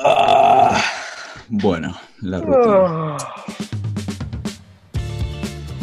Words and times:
Ah, 0.00 0.80
bueno, 1.48 1.92
la 2.20 2.38
rutina. 2.38 3.16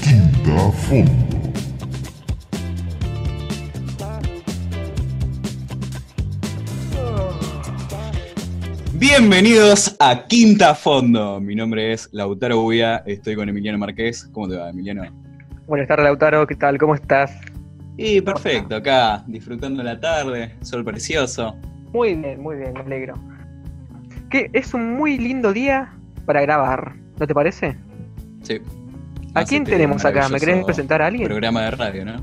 Quinta 0.02 0.72
Fondo. 0.72 1.12
Bienvenidos 8.94 9.98
a 10.00 10.26
Quinta 10.28 10.74
Fondo. 10.74 11.42
Mi 11.42 11.54
nombre 11.54 11.92
es 11.92 12.08
Lautaro 12.14 12.62
Buya, 12.62 13.04
estoy 13.06 13.36
con 13.36 13.50
Emiliano 13.50 13.78
Marqués. 13.78 14.30
¿Cómo 14.32 14.48
te 14.48 14.56
va, 14.56 14.70
Emiliano? 14.70 15.04
Buenas 15.68 15.90
tardes, 15.90 16.06
Lautaro. 16.06 16.48
¿Qué 16.48 16.56
tal? 16.56 16.78
¿Cómo 16.78 16.96
estás? 16.96 17.34
Y 17.98 18.22
perfecto, 18.22 18.78
acá 18.78 19.26
disfrutando 19.28 19.84
la 19.84 20.00
tarde, 20.00 20.56
sol 20.62 20.86
precioso. 20.86 21.54
Muy 21.92 22.16
bien, 22.16 22.42
muy 22.42 22.56
bien, 22.56 22.72
me 22.72 22.80
alegro. 22.80 23.35
Que 24.36 24.50
es 24.52 24.74
un 24.74 24.98
muy 24.98 25.18
lindo 25.18 25.54
día 25.54 25.94
para 26.26 26.42
grabar, 26.42 26.98
¿no 27.18 27.26
te 27.26 27.34
parece? 27.34 27.78
Sí. 28.44 28.60
¿A 29.34 29.46
quién 29.46 29.64
tenemos 29.64 30.04
acá? 30.04 30.28
¿Me 30.28 30.42
querés 30.42 30.66
presentar 30.66 31.02
a 31.02 31.08
alguien? 31.08 31.26
Programa 31.26 31.62
de 31.62 31.72
radio, 31.72 32.04
¿no? 32.04 32.16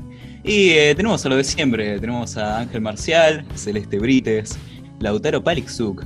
Y 0.43 0.69
eh, 0.73 0.93
tenemos 0.95 1.25
a 1.25 1.29
lo 1.29 1.37
de 1.37 1.43
siempre, 1.43 1.99
tenemos 1.99 2.37
a 2.37 2.59
Ángel 2.59 2.81
Marcial, 2.81 3.43
Celeste 3.55 3.97
Brites, 3.97 4.59
Lautaro 4.99 5.43
Palixuk, 5.43 6.05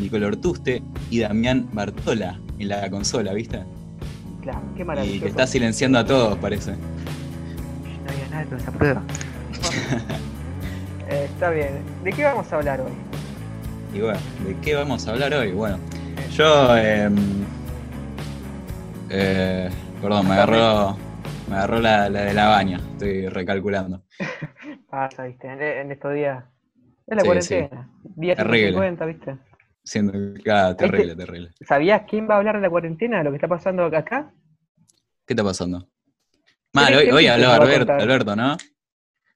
Nicolò 0.00 0.26
Ortuste 0.26 0.82
y 1.08 1.20
Damián 1.20 1.68
Bartola 1.72 2.40
en 2.58 2.68
la 2.70 2.90
consola, 2.90 3.32
¿viste? 3.32 3.62
Claro, 4.42 4.60
qué 4.74 4.82
Y 4.82 4.84
maravilloso. 4.84 5.22
que 5.22 5.30
está 5.30 5.46
silenciando 5.46 6.00
a 6.00 6.04
todos, 6.04 6.36
parece. 6.38 6.72
No 6.72 8.10
había 8.10 8.28
nada 8.28 8.44
con 8.46 8.58
esa 8.58 8.72
prueba. 8.72 9.02
Eh, 11.10 11.26
está 11.32 11.50
bien. 11.50 11.78
¿De 12.02 12.12
qué 12.12 12.24
vamos 12.24 12.52
a 12.52 12.56
hablar 12.56 12.80
hoy? 12.80 12.90
Y 13.94 14.00
bueno, 14.00 14.18
¿de 14.44 14.56
qué 14.60 14.74
vamos 14.74 15.06
a 15.06 15.12
hablar 15.12 15.32
hoy? 15.34 15.52
Bueno, 15.52 15.78
yo. 16.32 16.76
eh, 16.76 17.08
eh, 19.10 19.70
perdón, 20.00 20.28
me 20.28 20.34
agarró. 20.34 20.96
Me 21.48 21.56
agarró 21.56 21.78
la, 21.78 22.08
la 22.08 22.22
de 22.22 22.34
la 22.34 22.48
baña, 22.48 22.78
estoy 22.92 23.28
recalculando. 23.28 24.02
Pasa, 24.90 25.24
viste, 25.24 25.46
en, 25.46 25.60
en 25.62 25.92
estos 25.92 26.14
días. 26.14 26.42
Es 27.06 27.16
la 27.16 27.20
Sí, 27.20 27.26
cuarentena. 27.26 27.90
Día 28.16 28.34
Terrible. 28.34 28.72
150, 28.72 29.06
viste. 29.06 29.36
Siendo, 29.84 30.12
claro, 30.42 30.74
terrible, 30.76 31.14
terrible. 31.14 31.52
¿Sabías 31.60 32.02
quién 32.08 32.28
va 32.28 32.34
a 32.34 32.38
hablar 32.38 32.56
de 32.56 32.62
la 32.62 32.70
cuarentena, 32.70 33.18
de 33.18 33.24
lo 33.24 33.30
que 33.30 33.36
está 33.36 33.48
pasando 33.48 33.84
acá? 33.84 34.32
¿Qué 35.26 35.34
está 35.34 35.44
pasando? 35.44 35.86
Mal, 36.72 36.88
¿Qué- 36.98 37.12
hoy, 37.12 37.26
habló 37.26 37.44
que 37.44 37.48
va 37.48 37.54
a 37.54 37.58
Albert- 37.58 37.78
contar? 37.80 38.00
Alberto, 38.00 38.36
¿no? 38.36 38.56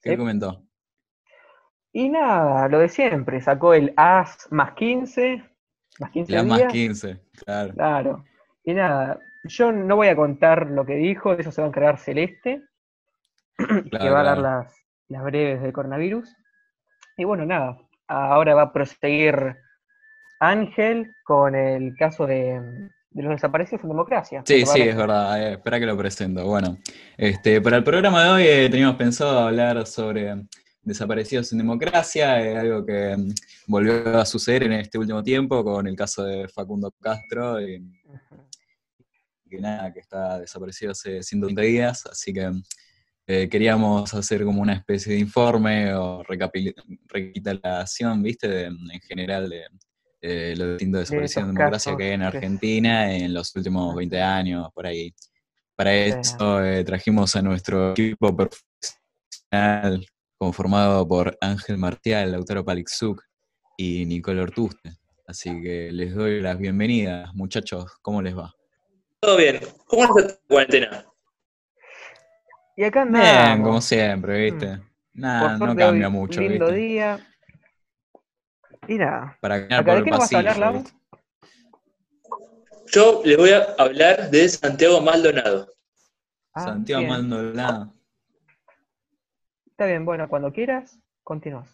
¿Qué 0.03 0.11
Sí. 0.13 0.17
comentó? 0.17 0.63
Y 1.93 2.09
nada, 2.09 2.69
lo 2.69 2.79
de 2.79 2.89
siempre. 2.89 3.41
Sacó 3.41 3.75
el 3.75 3.93
AS 3.97 4.49
más 4.51 4.73
15. 4.75 5.43
Más 6.01 6.11
15 6.11 6.31
Le 6.33 6.39
das 6.39 6.47
más 6.47 6.59
días. 6.59 6.73
15, 6.73 7.21
claro. 7.45 7.75
Claro. 7.75 8.25
Y 8.65 8.75
nada, 8.75 9.19
yo 9.45 9.73
no 9.73 9.97
voy 9.97 10.09
a 10.09 10.17
contar 10.17 10.67
lo 10.67 10.85
que 10.85 10.95
dijo, 10.95 11.35
de 11.35 11.43
eso 11.43 11.51
se 11.51 11.61
va 11.61 11.67
a 11.67 11.69
encargar 11.69 11.99
Celeste, 11.99 12.63
que 13.59 13.91
Claro, 13.91 14.13
va 14.13 14.21
a 14.21 14.25
dar 14.25 14.39
las, 14.39 14.75
las 15.09 15.25
breves 15.25 15.63
del 15.63 15.73
coronavirus. 15.73 16.37
Y 17.17 17.25
bueno, 17.25 17.47
nada, 17.47 17.79
ahora 18.07 18.55
va 18.55 18.63
a 18.63 18.73
proseguir 18.73 19.57
Ángel 20.41 21.13
con 21.25 21.55
el 21.55 21.97
caso 21.97 22.27
de, 22.27 22.61
de 23.11 23.23
los 23.23 23.33
desaparecidos 23.33 23.83
en 23.83 23.89
democracia. 23.89 24.43
Sí, 24.47 24.61
¿Te 24.61 24.67
sí, 24.67 24.83
es 24.83 24.97
verdad. 24.97 25.43
eh, 25.43 25.53
espera 25.55 25.81
que 25.81 25.87
lo 25.87 25.97
presento. 25.97 26.45
Bueno, 26.45 26.77
este, 27.17 27.61
para 27.61 27.77
el 27.79 27.85
programa 27.85 28.23
de 28.23 28.31
hoy 28.31 28.43
eh, 28.47 28.69
teníamos 28.71 28.97
pensado 28.97 29.39
hablar 29.41 29.85
sobre 29.87 30.45
desaparecidos 30.89 31.53
en 31.53 31.59
democracia, 31.59 32.43
eh, 32.43 32.57
algo 32.57 32.85
que 32.85 33.17
mm, 33.17 33.33
volvió 33.67 34.19
a 34.19 34.27
suceder 34.27 34.65
en 34.65 34.73
este 34.73 34.99
último 34.99 35.23
tiempo 35.23 35.63
con 35.63 35.87
el 35.87 35.95
caso 35.95 36.25
de 36.25 36.49
Facundo 36.49 36.93
Castro, 37.01 37.61
y 37.61 37.81
que 39.49 39.61
nada, 39.61 39.93
que 39.93 40.01
está 40.01 40.39
desaparecido 40.41 40.93
hace 40.93 41.23
130 41.23 41.63
días, 41.63 42.05
así 42.07 42.33
que 42.33 42.51
eh, 43.27 43.49
queríamos 43.49 44.13
hacer 44.15 44.45
como 44.45 44.61
una 44.63 44.75
especie 44.75 45.15
de 45.15 45.19
informe 45.21 45.95
o 45.95 46.23
recapi- 46.25 46.75
recapitulación, 47.07 48.23
viste, 48.23 48.49
de, 48.49 48.65
en 48.65 49.01
general 49.07 49.49
de 49.49 49.63
eh, 50.21 50.55
los 50.57 50.71
distintos 50.71 51.01
desaparecidos 51.01 51.37
en 51.37 51.43
estos 51.43 51.55
democracia 51.55 51.97
que 51.97 52.05
hay 52.05 52.11
en. 52.13 52.23
Argentina 52.23 53.15
en 53.15 53.33
los 53.35 53.55
últimos 53.55 53.95
20 53.95 54.21
años, 54.21 54.69
por 54.75 54.87
ahí. 54.87 55.15
Para 55.77 55.95
eso 55.95 56.65
eh, 56.65 56.83
trajimos 56.85 57.37
a 57.37 57.43
nuestro 57.43 57.93
equipo 57.93 58.35
profesional 58.37 60.05
conformado 60.39 61.07
por 61.07 61.37
Ángel 61.41 61.77
Martial, 61.79 62.31
Lautaro 62.33 62.65
Palixuk 62.65 63.23
y 63.77 64.07
Nicole 64.07 64.41
Ortuste. 64.41 64.93
Así 65.27 65.51
que 65.61 65.91
les 65.93 66.15
doy 66.15 66.41
las 66.41 66.57
bienvenidas, 66.59 67.35
muchachos, 67.35 67.93
¿cómo 68.01 68.23
les 68.23 68.37
va? 68.37 68.55
Todo 69.21 69.37
bien. 69.37 69.61
¿Cómo 69.87 70.05
está 70.19 70.29
tu 70.39 70.47
cuarentena? 70.49 71.05
Y 72.77 72.85
acá 72.85 73.05
Bien, 73.05 73.17
andamos. 73.17 73.67
como 73.67 73.81
siempre, 73.81 74.51
¿viste? 74.51 74.77
Por 74.79 74.87
Nada, 75.15 75.59
no 75.59 75.77
cambia 75.77 76.07
hoy, 76.07 76.13
mucho, 76.13 76.41
lindo 76.41 76.67
¿viste? 76.67 76.81
día. 76.81 77.27
Y 78.87 78.95
nada, 78.95 79.37
Para 79.41 79.57
caminar 79.69 79.81
¿Acá 79.81 79.85
por 79.85 79.93
de 79.95 79.99
el 79.99 80.05
qué 80.05 80.11
nos 80.11 80.19
vas 80.21 80.33
a 80.33 80.37
pasillo, 80.37 80.51
hablar, 80.53 80.73
Lau? 80.73 80.83
¿viste? 80.83 80.99
Yo 82.93 83.23
les 83.25 83.37
voy 83.37 83.51
a 83.51 83.75
hablar 83.77 84.31
de 84.31 84.49
Santiago 84.49 85.01
Maldonado. 85.03 85.69
Ah, 86.55 86.63
Santiago 86.65 87.01
bien. 87.03 87.13
Maldonado. 87.13 87.95
Está 89.79 89.87
bien, 89.87 90.05
bueno, 90.05 90.29
cuando 90.29 90.53
quieras, 90.53 90.99
continúas. 91.23 91.69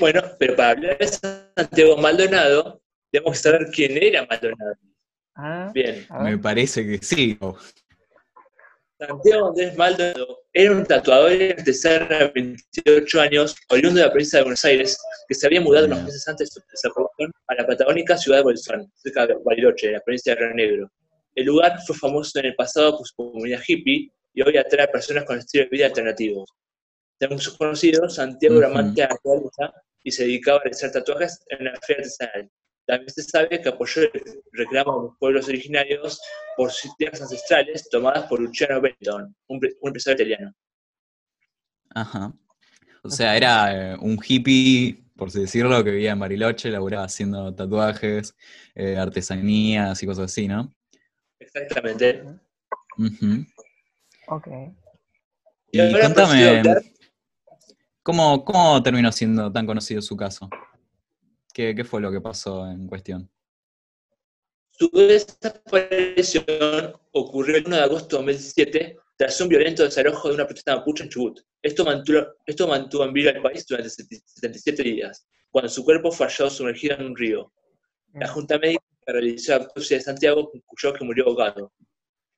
Bueno, 0.00 0.20
pero 0.38 0.54
para 0.54 0.72
hablar 0.72 0.98
de 0.98 1.08
Santiago 1.08 1.96
Maldonado, 1.96 2.82
tenemos 3.10 3.32
que 3.32 3.38
saber 3.38 3.70
quién 3.74 3.96
era 3.96 4.26
Maldonado. 4.26 4.74
Ah, 5.34 5.70
Bien. 5.72 6.06
Me 6.20 6.36
parece 6.36 6.86
que 6.86 6.98
sí. 6.98 7.38
Santiago 8.98 9.48
Andrés 9.48 9.74
Maldonado 9.78 10.40
era 10.52 10.72
un 10.72 10.84
tatuador 10.84 11.32
artesano 11.32 12.06
de 12.06 12.32
28 12.34 13.20
años, 13.22 13.56
oriundo 13.70 13.98
de 13.98 14.04
la 14.04 14.12
provincia 14.12 14.40
de 14.40 14.42
Buenos 14.42 14.64
Aires, 14.66 14.98
que 15.26 15.34
se 15.34 15.46
había 15.46 15.62
mudado 15.62 15.86
unos 15.86 16.02
meses 16.02 16.28
antes 16.28 16.50
de 16.50 16.60
su 16.60 16.66
desaparición 16.70 17.32
a 17.46 17.54
la 17.54 17.66
patagónica 17.66 18.18
ciudad 18.18 18.40
de 18.40 18.44
Bolsón, 18.44 18.92
cerca 18.96 19.26
de 19.26 19.36
Bariloche, 19.42 19.86
en 19.86 19.94
la 19.94 20.00
provincia 20.00 20.34
de 20.34 20.40
Río 20.42 20.54
Negro. 20.54 20.90
El 21.34 21.46
lugar 21.46 21.80
fue 21.86 21.96
famoso 21.96 22.38
en 22.40 22.44
el 22.44 22.54
pasado 22.56 22.98
por 22.98 23.06
su 23.08 23.14
comunidad 23.16 23.62
hippie 23.66 24.12
y 24.34 24.42
hoy 24.42 24.58
atrae 24.58 24.84
a 24.84 24.92
personas 24.92 25.24
con 25.24 25.38
estilo 25.38 25.64
de 25.64 25.70
vida 25.70 25.86
alternativo. 25.86 26.44
Según 27.20 27.38
sus 27.38 27.56
conocidos, 27.58 28.14
Santiago 28.14 28.54
de 28.56 28.60
la 28.62 28.82
naturaleza 28.82 29.74
y 30.02 30.10
se 30.10 30.24
dedicaba 30.24 30.56
a 30.58 30.62
realizar 30.62 30.90
tatuajes 30.90 31.44
en 31.50 31.66
la 31.66 31.72
feria 31.86 32.02
artesanal. 32.02 32.50
También 32.86 33.10
se 33.10 33.22
sabe 33.22 33.60
que 33.60 33.68
apoyó 33.68 34.02
el 34.02 34.10
reclamo 34.52 34.96
de 35.02 35.08
los 35.08 35.18
pueblos 35.18 35.48
originarios 35.48 36.18
por 36.56 36.70
sus 36.72 36.96
tierras 36.96 37.20
ancestrales 37.20 37.88
tomadas 37.90 38.24
por 38.26 38.40
Luciano 38.40 38.80
Benetton, 38.80 39.36
un, 39.48 39.60
pre- 39.60 39.76
un 39.82 39.88
empresario 39.90 40.16
italiano. 40.24 40.54
Ajá. 41.94 42.32
O 43.02 43.10
sea, 43.10 43.36
era 43.36 43.92
eh, 43.92 43.96
un 44.00 44.18
hippie, 44.26 45.04
por 45.14 45.28
así 45.28 45.40
decirlo, 45.40 45.84
que 45.84 45.90
vivía 45.90 46.12
en 46.12 46.18
Bariloche, 46.18 46.70
laburaba 46.70 47.04
haciendo 47.04 47.54
tatuajes, 47.54 48.34
eh, 48.74 48.96
artesanías 48.96 50.02
y 50.02 50.06
cosas 50.06 50.24
así, 50.32 50.48
¿no? 50.48 50.72
Exactamente. 51.38 52.24
Ujú. 52.98 53.44
Ok. 54.28 54.48
Y 55.72 56.00
contame, 56.00 56.44
hablar- 56.48 56.82
¿cómo, 58.02 58.44
¿cómo 58.44 58.82
terminó 58.82 59.10
siendo 59.12 59.50
tan 59.52 59.66
conocido 59.66 60.02
su 60.02 60.16
caso? 60.16 60.48
¿Qué, 61.52 61.74
qué 61.74 61.84
fue 61.84 62.00
lo 62.00 62.10
que 62.10 62.20
pasó 62.20 62.66
en 62.70 62.86
cuestión? 62.86 63.30
Su 64.70 64.88
desaparición 64.92 66.46
ocurrió 67.12 67.56
el 67.56 67.66
1 67.66 67.76
de 67.76 67.82
agosto 67.82 68.16
de 68.16 68.22
2017 68.22 68.96
tras 69.16 69.38
un 69.38 69.48
violento 69.48 69.82
desalojo 69.84 70.28
de 70.28 70.34
una 70.36 70.46
protesta 70.46 70.76
mapuche 70.76 71.04
en 71.04 71.10
Chubut. 71.10 71.40
Esto 71.60 71.84
mantuvo, 71.84 72.26
esto 72.46 72.66
mantuvo 72.66 73.04
en 73.04 73.12
vida 73.12 73.32
al 73.32 73.42
país 73.42 73.66
durante 73.66 73.90
77 73.90 74.82
días, 74.82 75.26
cuando 75.50 75.68
su 75.68 75.84
cuerpo 75.84 76.10
fue 76.10 76.26
hallado 76.26 76.48
sumergido 76.48 76.96
en 76.96 77.04
un 77.04 77.16
río. 77.16 77.52
La 78.14 78.26
Junta 78.28 78.58
Médica 78.58 78.82
realizó 79.06 79.52
la 79.52 79.64
autopsia 79.64 79.98
de 79.98 80.02
Santiago 80.02 80.50
concluyó 80.50 80.94
que 80.94 81.04
murió 81.04 81.26
ahogado. 81.26 81.70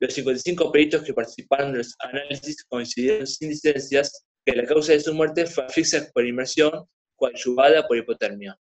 Los 0.01 0.13
55 0.15 0.73
peritos 0.73 1.03
que 1.03 1.15
participaron 1.15 1.71
en 1.71 1.79
los 1.79 1.95
análisis 2.01 2.65
coincidieron 2.65 3.29
sin 3.29 3.51
disidencias 3.51 4.27
que 4.45 4.57
la 4.57 4.65
causa 4.65 4.93
de 4.93 5.01
su 5.01 5.15
muerte 5.15 5.47
fue 5.47 5.65
asfixia 5.65 6.09
por 6.13 6.27
inmersión 6.27 6.87
coadyuvada 7.17 7.87
por 7.87 7.97
hipotermia. 7.97 8.59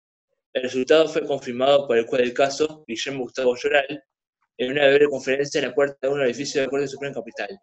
El 0.53 0.63
resultado 0.63 1.07
fue 1.07 1.25
confirmado 1.25 1.87
por 1.87 1.97
el 1.97 2.05
juez 2.05 2.21
del 2.23 2.33
caso, 2.33 2.83
Guillermo 2.87 3.23
Gustavo 3.23 3.55
Lloral, 3.55 4.03
en 4.57 4.71
una 4.71 4.87
breve 4.87 5.09
conferencia 5.09 5.59
en 5.59 5.67
la 5.67 5.75
puerta 5.75 5.95
de 6.01 6.13
un 6.13 6.21
edificio 6.21 6.59
de 6.59 6.67
la 6.67 6.71
Corte 6.71 6.87
Suprema 6.87 7.13
Capital. 7.13 7.59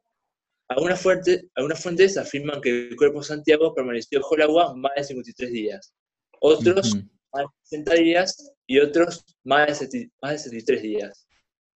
Algunas, 0.69 1.05
algunas 1.55 1.83
fuentes 1.83 2.17
afirman 2.17 2.61
que 2.61 2.89
el 2.89 2.97
cuerpo 2.97 3.21
de 3.21 3.27
Santiago 3.27 3.75
permaneció 3.75 4.21
bajo 4.21 4.35
el 4.37 4.43
agua 4.43 4.75
más 4.75 4.93
de 4.97 5.05
53 5.05 5.53
días. 5.53 5.95
Otros 6.41 6.95
Ujú. 6.95 7.05
más 7.33 7.45
de 7.45 7.49
60 7.63 7.95
días 7.95 8.53
y 8.67 8.79
otros 8.79 9.25
más 9.45 9.67
de, 9.67 9.75
70 9.75 10.15
más 10.23 10.33
de 10.33 10.39
73 10.39 10.83
días. 10.83 11.29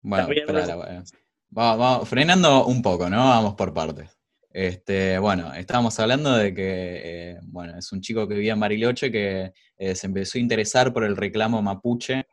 Bueno, 0.01 0.31
espera, 0.31 0.75
vamos, 0.75 1.11
vamos, 1.49 2.09
frenando 2.09 2.65
un 2.65 2.81
poco, 2.81 3.09
¿no? 3.09 3.17
Vamos 3.17 3.55
por 3.55 3.73
partes. 3.73 4.16
Este, 4.59 5.19
bueno, 5.19 5.53
estábamos 5.53 5.99
hablando 5.99 6.35
de 6.35 6.51
que, 6.51 6.63
eh, 6.65 7.39
bueno, 7.43 7.77
es 7.77 7.91
un 7.91 8.01
chico 8.01 8.27
que 8.27 8.33
vivía 8.33 8.53
en 8.53 8.59
Bariloche 8.59 9.11
que 9.11 9.53
eh, 9.77 9.93
se 9.93 10.07
empezó 10.07 10.39
a 10.39 10.41
interesar 10.41 10.91
por 10.91 11.03
el 11.03 11.15
reclamo 11.15 11.61
mapuche 11.61 12.25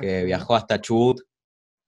que 0.00 0.24
viajó 0.24 0.54
hasta 0.56 0.80
Chubut 0.80 1.20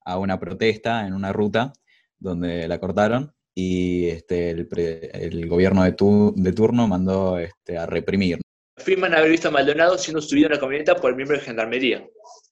a 0.04 0.18
una 0.18 0.38
protesta 0.38 1.06
en 1.06 1.14
una 1.14 1.32
ruta 1.32 1.72
donde 2.18 2.68
la 2.68 2.78
cortaron 2.78 3.32
y 3.54 4.08
este, 4.08 4.50
el, 4.50 4.68
pre- 4.68 5.06
el 5.14 5.48
gobierno 5.48 5.84
de, 5.84 5.92
tu- 5.92 6.34
de 6.36 6.52
turno 6.52 6.86
mandó 6.86 7.38
este, 7.38 7.78
a 7.78 7.86
reprimir. 7.86 8.42
Afirman 8.76 9.14
haber 9.14 9.30
visto 9.30 9.48
a 9.48 9.52
Maldonado 9.52 9.96
siendo 9.96 10.20
subido 10.20 10.48
en 10.48 10.52
la 10.52 10.60
camioneta 10.60 10.96
por 10.96 11.08
el 11.12 11.16
miembro 11.16 11.38
de 11.38 11.44
gendarmería. 11.44 12.06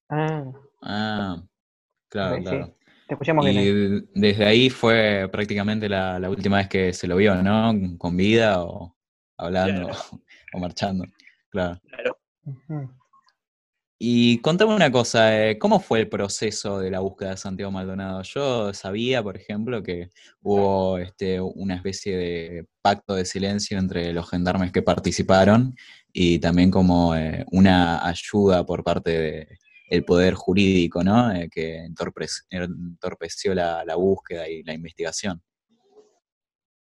Ah, 0.08 0.50
Ah, 0.80 1.42
claro, 2.08 2.36
sí. 2.36 2.42
claro. 2.44 2.76
Te 3.10 3.14
escuchamos 3.14 3.44
bien. 3.44 4.06
Y 4.14 4.20
desde 4.20 4.44
ahí 4.44 4.70
fue 4.70 5.28
prácticamente 5.32 5.88
la, 5.88 6.20
la 6.20 6.30
última 6.30 6.58
vez 6.58 6.68
que 6.68 6.92
se 6.92 7.08
lo 7.08 7.16
vio, 7.16 7.34
¿no? 7.42 7.74
Con 7.98 8.16
vida 8.16 8.62
o 8.62 8.96
hablando 9.36 9.90
o 10.52 10.58
marchando. 10.60 11.04
Claro. 11.48 11.80
Claro. 11.88 12.16
Y 13.98 14.38
contame 14.38 14.76
una 14.76 14.92
cosa, 14.92 15.44
eh, 15.44 15.58
¿cómo 15.58 15.80
fue 15.80 15.98
el 15.98 16.08
proceso 16.08 16.78
de 16.78 16.92
la 16.92 17.00
búsqueda 17.00 17.30
de 17.30 17.36
Santiago 17.38 17.72
Maldonado? 17.72 18.22
Yo 18.22 18.72
sabía, 18.74 19.24
por 19.24 19.36
ejemplo, 19.36 19.82
que 19.82 20.10
hubo 20.42 20.96
este, 20.98 21.40
una 21.40 21.74
especie 21.74 22.16
de 22.16 22.66
pacto 22.80 23.16
de 23.16 23.24
silencio 23.24 23.76
entre 23.76 24.12
los 24.12 24.30
gendarmes 24.30 24.70
que 24.70 24.82
participaron 24.82 25.74
y 26.12 26.38
también 26.38 26.70
como 26.70 27.16
eh, 27.16 27.44
una 27.50 28.06
ayuda 28.06 28.64
por 28.64 28.84
parte 28.84 29.58
del 29.90 30.04
poder 30.04 30.34
jurídico, 30.34 31.02
¿no? 31.02 31.32
Eh, 31.34 31.50
que 31.50 31.84
entorpec- 31.84 32.46
entorpeció 32.48 33.54
la, 33.54 33.84
la 33.84 33.96
búsqueda 33.96 34.48
y 34.48 34.62
la 34.62 34.72
investigación. 34.72 35.42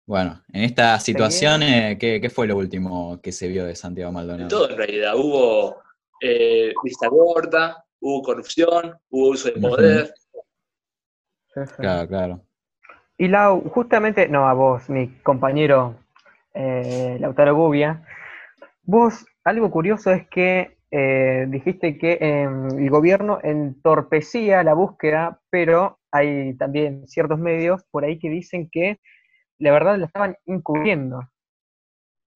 Bueno, 0.06 0.42
en 0.52 0.62
esta 0.62 0.98
situación, 1.00 1.62
eh, 1.62 1.96
¿qué, 1.98 2.20
qué 2.20 2.30
fue 2.30 2.46
lo 2.46 2.56
último 2.56 3.20
que 3.20 3.32
se 3.32 3.48
vio 3.48 3.64
de 3.66 3.74
Santiago 3.74 4.10
De 4.10 4.14
Maldonado? 4.14 4.48
todo 4.48 4.70
en 4.70 4.76
realidad. 4.76 5.16
Hubo 5.16 5.82
eh, 6.20 6.72
vista 6.82 7.08
gorda, 7.08 7.84
hubo 8.00 8.22
corrupción, 8.22 8.98
hubo 9.10 9.30
uso 9.30 9.48
de 9.50 9.60
poder. 9.60 10.14
Claro, 11.76 12.08
claro. 12.08 12.44
Y 13.18 13.28
Lau, 13.28 13.68
justamente, 13.70 14.28
no 14.28 14.48
a 14.48 14.54
vos, 14.54 14.88
mi 14.88 15.18
compañero 15.22 15.96
eh, 16.54 17.16
Lautaro 17.20 17.54
Gubia, 17.54 18.06
vos, 18.82 19.26
algo 19.44 19.70
curioso 19.70 20.10
es 20.10 20.26
que 20.28 20.77
eh, 20.90 21.46
dijiste 21.48 21.98
que 21.98 22.18
em, 22.20 22.78
el 22.78 22.90
gobierno 22.90 23.38
entorpecía 23.42 24.62
la 24.62 24.74
búsqueda, 24.74 25.40
pero 25.50 25.98
hay 26.10 26.56
también 26.56 27.06
ciertos 27.06 27.38
medios 27.38 27.82
por 27.90 28.04
ahí 28.04 28.18
que 28.18 28.30
dicen 28.30 28.68
que 28.70 28.98
la 29.58 29.72
verdad 29.72 29.98
la 29.98 30.06
estaban 30.06 30.36
encubriendo. 30.46 31.20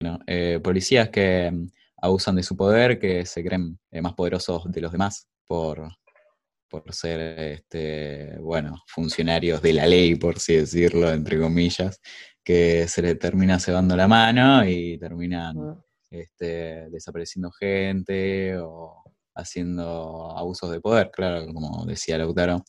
Bueno, 0.00 0.19
eh, 0.26 0.60
policías 0.62 1.08
que 1.08 1.50
mm, 1.50 1.69
abusan 2.02 2.37
de 2.37 2.43
su 2.43 2.56
poder, 2.56 2.99
que 2.99 3.25
se 3.25 3.43
creen 3.43 3.78
eh, 3.90 4.02
más 4.02 4.12
poderosos 4.14 4.70
de 4.70 4.81
los 4.81 4.93
demás 4.93 5.28
por, 5.46 5.88
por 6.69 6.93
ser, 6.93 7.38
este, 7.38 8.37
bueno, 8.40 8.82
funcionarios 8.87 9.62
de 9.62 9.72
la 9.72 9.87
ley, 9.87 10.16
por 10.16 10.37
así 10.37 10.56
decirlo, 10.56 11.10
entre 11.10 11.40
comillas, 11.40 12.00
que 12.44 12.87
se 12.88 13.00
les 13.00 13.19
termina 13.19 13.58
cebando 13.58 13.96
la 13.96 14.08
mano 14.08 14.66
y 14.66 14.99
terminan 14.99 15.56
este, 16.12 16.88
desapareciendo 16.91 17.50
gente 17.50 18.56
o 18.59 19.03
haciendo 19.35 20.37
abusos 20.37 20.70
de 20.70 20.81
poder, 20.81 21.11
claro, 21.11 21.47
como 21.53 21.87
decía 21.87 22.19
Lautaro, 22.19 22.62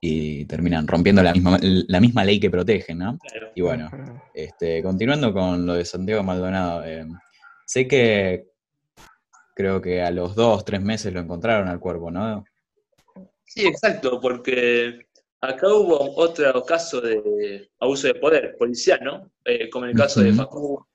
y 0.00 0.46
terminan 0.46 0.86
rompiendo 0.86 1.22
la 1.22 1.32
misma, 1.32 1.58
la 1.60 2.00
misma 2.00 2.24
ley 2.24 2.40
que 2.40 2.50
protegen, 2.50 2.98
¿no? 2.98 3.18
Claro. 3.18 3.52
Y 3.54 3.60
bueno, 3.60 3.90
este, 4.32 4.82
continuando 4.82 5.32
con 5.32 5.66
lo 5.66 5.74
de 5.74 5.84
Santiago 5.84 6.22
Maldonado, 6.22 6.84
eh, 6.84 7.06
sé 7.66 7.86
que 7.86 8.46
creo 9.54 9.82
que 9.82 10.00
a 10.00 10.10
los 10.10 10.34
dos, 10.34 10.64
tres 10.64 10.80
meses 10.80 11.12
lo 11.12 11.20
encontraron 11.20 11.68
al 11.68 11.80
cuerpo, 11.80 12.10
¿no? 12.10 12.44
Sí, 13.44 13.66
exacto, 13.66 14.20
porque 14.20 15.06
acá 15.40 15.68
hubo 15.68 16.16
otro 16.16 16.62
caso 16.62 17.00
de 17.00 17.68
abuso 17.80 18.06
de 18.06 18.14
poder 18.14 18.56
policial, 18.56 19.00
¿no? 19.02 19.30
Eh, 19.44 19.68
como 19.68 19.86
en 19.86 19.90
el 19.90 19.96
caso 19.96 20.20
de 20.20 20.30
Ujú. 20.30 20.38
Facundo. 20.38 20.86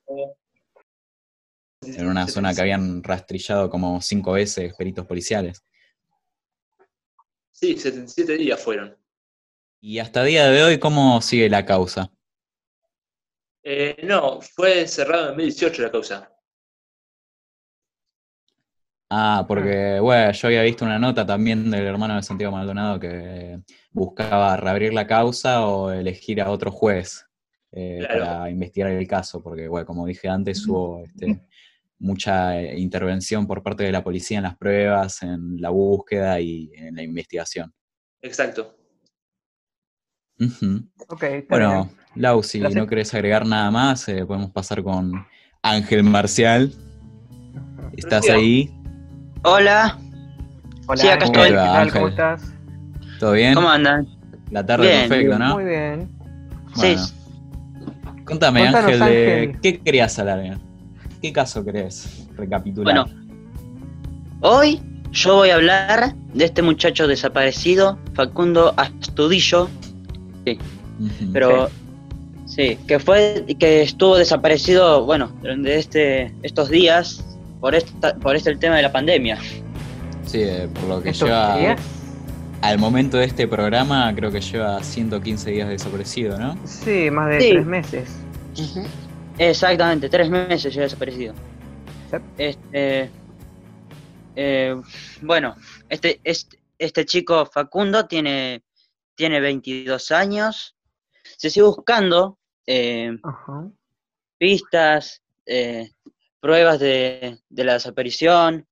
En 1.86 2.08
una 2.08 2.28
zona 2.28 2.54
que 2.54 2.62
habían 2.62 3.04
rastrillado 3.04 3.70
como 3.70 4.02
cinco 4.02 4.34
veces 4.34 4.74
peritos 4.76 5.06
policiales. 5.06 5.64
Sí, 7.52 7.78
77 7.78 8.38
días 8.38 8.60
fueron. 8.60 8.98
Y 9.80 10.00
hasta 10.00 10.24
día 10.24 10.50
de 10.50 10.64
hoy, 10.64 10.80
¿cómo 10.80 11.22
sigue 11.22 11.50
la 11.50 11.66
causa? 11.66 12.12
Eh, 13.64 13.98
no, 14.04 14.42
fue 14.42 14.88
cerrado 14.88 15.24
en 15.24 15.38
2018 15.38 15.82
la 15.82 15.92
causa. 15.92 16.30
Ah, 19.10 19.46
porque, 19.48 20.00
bueno, 20.00 20.32
yo 20.32 20.48
había 20.48 20.64
visto 20.64 20.86
una 20.86 20.98
nota 20.98 21.26
también 21.26 21.70
del 21.70 21.86
hermano 21.86 22.16
de 22.16 22.24
Santiago 22.24 22.52
Maldonado 22.52 23.00
que 23.00 23.60
buscaba 23.92 24.58
reabrir 24.58 24.92
la 24.94 25.06
causa 25.06 25.68
o 25.68 25.92
elegir 25.92 26.42
a 26.42 26.50
otro 26.50 26.72
juez 26.72 27.24
eh, 27.72 28.00
Claro. 28.00 28.20
para 28.20 28.50
investigar 28.50 28.90
el 28.90 29.08
caso, 29.08 29.44
porque, 29.44 29.68
bueno, 29.68 29.86
como 29.86 30.08
dije 30.08 30.28
antes, 30.28 30.68
hubo 30.68 31.04
este, 31.06 31.42
mucha 32.04 32.60
eh, 32.60 32.78
intervención 32.80 33.48
por 33.48 33.64
parte 33.64 33.84
de 33.84 33.92
la 33.92 34.04
policía 34.04 34.38
en 34.38 34.44
las 34.44 34.58
pruebas, 34.58 35.24
en 35.24 35.60
la 35.62 35.70
búsqueda 35.70 36.40
y 36.40 36.70
en 36.76 36.96
la 36.96 37.02
investigación. 37.02 37.74
Exacto. 38.22 38.76
Ujú. 40.40 40.84
Ok, 41.08 41.24
está 41.24 41.48
Bueno, 41.50 41.86
bien. 41.86 41.98
Lau, 42.16 42.44
si 42.44 42.60
Gracias. 42.60 42.82
no 42.82 42.88
querés 42.88 43.14
agregar 43.14 43.46
nada 43.46 43.72
más, 43.72 44.08
eh, 44.10 44.26
podemos 44.26 44.52
pasar 44.52 44.84
con 44.84 45.26
Ángel 45.62 46.04
Marcial. 46.04 46.74
¿Estás 47.96 48.26
Gracias. 48.26 48.38
ahí? 48.38 48.70
Hola, 49.44 49.98
Hola, 50.88 51.02
sí, 51.02 51.08
acá 51.08 51.26
Ángel, 51.26 51.42
estoy. 51.42 51.50
¿qué 51.50 51.56
tal? 51.56 51.92
¿Cómo 51.94 52.06
Ángel. 52.06 52.10
estás? 52.10 52.54
¿Todo 53.20 53.32
bien? 53.32 53.54
¿cómo 53.56 53.70
andan? 53.70 54.08
La 54.52 54.66
tarde 54.66 54.88
Bien, 54.90 55.10
perfecto, 55.10 55.40
¿no? 55.40 55.56
Muy 55.56 55.66
bien. 55.66 56.10
Sí, 56.76 56.96
Bueno, 56.96 58.26
contame, 58.26 58.62
Contanos, 58.64 58.92
Ángel, 58.92 59.00
de 59.00 59.40
Ángel. 59.42 59.62
¿qué 59.62 59.80
querías 59.80 60.20
hablar? 60.20 60.60
¿Qué 61.24 61.32
caso 61.32 61.64
querés 61.64 62.28
recapitular? 62.36 62.84
Bueno, 63.08 63.28
hoy 64.42 64.82
yo 65.14 65.36
voy 65.36 65.52
a 65.52 65.56
hablar 65.56 66.14
de 66.34 66.44
este 66.44 66.62
muchacho 66.62 67.08
desaparecido, 67.08 67.98
Facundo 68.14 68.74
Astudillo, 68.76 69.70
Ujú. 70.46 71.32
pero 71.32 71.70
sí, 72.46 72.78
que 72.86 73.00
fue 73.00 73.46
que 73.58 73.84
estuvo 73.84 74.18
desaparecido, 74.18 75.06
bueno, 75.06 75.32
durante 75.42 75.78
este 75.80 76.34
estos 76.44 76.68
días 76.70 77.24
por 77.62 77.74
esta 77.74 78.16
por 78.16 78.36
este 78.36 78.50
el 78.50 78.60
tema 78.60 78.76
de 78.76 78.82
la 78.82 78.92
pandemia. 78.92 79.38
Sí, 80.26 80.40
eh, 80.42 80.68
por 80.74 80.84
lo 80.90 81.02
que 81.02 81.12
¿Estos 81.12 81.30
lleva 81.30 81.58
días? 81.58 81.82
al 82.62 82.80
momento 82.80 83.16
de 83.16 83.24
este 83.28 83.48
programa, 83.48 84.14
creo 84.14 84.30
que 84.30 84.42
lleva 84.42 84.84
115 84.84 85.52
días 85.52 85.70
desaparecido, 85.70 86.38
¿no? 86.38 86.58
Sí, 86.66 87.10
más 87.10 87.30
de 87.30 87.40
Sí. 87.40 87.50
tres 87.52 87.66
meses. 87.66 88.10
Exactamente, 89.38 90.10
tres 90.10 90.30
meses 90.30 90.74
ya 90.74 90.84
desaparecido. 90.84 91.34
Sí. 92.10 92.18
Este, 92.38 93.10
eh, 94.36 94.76
bueno, 95.22 95.56
este, 95.90 96.20
este, 96.24 96.60
este 96.78 97.06
chico 97.06 97.46
Facundo 97.46 98.06
tiene, 98.06 98.64
tiene 99.16 99.40
22 99.40 100.12
años. 100.12 100.76
Se 101.38 101.50
sigue 101.50 101.66
buscando 101.66 102.40
eh, 102.68 103.12
Ajá. 103.24 103.70
pistas, 104.38 105.22
eh, 105.46 105.90
pruebas 106.40 106.80
de, 106.80 107.40
de 107.50 107.64
la 107.64 107.74
desaparición. 107.74 108.68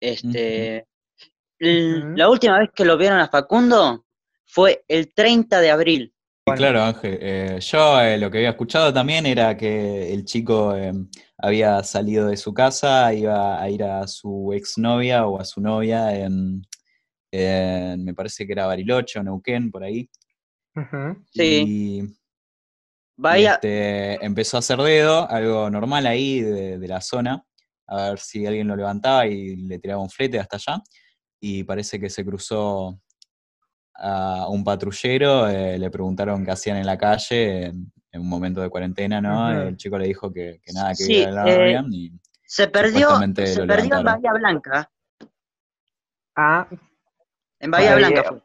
Este. 0.00 0.86
La 1.60 2.28
última 2.28 2.60
vez 2.60 2.70
que 2.72 2.84
lo 2.84 2.96
vieron 2.96 3.18
a 3.18 3.28
Facundo 3.28 4.06
fue 4.46 4.84
el 4.86 5.12
30 5.12 5.60
de 5.60 5.70
abril. 5.70 6.14
Sí, 6.50 6.56
claro, 6.56 6.82
Ángel. 6.82 7.18
Eh, 7.20 7.58
yo 7.60 8.00
eh, 8.00 8.18
lo 8.18 8.30
que 8.30 8.38
había 8.38 8.50
escuchado 8.50 8.92
también 8.92 9.26
era 9.26 9.56
que 9.56 10.12
el 10.12 10.24
chico 10.24 10.74
eh, 10.76 10.92
había 11.38 11.82
salido 11.82 12.28
de 12.28 12.36
su 12.36 12.52
casa, 12.52 13.12
iba 13.14 13.60
a 13.62 13.70
ir 13.70 13.82
a 13.84 14.06
su 14.06 14.52
exnovia 14.52 15.26
o 15.26 15.40
a 15.40 15.44
su 15.44 15.60
novia 15.60 16.14
en, 16.16 16.62
en- 17.32 18.04
me 18.04 18.14
parece 18.14 18.46
que 18.46 18.52
era 18.52 18.66
Bariloche 18.66 19.18
o 19.18 19.22
Neuquén, 19.22 19.70
por 19.70 19.84
ahí. 19.84 20.08
Sí. 21.32 21.42
Y, 21.66 22.00
y, 22.02 22.14
Vaya, 23.16 23.54
este, 23.54 24.24
empezó 24.24 24.56
a 24.56 24.60
hacer 24.60 24.78
dedo, 24.78 25.28
algo 25.28 25.68
normal 25.70 26.06
ahí 26.06 26.40
de, 26.40 26.78
de 26.78 26.88
la 26.88 27.00
zona, 27.00 27.44
a 27.88 28.10
ver 28.10 28.18
si 28.20 28.46
alguien 28.46 28.68
lo 28.68 28.76
levantaba 28.76 29.26
y 29.26 29.56
le 29.56 29.78
tiraba 29.78 30.02
un 30.02 30.10
flete 30.10 30.38
hasta 30.38 30.56
allá. 30.56 30.82
Y 31.40 31.64
parece 31.64 31.98
que 32.00 32.10
se 32.10 32.24
cruzó 32.24 33.00
a 33.98 34.46
un 34.48 34.62
patrullero, 34.64 35.48
eh, 35.48 35.78
le 35.78 35.90
preguntaron 35.90 36.44
qué 36.44 36.50
hacían 36.52 36.76
en 36.76 36.86
la 36.86 36.96
calle 36.96 37.66
en, 37.66 37.92
en 38.12 38.20
un 38.20 38.28
momento 38.28 38.60
de 38.60 38.70
cuarentena, 38.70 39.20
¿no? 39.20 39.50
El 39.50 39.76
chico 39.76 39.98
le 39.98 40.06
dijo 40.06 40.32
que, 40.32 40.60
que 40.62 40.72
nada, 40.72 40.90
que 40.90 40.94
Sí, 41.04 41.16
iba 41.18 41.28
a 41.28 41.32
la 41.32 41.66
eh, 41.70 41.80
y 41.90 42.12
se 42.46 42.68
perdió, 42.68 43.08
se 43.18 43.66
perdió 43.66 43.98
en. 43.98 44.04
Bahía 44.04 44.32
Blanca. 44.32 44.90
Ah, 46.36 46.66
En 47.60 47.70
Bahía 47.70 47.94
Bahía- 47.94 48.08
Blanca 48.08 48.22
fue. 48.28 48.42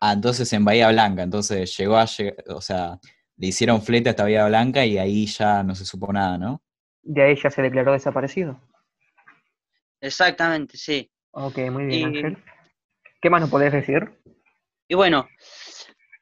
Ah, 0.00 0.12
entonces 0.12 0.52
en 0.52 0.64
Bahía 0.64 0.90
Blanca, 0.90 1.22
entonces 1.22 1.76
llegó 1.76 1.96
a, 1.96 2.04
lleg- 2.04 2.36
o 2.48 2.60
sea, 2.60 2.98
le 3.36 3.46
hicieron 3.48 3.82
flete 3.82 4.10
hasta 4.10 4.22
Bahía 4.24 4.46
Blanca 4.46 4.84
y 4.84 4.98
ahí 4.98 5.26
ya 5.26 5.62
no 5.62 5.74
se 5.74 5.84
supo 5.84 6.12
nada, 6.12 6.38
¿no? 6.38 6.62
de 7.06 7.22
ahí 7.22 7.36
ya 7.36 7.50
se 7.50 7.60
declaró 7.60 7.92
desaparecido. 7.92 8.58
Exactamente, 10.00 10.76
sí. 10.76 11.10
Ok, 11.32 11.58
muy 11.70 11.86
bien, 11.86 12.00
Y- 12.00 12.04
Ángel. 12.04 12.38
¿Qué 13.20 13.30
más 13.30 13.40
nos 13.40 13.50
podés 13.50 13.72
decir? 13.72 14.10
Y 14.88 14.94
bueno, 14.94 15.28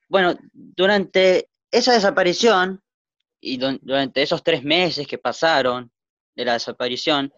bueno, 0.09 0.35
durante 0.53 1.49
esa 1.71 1.93
desaparición 1.93 2.81
y 3.41 3.57
du- 3.57 3.79
durante 3.83 4.23
esos 4.23 4.43
tres 4.43 4.63
meses 4.63 5.07
que 5.07 5.19
pasaron 5.19 5.91
de 6.35 6.45
la 6.45 6.53
desaparición, 6.55 7.33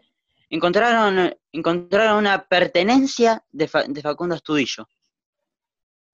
encontraron, 0.50 1.34
encontraron 1.52 2.18
una 2.18 2.44
pertenencia 2.46 3.42
de, 3.50 3.68
Fa- 3.68 3.84
de 3.84 4.02
Facundo 4.02 4.34
Astudillo. 4.34 4.86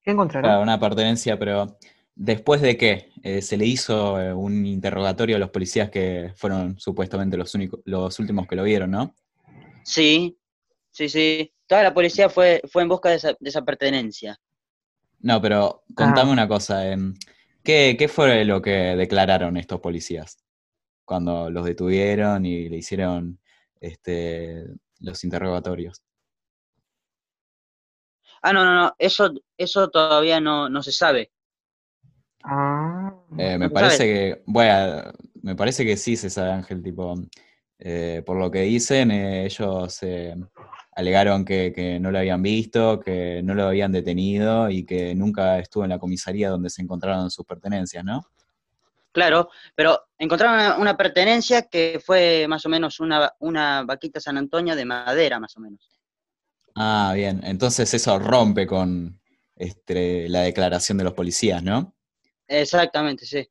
¿Qué 0.03 0.11
encontraron? 0.11 0.49
Claro, 0.49 0.63
una 0.63 0.79
pertenencia, 0.79 1.37
pero 1.37 1.77
después 2.15 2.61
de 2.61 2.77
qué 2.77 3.11
Eh, 3.23 3.43
se 3.43 3.55
le 3.55 3.67
hizo 3.67 4.19
eh, 4.19 4.33
un 4.33 4.65
interrogatorio 4.65 5.35
a 5.35 5.39
los 5.39 5.51
policías 5.51 5.91
que 5.91 6.33
fueron 6.35 6.79
supuestamente 6.79 7.37
los 7.37 7.53
únicos, 7.53 7.81
los 7.85 8.17
últimos 8.17 8.47
que 8.47 8.55
lo 8.55 8.63
vieron, 8.63 8.89
¿no? 8.89 9.13
Sí, 9.83 10.35
sí, 10.89 11.07
sí. 11.07 11.53
Toda 11.67 11.83
la 11.83 11.93
policía 11.93 12.27
fue, 12.29 12.61
fue 12.71 12.81
en 12.81 12.89
busca 12.89 13.09
de 13.09 13.15
esa, 13.17 13.29
de 13.39 13.49
esa 13.49 13.61
pertenencia. 13.61 14.39
No, 15.21 15.41
pero 15.41 15.83
contame 15.95 16.31
Ah. 16.31 16.33
una 16.33 16.47
cosa. 16.47 16.87
em, 16.91 17.13
¿qué, 17.63 17.95
¿Qué 17.97 18.07
fue 18.07 18.45
lo 18.45 18.61
que 18.61 18.71
declararon 18.95 19.57
estos 19.57 19.79
policías 19.79 20.37
cuando 21.05 21.49
los 21.51 21.65
detuvieron 21.65 22.45
y 22.45 22.69
le 22.69 22.77
hicieron 22.77 23.39
este, 23.81 24.65
los 24.99 25.23
interrogatorios? 25.23 26.03
Ah, 28.43 28.53
no, 28.53 28.63
no, 28.65 28.73
no, 28.75 28.95
eso, 28.99 29.31
eso 29.57 29.89
todavía 29.89 30.39
no, 30.39 30.69
no 30.69 30.83
se 30.83 30.91
sabe. 30.91 31.31
Ah, 32.43 33.13
Eh, 33.37 33.57
me 33.57 33.67
¿No 33.67 33.73
parece 33.73 34.03
sabes? 34.03 34.35
que, 34.35 34.43
bueno, 34.45 35.11
me 35.43 35.55
parece 35.55 35.85
que 35.85 35.97
sí 35.97 36.15
se 36.17 36.29
sabe, 36.29 36.51
Ángel, 36.51 36.81
tipo, 36.83 37.15
eh, 37.79 38.23
por 38.25 38.37
lo 38.37 38.49
que 38.51 38.61
dicen, 38.61 39.11
eh, 39.11 39.45
ellos 39.45 40.01
eh, 40.03 40.35
alegaron 40.93 41.45
que, 41.45 41.71
que 41.73 41.99
no 41.99 42.11
lo 42.11 42.19
habían 42.19 42.41
visto, 42.41 42.99
que 42.99 43.41
no 43.43 43.53
lo 43.53 43.67
habían 43.67 43.91
detenido 43.91 44.69
y 44.69 44.85
que 44.85 45.15
nunca 45.15 45.59
estuvo 45.59 45.83
en 45.83 45.89
la 45.89 45.99
comisaría 45.99 46.49
donde 46.49 46.69
se 46.69 46.81
encontraron 46.81 47.31
sus 47.31 47.45
pertenencias, 47.45 48.03
¿no? 48.03 48.25
Claro, 49.11 49.49
pero 49.75 50.05
encontraron 50.17 50.55
una, 50.55 50.77
una 50.77 50.97
pertenencia 50.97 51.63
que 51.63 52.01
fue 52.03 52.45
más 52.47 52.65
o 52.65 52.69
menos 52.69 52.99
una, 52.99 53.33
una 53.39 53.83
vaquita 53.83 54.19
San 54.19 54.37
Antonio 54.37 54.75
de 54.75 54.85
madera, 54.85 55.39
más 55.39 55.55
o 55.57 55.59
menos. 55.59 55.99
Ah, 56.75 57.11
bien, 57.15 57.41
entonces 57.43 57.93
eso 57.93 58.17
rompe 58.19 58.65
con 58.65 59.19
este, 59.55 60.29
la 60.29 60.41
declaración 60.41 60.97
de 60.97 61.03
los 61.03 61.13
policías, 61.13 61.61
¿no? 61.61 61.93
Exactamente, 62.47 63.25
sí. 63.25 63.47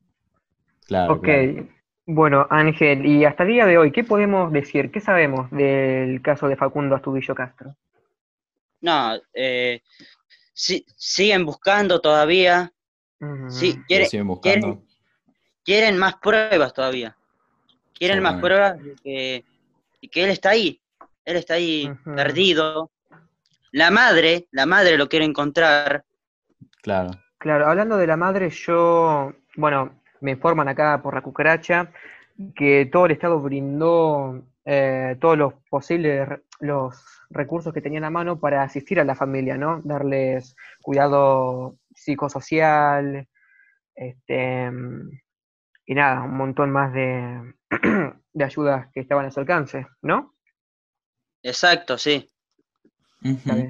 Claro. 0.86 1.14
ok. 1.14 1.22
claro. 1.22 1.79
Bueno, 2.12 2.44
Ángel, 2.50 3.06
y 3.06 3.24
hasta 3.24 3.44
el 3.44 3.50
día 3.50 3.66
de 3.66 3.78
hoy, 3.78 3.92
¿qué 3.92 4.02
podemos 4.02 4.52
decir? 4.52 4.90
¿Qué 4.90 5.00
sabemos 5.00 5.48
del 5.52 6.20
caso 6.22 6.48
de 6.48 6.56
Facundo 6.56 6.96
Astudillo 6.96 7.36
Castro? 7.36 7.76
No, 8.80 9.12
eh, 9.32 9.80
sí- 10.52 10.84
siguen 10.96 11.46
buscando 11.46 12.00
todavía, 12.00 12.72
sí, 13.48 13.76
Lo 13.76 13.84
quiere- 13.86 14.06
siguen 14.06 14.26
buscando. 14.26 14.82
quieren 15.64 15.98
más 15.98 16.16
pruebas 16.16 16.72
todavía. 16.74 17.16
Quieren 17.94 18.22
más 18.24 18.40
pruebas 18.40 18.82
de 18.82 18.96
que, 19.04 19.44
y 20.00 20.08
que 20.08 20.24
él 20.24 20.30
está 20.30 20.50
ahí. 20.50 20.80
Él 21.24 21.36
está 21.36 21.54
ahí 21.54 21.88
perdido. 22.04 22.90
La 23.70 23.92
madre, 23.92 24.48
la 24.50 24.66
madre 24.66 24.96
lo 24.98 25.08
quiere 25.08 25.26
encontrar. 25.26 26.04
Claro. 26.82 27.10
Claro, 27.38 27.68
hablando 27.68 27.96
de 27.98 28.06
la 28.08 28.16
madre, 28.16 28.50
yo, 28.50 29.32
bueno, 29.54 29.99
me 30.20 30.32
informan 30.32 30.68
acá 30.68 31.00
por 31.02 31.14
la 31.14 31.22
cucaracha 31.22 31.90
que 32.54 32.88
todo 32.90 33.06
el 33.06 33.12
Estado 33.12 33.40
brindó 33.40 34.42
eh, 34.64 35.16
todos 35.20 35.36
los 35.36 35.54
posibles, 35.68 36.28
los 36.60 36.96
recursos 37.30 37.72
que 37.72 37.80
tenían 37.80 38.04
a 38.04 38.10
mano 38.10 38.38
para 38.38 38.62
asistir 38.62 39.00
a 39.00 39.04
la 39.04 39.14
familia, 39.14 39.56
¿no? 39.56 39.80
Darles 39.84 40.56
cuidado 40.82 41.76
psicosocial, 41.94 43.28
este, 43.94 44.70
y 45.86 45.94
nada, 45.94 46.22
un 46.22 46.36
montón 46.36 46.70
más 46.70 46.92
de, 46.92 47.54
de 48.32 48.44
ayudas 48.44 48.88
que 48.92 49.00
estaban 49.00 49.26
a 49.26 49.30
su 49.30 49.40
alcance, 49.40 49.86
¿no? 50.02 50.34
Exacto, 51.42 51.98
sí. 51.98 52.30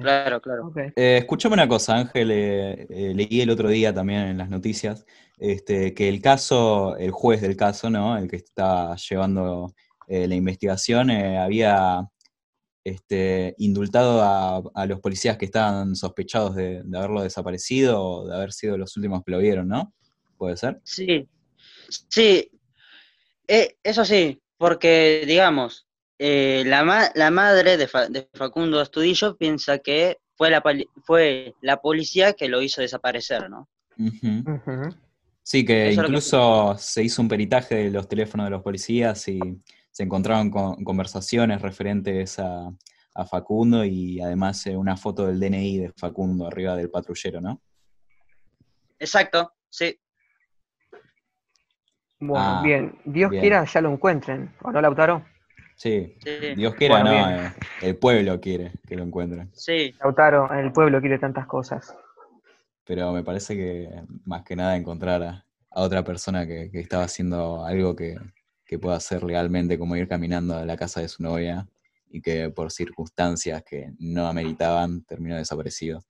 Claro, 0.01 0.41
claro. 0.41 0.67
Ok. 0.67 0.77
Eh, 0.95 1.17
escuchame 1.17 1.55
una 1.55 1.67
cosa, 1.67 1.97
Ángel, 1.97 2.31
eh, 2.31 2.87
eh, 2.89 3.13
leí 3.13 3.41
el 3.41 3.49
otro 3.49 3.67
día 3.67 3.93
también 3.93 4.21
en 4.21 4.37
las 4.37 4.49
noticias 4.49 5.05
este, 5.41 5.93
que 5.93 6.07
el 6.07 6.21
caso, 6.21 6.95
el 6.97 7.11
juez 7.11 7.41
del 7.41 7.57
caso, 7.57 7.89
¿no? 7.89 8.17
El 8.17 8.29
que 8.29 8.37
está 8.37 8.95
llevando 8.95 9.73
eh, 10.07 10.27
la 10.27 10.35
investigación, 10.35 11.09
eh, 11.09 11.37
había 11.39 12.07
este, 12.83 13.55
indultado 13.57 14.21
a, 14.21 14.61
a 14.73 14.85
los 14.85 14.99
policías 14.99 15.37
que 15.37 15.45
estaban 15.45 15.95
sospechados 15.95 16.55
de, 16.55 16.81
de 16.83 16.97
haberlo 16.97 17.21
desaparecido 17.23 18.01
o 18.01 18.27
de 18.27 18.35
haber 18.35 18.53
sido 18.53 18.77
los 18.77 18.95
últimos 18.97 19.23
que 19.25 19.31
lo 19.31 19.39
vieron, 19.39 19.67
¿no? 19.67 19.93
¿Puede 20.37 20.57
ser? 20.57 20.79
Sí, 20.83 21.27
sí, 22.09 22.49
Eh, 23.47 23.75
eso 23.83 24.05
sí, 24.05 24.41
porque 24.57 25.23
digamos, 25.27 25.87
eh, 26.19 26.63
la, 26.65 26.83
ma- 26.83 27.11
la 27.15 27.31
madre 27.31 27.77
de, 27.77 27.87
Fa- 27.87 28.07
de 28.07 28.29
Facundo 28.33 28.79
Astudillo 28.79 29.35
piensa 29.35 29.79
que 29.79 30.17
fue 30.37 30.49
la, 30.49 30.63
fue 31.03 31.53
la 31.61 31.81
policía 31.81 32.33
que 32.33 32.47
lo 32.47 32.61
hizo 32.61 32.81
desaparecer, 32.81 33.49
¿no? 33.49 33.67
Sí, 35.51 35.65
que 35.65 35.89
Eso 35.89 36.03
incluso 36.03 36.77
se 36.77 37.03
hizo 37.03 37.21
un 37.21 37.27
peritaje 37.27 37.75
de 37.75 37.89
los 37.91 38.07
teléfonos 38.07 38.45
de 38.45 38.51
los 38.51 38.61
policías 38.63 39.27
y 39.27 39.37
se 39.91 40.03
encontraron 40.03 40.49
con 40.49 40.81
conversaciones 40.85 41.61
referentes 41.61 42.39
a, 42.39 42.71
a 43.15 43.25
Facundo 43.25 43.83
y 43.83 44.21
además 44.21 44.65
eh, 44.67 44.77
una 44.77 44.95
foto 44.95 45.27
del 45.27 45.41
DNI 45.41 45.77
de 45.79 45.91
Facundo 45.91 46.47
arriba 46.47 46.77
del 46.77 46.89
patrullero, 46.89 47.41
¿no? 47.41 47.61
Exacto, 48.97 49.51
sí, 49.69 49.99
Bueno, 52.21 52.45
Ah, 52.59 52.61
bien, 52.63 52.97
Dios 53.03 53.31
bien. 53.31 53.41
quiera 53.41 53.65
ya 53.65 53.81
lo 53.81 53.91
encuentren, 53.91 54.55
¿o 54.61 54.71
no, 54.71 54.79
Lautaro? 54.79 55.25
Sí, 55.75 56.15
sí, 56.23 56.55
Dios 56.55 56.75
quiera, 56.75 57.01
Bueno, 57.01 57.27
no, 57.27 57.29
eh, 57.29 57.51
el 57.81 57.97
pueblo 57.97 58.39
quiere 58.39 58.71
que 58.87 58.95
lo 58.95 59.03
encuentren. 59.03 59.49
sí, 59.51 59.93
Lautaro, 59.99 60.49
el 60.53 60.71
pueblo 60.71 61.01
quiere 61.01 61.19
tantas 61.19 61.45
cosas. 61.45 61.93
Pero 62.85 63.11
me 63.13 63.23
parece 63.23 63.55
que 63.55 63.89
más 64.25 64.43
que 64.43 64.55
nada 64.55 64.75
encontrar 64.77 65.23
a, 65.23 65.45
a 65.71 65.81
otra 65.81 66.03
persona 66.03 66.45
que, 66.47 66.69
que 66.71 66.79
estaba 66.79 67.03
haciendo 67.05 67.65
algo 67.65 67.95
que, 67.95 68.17
que 68.65 68.79
pueda 68.79 68.97
hacer 68.97 69.23
legalmente, 69.23 69.79
como 69.79 69.95
ir 69.95 70.07
caminando 70.07 70.55
a 70.57 70.65
la 70.65 70.77
casa 70.77 71.01
de 71.01 71.07
su 71.09 71.23
novia 71.23 71.67
y 72.09 72.21
que 72.21 72.49
por 72.49 72.71
circunstancias 72.71 73.63
que 73.63 73.93
no 73.99 74.27
ameritaban 74.27 75.03
terminó 75.05 75.37
desaparecido. 75.37 76.03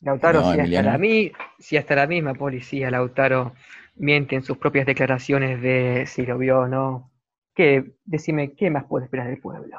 Lautaro, 0.00 0.42
No, 0.42 0.52
si, 0.52 0.58
hasta 0.58 0.82
la 0.82 0.96
mi- 0.96 1.32
si 1.58 1.76
hasta 1.76 1.94
la 1.94 2.06
misma 2.06 2.32
policía, 2.34 2.90
Lautaro, 2.90 3.54
miente 3.96 4.34
en 4.34 4.42
sus 4.42 4.56
propias 4.58 4.86
declaraciones 4.86 5.60
de 5.60 6.04
si 6.06 6.24
lo 6.24 6.38
vio 6.38 6.60
o 6.60 6.68
no, 6.68 7.10
¿qué, 7.54 7.92
decime, 8.04 8.54
¿qué 8.54 8.70
más 8.70 8.84
puede 8.84 9.04
esperar 9.04 9.26
del 9.28 9.38
pueblo? 9.40 9.78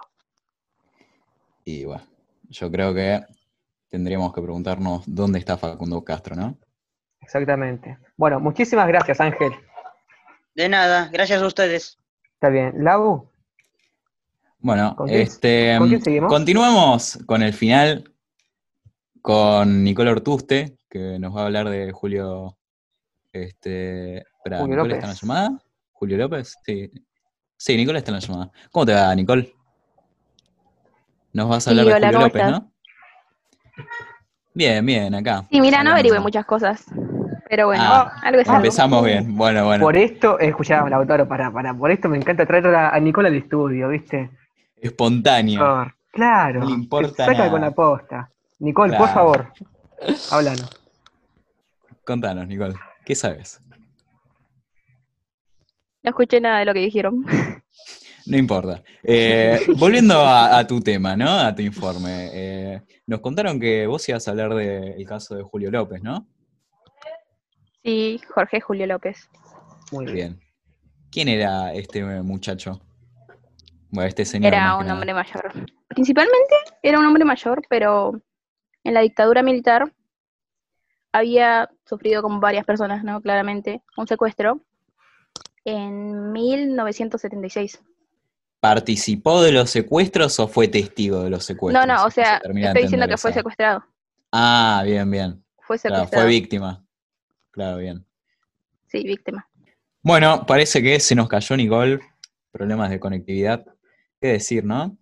Y 1.65 1.85
bueno, 1.85 2.03
yo 2.49 2.71
creo 2.71 2.93
que 2.93 3.19
tendríamos 3.89 4.33
que 4.33 4.41
preguntarnos 4.41 5.03
dónde 5.05 5.39
está 5.39 5.57
Facundo 5.57 6.03
Castro, 6.03 6.35
¿no? 6.35 6.57
Exactamente. 7.21 7.97
Bueno, 8.15 8.39
muchísimas 8.39 8.87
gracias, 8.87 9.19
Ángel. 9.21 9.51
de 10.55 10.69
nada, 10.69 11.09
gracias 11.11 11.41
a 11.41 11.45
ustedes. 11.45 11.99
Está 12.33 12.49
bien. 12.49 12.73
Lau, 12.83 13.29
Bueno, 14.59 14.95
¿Con 14.95 15.07
quién- 15.07 15.21
este, 15.21 15.75
con 15.77 15.87
quién 15.89 16.01
seguimos? 16.01 16.33
continuamos 16.33 17.19
con 17.27 17.43
el 17.43 17.53
final 17.53 18.11
con 19.21 19.83
Nicole 19.83 20.09
Ortuste, 20.11 20.77
que 20.89 21.19
nos 21.19 21.35
va 21.35 21.41
a 21.41 21.45
hablar 21.45 21.69
de 21.69 21.91
Julio. 21.91 22.57
Este, 23.31 24.17
espera, 24.19 24.59
Julio 24.59 24.77
¿Nicole 24.77 24.77
López. 24.77 24.93
está 24.95 25.05
en 25.05 25.09
la 25.09 25.19
llamada? 25.49 25.63
¿Julio 25.91 26.17
López? 26.17 26.55
Sí. 26.65 26.91
Sí, 27.55 27.77
Nicole 27.77 27.99
está 27.99 28.11
en 28.11 28.15
la 28.15 28.19
llamada. 28.21 28.51
¿Cómo 28.71 28.85
te 28.85 28.93
va, 28.93 29.13
Nicole? 29.15 29.53
Nos 31.33 31.49
vas 31.49 31.67
a 31.67 31.71
Sí, 31.71 31.79
hablar 31.79 31.85
de 31.85 31.91
hola, 31.93 32.07
Julio 32.07 32.17
¿cómo 32.19 32.25
López, 32.27 32.41
estás? 32.41 32.61
¿no? 32.61 32.71
Bien, 34.53 34.85
bien, 34.85 35.13
acá. 35.13 35.45
Sí, 35.51 35.61
mira, 35.61 35.83
no 35.83 35.91
averigüé 35.91 36.19
muchas 36.19 36.45
cosas. 36.45 36.85
Pero 37.49 37.67
bueno, 37.67 37.83
Ah, 37.85 38.13
algo 38.23 38.41
es 38.41 38.47
algo. 38.49 38.57
Empezamos 38.59 39.05
bien. 39.05 39.37
Bueno, 39.37 39.65
bueno. 39.65 39.83
por 39.83 39.95
esto, 39.95 40.39
eh, 40.39 40.47
escuchá, 40.47 40.87
Lautaro, 40.89 41.27
para, 41.27 41.51
para, 41.51 41.73
por 41.73 41.91
esto 41.91 42.09
me 42.09 42.17
encanta 42.17 42.45
traer 42.45 42.67
a, 42.67 42.89
a 42.89 42.99
Nicole 42.99 43.29
al 43.29 43.35
estudio, 43.35 43.87
¿viste? 43.89 44.29
Espontáneo. 44.75 45.59
Por- 45.59 45.95
claro. 46.11 46.61
No 46.61 46.69
importa 46.71 47.25
saca 47.25 47.37
nada. 47.37 47.51
con 47.51 47.61
la 47.61 47.71
posta. 47.71 48.29
Nicole, 48.59 48.97
por 48.97 49.09
favor, 49.09 49.53
háblanos. 50.31 50.69
Contanos, 52.03 52.47
Nicole. 52.47 52.73
¿Qué 53.05 53.15
sabes? 53.15 53.61
No 56.03 56.09
escuché 56.09 56.41
nada 56.41 56.59
de 56.59 56.65
lo 56.65 56.73
que 56.73 56.79
dijeron. 56.79 57.25
No 58.27 58.37
importa. 58.37 58.83
Eh, 59.03 59.59
volviendo 59.77 60.15
a, 60.15 60.57
a 60.57 60.67
tu 60.67 60.81
tema, 60.81 61.15
¿no? 61.15 61.29
A 61.29 61.55
tu 61.55 61.61
informe. 61.61 62.29
Eh, 62.33 62.81
nos 63.05 63.21
contaron 63.21 63.59
que 63.59 63.87
vos 63.87 64.07
ibas 64.09 64.27
a 64.27 64.31
hablar 64.31 64.53
del 64.53 65.05
caso 65.05 65.35
de 65.35 65.43
Julio 65.43 65.71
López, 65.71 66.03
¿no? 66.03 66.27
Sí, 67.83 68.19
Jorge 68.33 68.59
Julio 68.59 68.85
López. 68.85 69.29
Muy 69.91 70.05
bien. 70.05 70.15
Bien. 70.15 70.39
¿Quién 71.09 71.29
era 71.29 71.73
este 71.73 72.03
muchacho? 72.03 72.81
Bueno, 73.89 74.09
este 74.09 74.25
señor. 74.25 74.53
Era 74.53 74.75
un 74.75 74.89
hombre 74.91 75.13
mayor. 75.13 75.53
Principalmente 75.87 76.55
era 76.83 76.99
un 76.99 77.05
hombre 77.05 77.23
mayor, 77.23 77.61
pero 77.69 78.21
en 78.83 78.93
la 78.93 79.01
dictadura 79.01 79.41
militar 79.41 79.93
había 81.13 81.69
sufrido 81.85 82.21
como 82.21 82.41
varias 82.41 82.65
personas, 82.65 83.03
¿no? 83.03 83.21
Claramente, 83.21 83.81
un 83.95 84.05
secuestro 84.07 84.61
en 85.63 86.33
1976. 86.33 87.81
¿Participó 88.59 89.41
de 89.43 89.51
los 89.51 89.69
secuestros 89.69 90.39
o 90.39 90.47
fue 90.47 90.67
testigo 90.67 91.23
de 91.23 91.29
los 91.29 91.45
secuestros? 91.45 91.85
No, 91.85 91.93
no, 91.95 92.05
o 92.05 92.09
Se 92.09 92.23
sea, 92.23 92.37
estoy 92.37 92.81
diciendo 92.81 93.07
que 93.07 93.17
fue 93.17 93.29
esa- 93.29 93.39
secuestrado. 93.39 93.83
Ah, 94.31 94.81
bien, 94.85 95.09
bien. 95.09 95.43
Fue 95.61 95.77
Claro, 95.77 95.95
secuestrado. 95.97 96.23
fue 96.25 96.29
víctima. 96.31 96.83
Claro, 97.51 97.77
bien. 97.77 98.05
Sí, 98.87 99.03
víctima. 99.03 99.47
Bueno, 100.01 100.45
parece 100.45 100.81
que 100.81 100.99
se 100.99 101.13
nos 101.15 101.27
cayó 101.27 101.55
Nicole. 101.57 101.99
Problemas 102.51 102.89
de 102.89 102.99
conectividad. 102.99 103.65
¿Qué 104.19 104.29
decir, 104.29 104.63
no? 104.65 104.97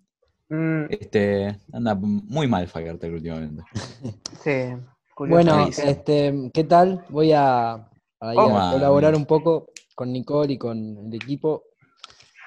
Mm, 0.49 0.85
Este, 0.89 1.57
anda 1.71 1.95
muy 1.95 2.47
mal 2.47 2.67
Fivertel 2.67 3.13
últimamente. 3.13 3.63
sí, 4.43 4.75
curioso. 5.15 5.35
Bueno, 5.35 5.67
este, 5.67 6.51
¿qué 6.53 6.63
tal? 6.65 7.05
Voy 7.09 7.31
a, 7.31 7.73
a 7.73 8.33
Toma, 8.33 8.71
colaborar 8.73 9.15
un 9.15 9.25
poco 9.25 9.69
con 9.95 10.11
Nicole 10.11 10.53
y 10.53 10.57
con 10.57 10.77
el 11.07 11.13
equipo. 11.15 11.63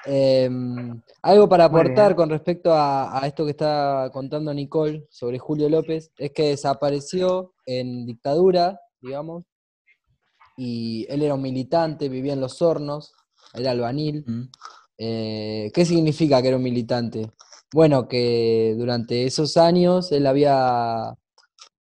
Eh, 0.07 0.49
algo 1.23 1.49
para 1.49 1.65
aportar 1.65 2.15
con 2.15 2.31
respecto 2.31 2.73
a, 2.73 3.23
a 3.23 3.27
esto 3.27 3.45
que 3.45 3.51
está 3.51 4.11
contando 4.13 4.55
Nicole 4.55 5.07
sobre 5.11 5.39
Julio 5.39 5.69
López 5.69 6.13
es 6.17 6.31
que 6.33 6.51
desapareció 6.51 7.55
en 7.67 8.07
dictadura, 8.07 8.81
digamos, 9.01 9.45
y 10.59 11.07
él 11.09 11.23
era 11.23 11.35
un 11.35 11.43
militante, 11.43 12.09
vivía 12.09 12.33
en 12.33 12.41
Los 12.41 12.61
Hornos, 12.61 13.15
era 13.55 13.71
albanil. 13.71 14.25
Mm. 14.27 14.43
Eh, 14.99 15.71
¿Qué 15.73 15.85
significa 15.85 16.43
que 16.43 16.49
era 16.49 16.57
un 16.57 16.65
militante? 16.65 17.31
Bueno, 17.73 18.09
que 18.09 18.75
durante 18.77 19.25
esos 19.25 19.57
años 19.57 20.11
él 20.11 20.27
había 20.27 21.15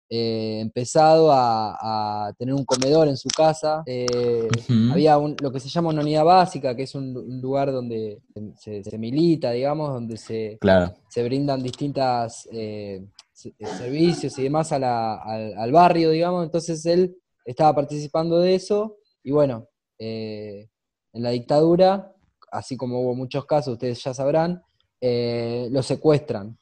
eh, 0.10 0.60
empezado 0.62 1.32
a, 1.32 2.28
a 2.28 2.34
tener 2.34 2.54
un 2.56 2.64
comedor 2.66 3.08
en 3.08 3.18
su 3.18 3.28
casa. 3.30 3.84
eh. 3.86 4.48
Había 4.92 5.18
un- 5.18 5.36
lo 5.42 5.52
que 5.52 5.60
se 5.60 5.70
llama 5.70 5.90
una 5.90 6.02
unidad 6.02 6.24
básica, 6.24 6.76
que 6.76 6.84
es 6.84 6.96
un, 6.96 7.16
un 7.18 7.42
lugar 7.42 7.72
donde 7.72 8.22
se, 8.58 8.84
se 8.84 8.98
milita, 8.98 9.52
digamos, 9.52 9.90
donde 9.90 10.18
se, 10.18 10.58
Claro. 10.62 10.94
se 11.10 11.24
brindan 11.24 11.62
distintas 11.62 12.48
eh, 12.52 13.06
se- 13.34 13.54
servicios 13.78 14.38
y 14.40 14.44
demás 14.44 14.72
a 14.72 14.80
la- 14.80 15.16
al, 15.16 15.54
al 15.58 15.72
barrio, 15.72 16.10
digamos. 16.12 16.46
Entonces 16.46 16.86
él 16.86 17.16
estaba 17.46 17.76
participando 17.76 18.40
de 18.40 18.56
eso 18.56 18.98
y 19.24 19.32
bueno, 19.32 19.68
eh, 20.00 20.70
en 21.14 21.24
la 21.24 21.32
dictadura, 21.32 22.14
así 22.52 22.78
como 22.78 23.02
hubo 23.02 23.14
muchos 23.16 23.46
casos, 23.46 23.74
ustedes 23.74 24.02
ya 24.04 24.14
sabrán, 24.14 24.62
eh, 25.02 25.68
lo 25.72 25.84
secuestran. 25.84 26.58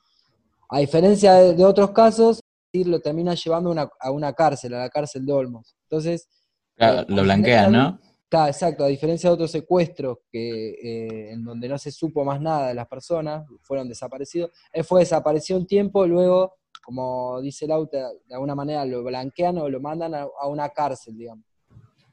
A 0.69 0.79
diferencia 0.79 1.33
de, 1.35 1.53
de 1.53 1.63
otros 1.63 1.91
casos, 1.91 2.39
lo 2.83 2.99
termina 2.99 3.33
llevando 3.33 3.69
a 3.69 3.71
una, 3.71 3.89
a 3.99 4.11
una 4.11 4.33
cárcel, 4.33 4.73
a 4.73 4.79
la 4.79 4.89
cárcel 4.89 5.25
de 5.25 5.33
Olmos. 5.33 5.75
Entonces, 5.83 6.27
Claro, 6.75 7.01
eh, 7.01 7.05
lo 7.07 7.23
blanquean, 7.23 7.71
¿no? 7.71 7.99
Claro, 8.27 8.47
exacto, 8.47 8.83
a 8.83 8.87
diferencia 8.87 9.29
de 9.29 9.33
otros 9.35 9.51
secuestros 9.51 10.17
que, 10.29 10.69
eh, 10.71 11.31
en 11.31 11.43
donde 11.43 11.69
no 11.69 11.77
se 11.77 11.91
supo 11.91 12.25
más 12.25 12.41
nada 12.41 12.69
de 12.69 12.73
las 12.73 12.87
personas, 12.87 13.45
fueron 13.61 13.87
desaparecidos, 13.87 14.51
él 14.73 14.83
fue 14.83 15.01
desaparecido 15.01 15.59
un 15.59 15.67
tiempo, 15.67 16.05
luego, 16.05 16.55
como 16.83 17.39
dice 17.41 17.67
Lauta, 17.67 18.09
de 18.25 18.33
alguna 18.33 18.55
manera 18.55 18.83
lo 18.83 19.03
blanquean 19.03 19.57
o 19.59 19.69
lo 19.69 19.79
mandan 19.79 20.15
a, 20.15 20.27
a 20.39 20.47
una 20.47 20.69
cárcel, 20.69 21.17
digamos. 21.17 21.45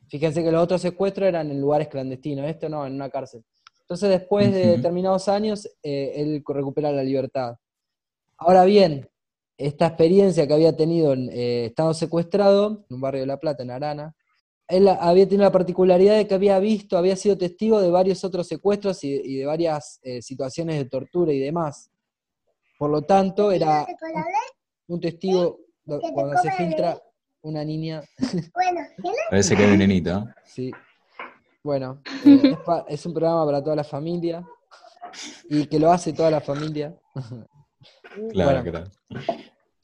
Fíjense 0.09 0.45
que 0.45 0.52
los 0.52 0.62
otros 0.62 0.83
secuestros 0.83 1.26
eran 1.26 1.50
en 1.50 1.61
lugares 1.61 1.88
clandestinos, 1.88 2.47
esto 2.47 2.69
no, 2.69 2.87
en 2.87 2.95
una 2.95 3.09
cárcel. 3.09 3.42
Entonces, 3.81 4.09
después 4.11 4.52
de 4.52 4.76
determinados 4.76 5.28
años, 5.28 5.66
eh, 5.83 6.12
él 6.16 6.42
recupera 6.47 6.92
la 6.92 7.02
libertad. 7.02 7.57
Ahora 8.37 8.64
bien, 8.64 9.09
esta 9.56 9.87
experiencia 9.88 10.47
que 10.47 10.54
había 10.54 10.76
tenido 10.76 11.12
en, 11.12 11.28
eh, 11.30 11.66
estando 11.66 11.94
secuestrado, 11.94 12.85
en 12.88 12.94
un 12.97 13.00
barrio 13.00 13.21
de 13.23 13.26
La 13.26 13.38
Plata, 13.38 13.62
en 13.62 13.70
Arana, 13.70 14.14
él 14.68 14.88
había 14.88 15.27
tenido 15.27 15.44
la 15.44 15.53
particularidad 15.53 16.16
de 16.16 16.27
que 16.27 16.35
había 16.35 16.59
visto, 16.59 16.96
había 16.96 17.16
sido 17.16 17.37
testigo 17.37 17.81
de 17.81 17.90
varios 17.90 18.24
otros 18.24 18.46
secuestros 18.46 19.05
y, 19.05 19.12
y 19.12 19.37
de 19.37 19.46
varias 19.46 20.00
eh, 20.03 20.22
situaciones 20.22 20.79
de 20.79 20.85
tortura 20.87 21.33
y 21.33 21.38
demás. 21.38 21.90
Por 22.79 22.90
lo 22.90 23.03
tanto, 23.03 23.53
era 23.53 23.87
un 24.88 25.00
testigo 25.00 25.59
do- 25.85 26.00
cuando 26.14 26.37
se 26.40 26.50
filtra 26.53 26.98
una 27.42 27.64
niña. 27.64 28.03
Parece 29.31 29.57
que 29.57 29.62
hay 29.64 29.72
un 29.72 29.79
nenito. 29.79 30.24
Sí. 30.46 30.70
Bueno, 31.62 32.00
eh, 32.24 32.40
es, 32.53 32.59
pa- 32.64 32.85
es 32.88 33.05
un 33.07 33.12
programa 33.12 33.44
para 33.44 33.62
toda 33.62 33.77
la 33.77 33.85
familia 33.85 34.44
y 35.50 35.66
que 35.66 35.79
lo 35.79 35.90
hace 35.92 36.12
toda 36.12 36.31
la 36.31 36.40
familia. 36.40 36.96
Claro, 38.31 38.62
Bueno. 38.62 38.70
claro. 38.70 38.90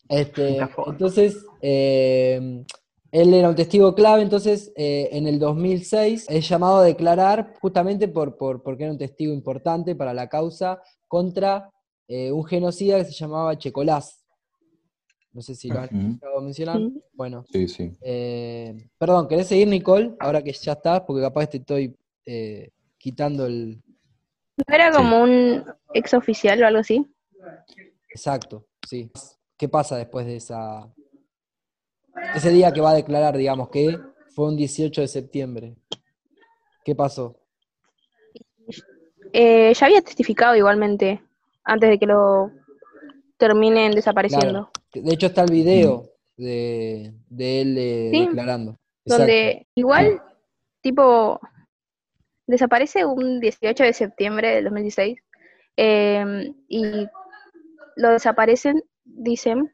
Este, 0.09 0.59
entonces, 0.87 1.45
eh, 1.61 2.65
él 3.11 3.35
era 3.35 3.49
un 3.49 3.55
testigo 3.55 3.95
clave, 3.95 4.23
entonces 4.23 4.73
eh, 4.77 5.09
en 5.13 5.27
el 5.27 5.39
2006 5.39 6.27
es 6.29 6.49
llamado 6.49 6.79
a 6.79 6.85
declarar 6.85 7.55
justamente 7.61 8.09
por, 8.09 8.37
por, 8.37 8.63
porque 8.63 8.85
era 8.85 8.93
un 8.93 8.99
testigo 8.99 9.33
importante 9.33 9.95
para 9.95 10.13
la 10.15 10.29
causa 10.29 10.81
contra 11.07 11.71
eh, 12.07 12.33
un 12.33 12.45
genocida 12.45 12.99
que 12.99 13.05
se 13.07 13.13
llamaba 13.13 13.57
Checolás. 13.59 14.25
No 15.33 15.43
sé 15.43 15.55
si 15.55 15.69
lo 15.69 15.79
han 15.81 15.85
escuchado 15.95 16.41
mencionar. 16.41 16.79
Sí. 16.79 17.03
Bueno, 17.13 17.45
Sí, 17.53 17.69
sí. 17.69 17.93
eh, 18.01 18.89
perdón, 18.99 19.29
¿querés 19.29 19.47
seguir, 19.47 19.69
Nicole? 19.69 20.15
Ahora 20.21 20.43
que 20.43 20.53
ya 20.53 20.73
estás, 20.73 21.03
porque 21.03 21.23
capaz 21.23 21.47
te 21.49 21.59
estoy 21.59 21.95
eh, 22.25 22.71
quitando 22.97 23.47
el... 23.47 23.81
¿No 24.67 24.75
era 24.75 24.91
como 24.91 25.23
un 25.23 25.65
ex 25.95 26.15
oficial 26.15 26.63
o 26.63 26.67
algo 26.67 26.81
así? 26.81 27.07
Exacto, 28.09 28.67
sí. 28.87 29.11
¿Qué 29.57 29.69
pasa 29.69 29.97
después 29.97 30.27
de 30.27 30.37
esa... 30.37 30.93
Ese 32.35 32.51
día 32.51 32.73
que 32.73 32.81
va 32.81 32.91
a 32.91 32.95
declarar, 32.95 33.37
digamos, 33.37 33.69
que 33.69 33.97
fue 34.35 34.47
un 34.47 34.57
18 34.57 35.01
de 35.01 35.09
septiembre. 35.09 35.77
¿Qué 36.85 36.95
pasó? 36.95 37.41
Eh, 39.33 39.73
ya 39.75 39.87
había 39.87 40.01
testificado 40.01 40.57
igualmente, 40.57 41.23
antes 41.65 41.91
de 41.91 41.99
que 41.99 42.07
lo 42.07 42.51
terminen 43.37 43.93
desapareciendo. 43.93 44.71
De 44.93 45.15
hecho 45.15 45.27
está 45.27 45.43
el 45.43 45.51
video 45.51 46.11
de, 46.37 47.13
de 47.29 47.61
él 47.61 47.77
eh, 47.79 48.11
Sí, 48.13 48.27
declarando. 48.27 48.79
Exacto. 49.05 49.23
Donde 49.23 49.67
igual, 49.75 50.23
tipo, 50.81 51.41
desaparece 52.47 53.05
un 53.05 53.41
18 53.41 53.85
de 53.85 53.93
septiembre 53.93 54.55
del 54.55 54.65
2016 54.65 55.19
eh, 55.77 56.53
y 56.69 57.07
lo 57.99 58.11
desaparecen, 58.11 58.83
dicen, 59.05 59.73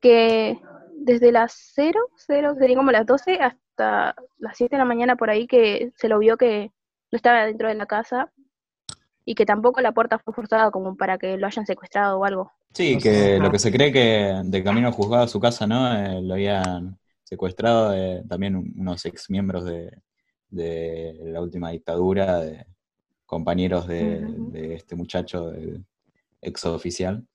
que 0.00 0.58
desde 0.94 1.32
las 1.32 1.52
0, 1.74 1.98
0, 2.16 2.54
sería 2.58 2.76
como 2.76 2.92
las 2.92 3.06
12 3.06 3.34
hasta 3.40 4.14
las 4.38 4.56
7 4.56 4.76
de 4.76 4.80
la 4.80 4.84
mañana 4.84 5.16
por 5.16 5.30
ahí 5.30 5.46
que 5.46 5.92
se 5.96 6.08
lo 6.08 6.18
vio 6.18 6.36
que 6.36 6.72
no 7.12 7.16
estaba 7.16 7.46
dentro 7.46 7.68
de 7.68 7.74
la 7.74 7.86
casa 7.86 8.30
y 9.24 9.34
que 9.34 9.46
tampoco 9.46 9.80
la 9.80 9.92
puerta 9.92 10.18
fue 10.18 10.34
forzada 10.34 10.70
como 10.70 10.96
para 10.96 11.18
que 11.18 11.36
lo 11.36 11.46
hayan 11.46 11.66
secuestrado 11.66 12.18
o 12.18 12.24
algo. 12.24 12.52
Sí, 12.72 12.98
que 12.98 13.38
lo 13.38 13.50
que 13.50 13.58
se 13.58 13.72
cree 13.72 13.92
que 13.92 14.42
de 14.44 14.64
camino 14.64 14.92
juzgado 14.92 15.24
a 15.24 15.28
su 15.28 15.40
casa, 15.40 15.66
¿no? 15.66 15.92
Eh, 15.96 16.22
lo 16.22 16.34
habían 16.34 16.98
secuestrado 17.24 17.94
eh, 17.94 18.22
también 18.28 18.56
un- 18.56 18.72
unos 18.78 19.04
ex 19.06 19.28
miembros 19.30 19.64
de, 19.64 19.90
de 20.50 21.18
la 21.24 21.40
última 21.40 21.70
dictadura, 21.70 22.38
de 22.40 22.66
compañeros 23.26 23.86
de, 23.86 24.20
de 24.52 24.74
este 24.74 24.96
muchacho, 24.96 25.50
del 25.50 25.84
ex 26.42 26.64
oficial. 26.66 27.26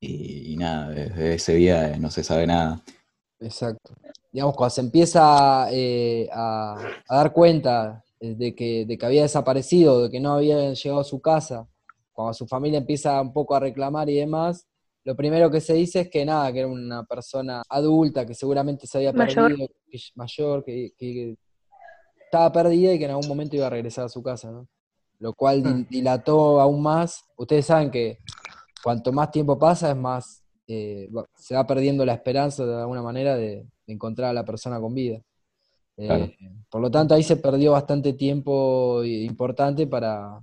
Y, 0.00 0.52
y 0.52 0.56
nada, 0.56 0.90
desde 0.90 1.34
ese 1.34 1.54
día 1.54 1.90
eh, 1.92 1.98
no 1.98 2.10
se 2.10 2.22
sabe 2.24 2.46
nada. 2.46 2.82
Exacto. 3.40 3.94
Digamos, 4.32 4.54
cuando 4.56 4.70
se 4.70 4.80
empieza 4.80 5.68
eh, 5.70 6.28
a, 6.32 6.76
a 7.08 7.16
dar 7.16 7.32
cuenta 7.32 8.04
eh, 8.20 8.34
de 8.34 8.54
que, 8.54 8.84
de 8.86 8.98
que 8.98 9.06
había 9.06 9.22
desaparecido, 9.22 10.02
de 10.02 10.10
que 10.10 10.20
no 10.20 10.34
había 10.34 10.72
llegado 10.72 11.00
a 11.00 11.04
su 11.04 11.20
casa, 11.20 11.66
cuando 12.12 12.34
su 12.34 12.46
familia 12.46 12.78
empieza 12.78 13.20
un 13.20 13.32
poco 13.32 13.54
a 13.54 13.60
reclamar 13.60 14.08
y 14.10 14.16
demás, 14.16 14.66
lo 15.04 15.14
primero 15.16 15.50
que 15.50 15.60
se 15.60 15.74
dice 15.74 16.00
es 16.00 16.10
que 16.10 16.24
nada, 16.24 16.52
que 16.52 16.60
era 16.60 16.68
una 16.68 17.04
persona 17.04 17.62
adulta, 17.68 18.24
que 18.26 18.34
seguramente 18.34 18.86
se 18.86 18.98
había 18.98 19.12
Mayor. 19.12 19.50
perdido, 19.50 19.68
que, 19.90 19.98
mayor, 20.14 20.64
que, 20.64 20.92
que 20.98 21.36
estaba 22.24 22.50
perdida 22.52 22.92
y 22.94 22.98
que 22.98 23.04
en 23.04 23.10
algún 23.10 23.28
momento 23.28 23.54
iba 23.56 23.66
a 23.66 23.70
regresar 23.70 24.06
a 24.06 24.08
su 24.08 24.22
casa, 24.22 24.50
¿no? 24.50 24.66
Lo 25.18 25.32
cual 25.34 25.62
Hmm. 25.62 25.86
dilató 25.90 26.60
aún 26.60 26.82
más. 26.82 27.24
Ustedes 27.36 27.66
saben 27.66 27.90
que 27.90 28.18
cuanto 28.84 29.12
más 29.12 29.30
tiempo 29.30 29.58
pasa, 29.58 29.90
es 29.90 29.96
más, 29.96 30.44
eh, 30.66 31.08
se 31.34 31.54
va 31.54 31.66
perdiendo 31.66 32.04
la 32.04 32.12
esperanza 32.12 32.66
de 32.66 32.76
alguna 32.82 33.00
manera 33.00 33.34
de, 33.34 33.66
de 33.86 33.92
encontrar 33.92 34.28
a 34.28 34.34
la 34.34 34.44
persona 34.44 34.78
con 34.78 34.94
vida. 34.94 35.16
Eh, 35.96 36.06
Claro. 36.06 36.30
Por 36.68 36.80
lo 36.82 36.90
tanto, 36.90 37.14
ahí 37.14 37.22
se 37.22 37.36
perdió 37.36 37.72
bastante 37.72 38.12
tiempo 38.12 39.02
importante 39.04 39.86
para, 39.86 40.38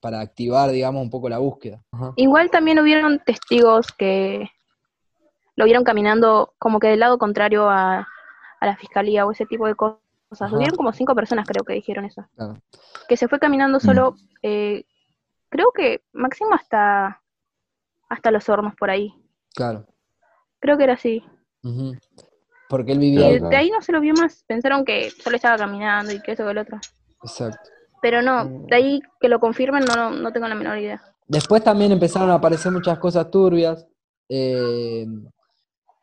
para 0.00 0.20
activar, 0.20 0.70
digamos, 0.70 1.00
un 1.00 1.10
poco 1.10 1.28
la 1.28 1.38
búsqueda. 1.38 1.82
Igual 2.16 2.50
también 2.50 2.78
hubieron 2.80 3.20
testigos 3.24 3.86
que 3.96 4.50
lo 5.56 5.64
vieron 5.64 5.84
caminando 5.84 6.52
como 6.58 6.80
que 6.80 6.88
del 6.88 7.00
lado 7.00 7.16
contrario 7.16 7.70
a, 7.70 8.06
a 8.60 8.66
la 8.66 8.76
fiscalía 8.76 9.24
o 9.24 9.30
ese 9.30 9.46
tipo 9.46 9.66
de 9.66 9.74
cosas. 9.74 10.00
Ajá. 10.32 10.54
Hubieron 10.54 10.76
como 10.76 10.92
cinco 10.92 11.14
personas 11.14 11.46
creo 11.46 11.64
que 11.64 11.74
dijeron 11.74 12.04
eso. 12.04 12.26
Claro. 12.34 12.60
Que 13.08 13.16
se 13.16 13.28
fue 13.28 13.38
caminando 13.38 13.78
solo, 13.78 14.16
eh, 14.42 14.84
creo 15.48 15.70
que 15.72 16.02
máximo 16.12 16.52
hasta, 16.54 17.22
hasta 18.08 18.30
los 18.30 18.48
hornos 18.48 18.74
por 18.78 18.90
ahí. 18.90 19.12
Claro. 19.54 19.86
Creo 20.60 20.76
que 20.76 20.84
era 20.84 20.94
así. 20.94 21.22
Porque 22.68 22.92
él 22.92 22.98
vivía. 22.98 23.30
Y 23.32 23.38
Claro, 23.38 23.48
de 23.50 23.56
ahí 23.56 23.70
no 23.70 23.80
se 23.82 23.92
lo 23.92 24.00
vio 24.00 24.14
más. 24.14 24.44
Pensaron 24.46 24.84
que 24.84 25.10
solo 25.10 25.36
estaba 25.36 25.56
caminando 25.58 26.12
y 26.12 26.20
que 26.20 26.32
eso 26.32 26.44
que 26.44 26.50
el 26.50 26.58
otro. 26.58 26.78
Exacto. 27.22 27.70
Pero 28.02 28.20
no, 28.22 28.44
Mm. 28.44 28.66
de 28.66 28.76
ahí 28.76 29.00
que 29.20 29.28
lo 29.28 29.40
confirmen 29.40 29.84
no, 29.84 30.10
no 30.10 30.32
tengo 30.32 30.46
la 30.48 30.54
menor 30.54 30.78
idea. 30.78 31.02
Después 31.26 31.62
también 31.64 31.92
empezaron 31.92 32.30
a 32.30 32.34
aparecer 32.34 32.70
muchas 32.72 32.98
cosas 32.98 33.30
turbias. 33.30 33.86
eh, 34.30 35.06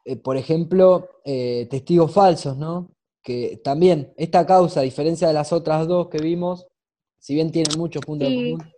eh, 0.06 0.16
por 0.16 0.38
ejemplo, 0.38 1.10
eh, 1.26 1.68
testigos 1.70 2.14
falsos, 2.14 2.56
¿no? 2.58 2.90
Que 3.24 3.60
también 3.64 4.14
esta 4.18 4.46
causa, 4.46 4.80
a 4.80 4.84
diferencia 4.84 5.28
de 5.28 5.34
las 5.34 5.52
otras 5.54 5.88
dos 5.88 6.08
que 6.10 6.20
vimos, 6.20 6.66
si 7.20 7.34
bien 7.36 7.52
tienen 7.52 7.78
muchos 7.80 8.04
puntos 8.06 8.28
en 8.28 8.34
Sí. 8.34 8.52
común. 8.52 8.74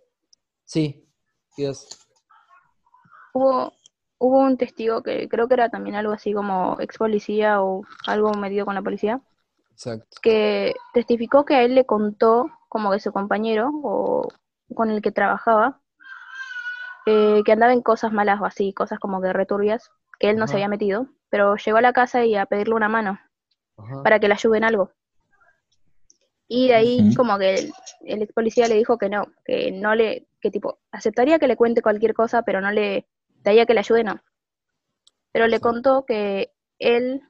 Sí, 0.65 1.05
Dios. 1.57 1.87
Hubo, 3.33 3.73
hubo 4.19 4.39
un 4.39 4.57
testigo 4.57 5.03
que 5.03 5.27
creo 5.27 5.47
que 5.47 5.55
era 5.55 5.69
también 5.69 5.95
algo 5.95 6.13
así 6.13 6.33
como 6.33 6.77
ex 6.79 6.97
policía 6.97 7.61
o 7.61 7.83
algo 8.07 8.33
medido 8.33 8.65
con 8.65 8.75
la 8.75 8.81
policía, 8.81 9.21
Exacto. 9.71 10.05
que 10.21 10.75
testificó 10.93 11.43
que 11.43 11.55
a 11.55 11.63
él 11.63 11.75
le 11.75 11.85
contó 11.85 12.51
como 12.69 12.91
que 12.91 12.99
su 12.99 13.11
compañero 13.11 13.71
o 13.83 14.27
con 14.73 14.89
el 14.89 15.01
que 15.01 15.11
trabajaba, 15.11 15.81
eh, 17.05 17.41
que 17.45 17.51
andaba 17.51 17.73
en 17.73 17.81
cosas 17.81 18.13
malas 18.13 18.39
o 18.39 18.45
así, 18.45 18.73
cosas 18.73 18.99
como 18.99 19.21
que 19.21 19.33
returbias, 19.33 19.91
que 20.19 20.29
él 20.29 20.37
no 20.37 20.47
se 20.47 20.53
había 20.53 20.69
metido, 20.69 21.07
pero 21.29 21.55
llegó 21.57 21.77
a 21.77 21.81
la 21.81 21.93
casa 21.93 22.23
y 22.23 22.35
a 22.35 22.45
pedirle 22.45 22.75
una 22.75 22.87
mano 22.87 23.19
Ajá. 23.77 24.03
para 24.03 24.19
que 24.19 24.27
le 24.27 24.35
ayude 24.35 24.57
en 24.57 24.63
algo. 24.63 24.91
Y 26.47 26.67
de 26.67 26.75
ahí 26.75 27.15
como 27.15 27.37
que 27.39 27.55
el, 27.55 27.73
el 28.05 28.21
ex 28.21 28.33
policía 28.33 28.67
le 28.67 28.75
dijo 28.75 28.97
que 28.97 29.09
no, 29.09 29.25
que 29.43 29.71
no 29.71 29.95
le, 29.95 30.27
que 30.39 30.51
tipo, 30.51 30.79
aceptaría 30.91 31.39
que 31.39 31.47
le 31.47 31.57
cuente 31.57 31.81
cualquier 31.81 32.13
cosa, 32.13 32.43
pero 32.43 32.61
no 32.61 32.71
le, 32.71 33.07
de 33.43 33.51
ahí 33.51 33.59
a 33.59 33.65
que 33.65 33.73
le 33.73 33.79
ayude, 33.79 34.03
no. 34.03 34.19
Pero 35.31 35.47
le 35.47 35.59
contó 35.59 36.05
que 36.05 36.51
él 36.79 37.21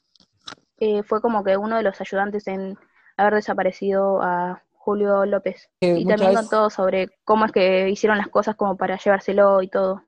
eh, 0.79 1.03
fue 1.03 1.21
como 1.21 1.43
que 1.43 1.57
uno 1.57 1.77
de 1.77 1.83
los 1.83 1.99
ayudantes 2.01 2.47
en 2.47 2.77
haber 3.17 3.35
desaparecido 3.35 4.21
a 4.21 4.63
Julio 4.73 5.25
López. 5.25 5.69
Y 5.79 5.91
muchas 5.91 6.07
también 6.19 6.29
veces- 6.31 6.49
contó 6.49 6.69
sobre 6.69 7.09
cómo 7.23 7.45
es 7.45 7.51
que 7.51 7.89
hicieron 7.89 8.17
las 8.17 8.27
cosas 8.27 8.55
como 8.55 8.75
para 8.75 8.97
llevárselo 8.97 9.61
y 9.61 9.69
todo. 9.69 10.03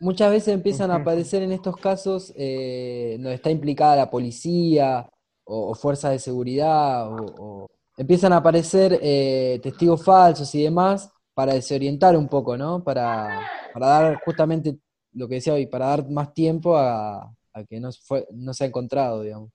Muchas 0.00 0.30
veces 0.30 0.54
empiezan 0.54 0.90
a 0.92 0.96
aparecer 0.96 1.42
en 1.42 1.52
estos 1.52 1.76
casos 1.76 2.32
eh, 2.36 3.14
donde 3.18 3.34
está 3.34 3.50
implicada 3.50 3.96
la 3.96 4.10
policía 4.10 5.08
o, 5.44 5.70
o 5.70 5.74
fuerzas 5.74 6.12
de 6.12 6.18
seguridad, 6.20 7.08
o, 7.12 7.16
o- 7.64 7.66
empiezan 7.96 8.32
a 8.32 8.36
aparecer 8.36 8.98
eh, 9.02 9.58
testigos 9.62 10.04
falsos 10.04 10.54
y 10.54 10.62
demás 10.62 11.10
para 11.34 11.52
desorientar 11.54 12.16
un 12.16 12.28
poco, 12.28 12.56
¿no? 12.56 12.82
Para, 12.84 13.40
para 13.72 13.86
dar 13.86 14.20
justamente 14.24 14.78
lo 15.12 15.28
que 15.28 15.36
decía 15.36 15.54
hoy, 15.54 15.66
para 15.66 15.86
dar 15.86 16.08
más 16.08 16.32
tiempo 16.34 16.76
a, 16.76 17.22
a 17.52 17.64
que 17.68 17.80
no, 17.80 17.90
fue, 17.92 18.26
no 18.32 18.52
se 18.54 18.64
ha 18.64 18.66
encontrado, 18.66 19.22
digamos. 19.22 19.50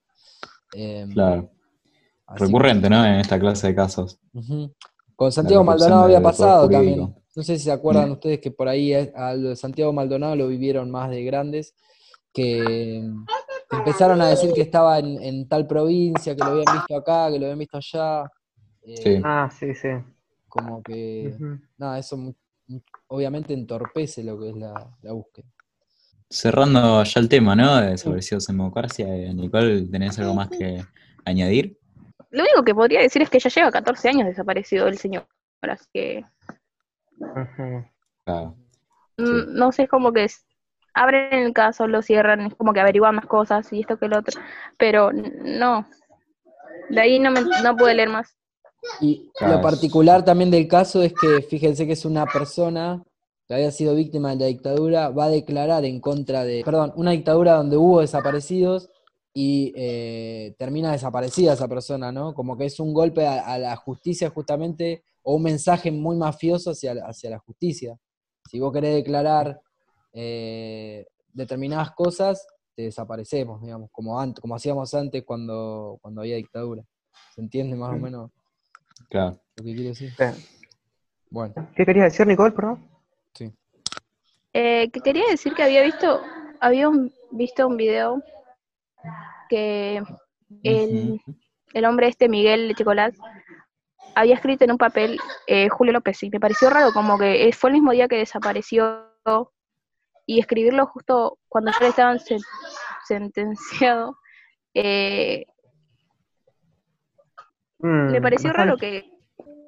Em, 0.72 1.12
Claro. 1.12 1.50
que- 1.50 1.54
Recurrente, 2.36 2.89
¿no? 2.89 3.06
En 3.06 3.16
esta 3.16 3.39
clase 3.39 3.68
de 3.68 3.76
casos. 3.76 4.18
Con 5.16 5.32
Santiago 5.32 5.63
Maldonado 5.63 6.04
había 6.06 6.22
pasado 6.24 6.68
también. 6.70 7.13
No 7.36 7.44
sé 7.44 7.58
si 7.58 7.66
se 7.66 7.72
acuerdan 7.72 8.10
Mm. 8.10 8.13
ustedes 8.13 8.39
que 8.39 8.52
por 8.52 8.68
ahí 8.68 8.94
eh, 8.94 9.12
a 9.16 9.34
lo 9.36 9.50
de 9.50 9.56
Santiago 9.56 9.92
Maldonado 9.94 10.36
lo 10.36 10.48
vivieron 10.48 10.89
más 10.89 11.10
de 11.10 11.24
grandes, 11.24 11.76
que 12.34 13.04
que 13.70 13.78
empezaron 13.78 14.22
a 14.22 14.28
decir 14.30 14.54
que 14.54 14.62
estaba 14.62 15.00
en, 15.00 15.22
en 15.22 15.48
tal 15.48 15.66
provincia, 15.68 16.36
que 16.36 16.44
lo 16.44 16.52
habían 16.52 16.74
visto 16.74 16.96
acá, 16.96 17.32
que 17.32 17.39
lo 17.39 17.46
habían 17.46 17.60
visto 17.60 17.78
allá. 17.78 18.30
eh, 18.84 18.96
Sí. 18.98 19.22
Ah, 19.24 19.50
sí, 19.52 19.74
sí. 19.74 19.89
Como 20.48 20.84
que, 20.84 21.36
Ujú. 21.39 21.60
nada, 21.78 21.98
eso 22.00 22.16
obviamente 23.13 23.54
entorpece 23.54 24.23
lo 24.23 24.39
que 24.39 24.49
es 24.49 24.56
la, 24.56 24.73
la 25.04 25.12
búsqueda. 25.13 25.45
Cerrando 26.30 27.04
ya 27.04 27.19
el 27.19 27.30
tema, 27.30 27.56
¿no? 27.56 27.78
De 27.80 27.91
desaparecidos 27.91 28.49
en 28.49 28.58
democracia, 28.58 29.08
eh, 29.15 29.32
Nicole, 29.34 29.84
¿tenés 29.84 30.17
algo 30.17 30.34
más 30.34 30.49
que 30.49 30.84
añadir? 31.26 31.78
Lo 32.32 32.41
único 32.41 32.63
que 32.63 32.73
podría 32.73 33.02
decir 33.02 33.21
es 33.21 33.30
que 33.30 33.38
ya 33.39 33.52
lleva 33.52 33.71
14 33.71 34.10
años 34.10 34.26
desaparecido 34.26 34.88
el 34.88 34.97
señor, 34.97 35.28
así 35.62 35.86
que 35.93 36.26
mm, 39.17 39.26
Sí. 39.26 39.45
no 39.49 39.71
sé, 39.71 39.84
es 39.84 39.89
como 39.89 40.12
que 40.12 40.23
es- 40.23 40.43
abren 40.95 41.34
el 41.34 41.54
caso, 41.54 41.88
lo 41.88 42.02
cierran, 42.02 42.41
es 42.41 42.56
como 42.56 42.73
que 42.73 42.80
averiguan 42.80 43.15
más 43.15 43.28
cosas 43.28 43.71
y 43.71 43.82
esto 43.82 43.97
que 43.97 44.08
lo 44.08 44.17
otro, 44.19 44.41
pero 44.78 45.12
no, 45.13 45.88
de 46.89 47.02
ahí 47.02 47.19
no, 47.19 47.30
me, 47.30 47.41
no 47.63 47.76
pude 47.78 47.93
leer 47.93 48.10
más. 48.10 48.36
Y 49.02 49.30
Claro. 49.38 49.56
lo 49.58 49.62
particular 49.62 50.24
también 50.26 50.52
del 50.52 50.67
caso 50.67 51.02
es 51.02 51.13
que 51.13 51.41
fíjense 51.41 51.86
que 51.88 51.93
es 51.93 52.06
una 52.06 52.26
persona 52.26 53.04
que 53.48 53.54
había 53.56 53.72
sido 53.72 53.96
víctima 53.96 54.32
de 54.32 54.36
la 54.38 54.46
dictadura, 54.46 55.10
va 55.10 55.26
a 55.26 55.30
declarar 55.30 55.84
en 55.86 56.00
contra 56.00 56.43
de, 56.46 56.63
perdón, 56.63 56.93
una 56.96 57.12
dictadura 57.12 57.56
donde 57.56 57.76
hubo 57.78 58.00
desaparecidos 58.02 58.89
y 59.34 59.74
eh, 59.76 60.56
termina 60.58 60.91
desaparecida 60.91 61.54
esa 61.54 61.67
persona, 61.67 62.12
¿no? 62.12 62.34
Como 62.34 62.56
que 62.58 62.65
es 62.65 62.80
un 62.80 62.93
golpe 62.93 63.26
a, 63.26 63.41
a 63.46 63.58
la 63.58 63.76
justicia 63.76 64.30
justamente, 64.30 65.04
o 65.24 65.36
un 65.36 65.43
mensaje 65.43 65.91
muy 65.91 66.15
mafioso 66.15 66.72
hacia, 66.72 66.93
la- 66.93 67.06
hacia 67.08 67.30
la 67.32 67.39
justicia. 67.39 67.98
Si 68.50 68.60
vos 68.60 68.72
querés 68.72 68.93
declarar 68.96 69.60
eh, 70.13 71.06
determinadas 71.34 71.91
cosas, 71.91 72.46
te 72.76 72.84
desaparecemos, 72.84 73.62
digamos, 73.62 73.89
como, 73.91 74.19
antes, 74.19 74.39
como 74.41 74.56
hacíamos 74.56 74.93
antes 74.93 75.24
cuando, 75.26 75.98
cuando 76.02 76.22
había 76.22 76.36
dictadura. 76.36 76.84
¿Se 77.34 77.41
entiende 77.41 77.76
más 77.76 77.93
o 77.96 77.98
menos 77.98 78.32
Claro. 79.10 79.39
lo 79.58 79.63
que 79.63 79.74
quiero 79.74 79.89
decir? 79.89 80.12
Bueno, 81.30 81.54
¿Qué 81.76 81.86
querías 81.86 82.12
decir, 82.12 82.28
Nicole, 82.28 82.52
perdón? 82.52 82.88
sí. 83.34 83.52
Eh, 84.54 84.89
que 84.92 85.00
quería 85.02 85.26
decir 85.30 85.54
que 85.56 85.63
había 85.63 85.82
visto, 85.82 86.22
había 86.60 86.88
un- 86.89 87.12
visto 87.32 87.68
un 87.68 87.76
video 87.78 88.22
que 89.50 90.02
el, 90.63 91.20
el 91.74 91.86
hombre 91.86 92.08
este, 92.08 92.30
Miguel 92.30 92.74
Chicolás, 92.76 93.16
había 94.16 94.36
escrito 94.36 94.63
en 94.63 94.72
un 94.72 94.78
papel 94.78 95.20
eh, 95.48 95.70
Julio 95.70 95.94
López 95.94 96.22
y 96.24 96.30
me 96.30 96.39
pareció 96.39 96.70
raro, 96.70 96.94
como 96.94 97.18
que 97.18 97.48
eh, 97.48 97.52
fue 97.54 97.72
el 97.72 97.76
mismo 97.76 97.92
día 97.92 98.08
que 98.08 98.18
desapareció 98.18 99.10
y 100.28 100.39
escribirlo 100.39 100.86
justo 100.86 101.39
cuando 101.50 101.72
ya 101.72 101.80
le 101.82 101.88
estaban 101.88 102.20
sen- 102.20 102.46
sentenciado, 103.08 104.18
eh, 104.76 105.46
Mm, 107.84 108.12
me 108.12 108.22
pareció 108.22 108.52
raro 108.54 108.78
que 108.78 109.04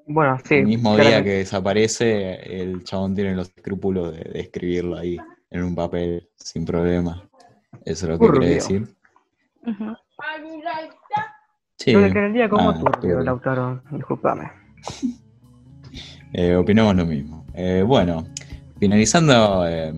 Bueno, 0.08 0.38
sí. 0.44 0.56
el 0.56 0.66
mismo 0.68 0.92
día 0.96 1.04
claramente. 1.04 1.30
que 1.30 1.38
desaparece, 1.38 2.62
el 2.62 2.84
chabón 2.84 3.14
tiene 3.14 3.36
los 3.36 3.50
escrúpulos 3.56 4.14
de, 4.14 4.24
de 4.24 4.40
escribirlo 4.40 4.98
ahí 4.98 5.18
en 5.52 5.64
un 5.64 5.76
papel 5.76 6.28
sin 6.36 6.66
problema. 6.66 7.22
Eso 7.84 8.06
es 8.06 8.10
lo 8.12 8.20
que 8.20 8.26
Turbio. 8.26 8.40
quiere 8.40 8.56
decir. 8.56 8.88
ujú, 9.68 9.96
Sí. 11.78 11.92
Yo 11.92 12.00
le 12.00 12.10
creería 12.12 12.50
como 12.50 12.70
Ah, 12.70 12.80
turbio. 12.80 13.20
Lautaro. 13.22 13.82
Disculpame. 13.92 14.50
Eh, 16.34 16.54
opinamos 16.56 16.94
lo 16.98 17.06
mismo. 17.06 17.46
Eh, 17.54 17.82
bueno, 17.88 18.26
finalizando 18.78 19.66
eh, 19.66 19.94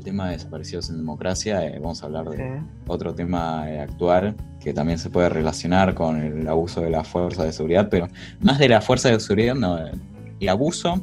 el 0.00 0.04
tema 0.04 0.28
de 0.28 0.32
desaparecidos 0.32 0.88
en 0.88 0.96
democracia, 0.96 1.62
eh, 1.66 1.78
vamos 1.78 2.02
a 2.02 2.06
hablar 2.06 2.30
de 2.30 2.36
Sí. 2.38 2.42
otro 2.86 3.14
tema 3.14 3.70
eh, 3.70 3.80
actual 3.80 4.34
que 4.58 4.72
también 4.72 4.98
se 4.98 5.10
puede 5.10 5.28
relacionar 5.28 5.92
con 5.94 6.16
el 6.22 6.48
abuso 6.48 6.80
de 6.80 6.88
la 6.88 7.04
fuerza 7.04 7.44
de 7.44 7.52
seguridad, 7.52 7.88
pero 7.90 8.08
más 8.40 8.58
de 8.58 8.70
la 8.70 8.80
fuerza 8.80 9.10
de 9.10 9.20
seguridad, 9.20 9.54
no, 9.54 9.76
eh, 9.78 9.92
el 10.40 10.48
abuso 10.48 10.94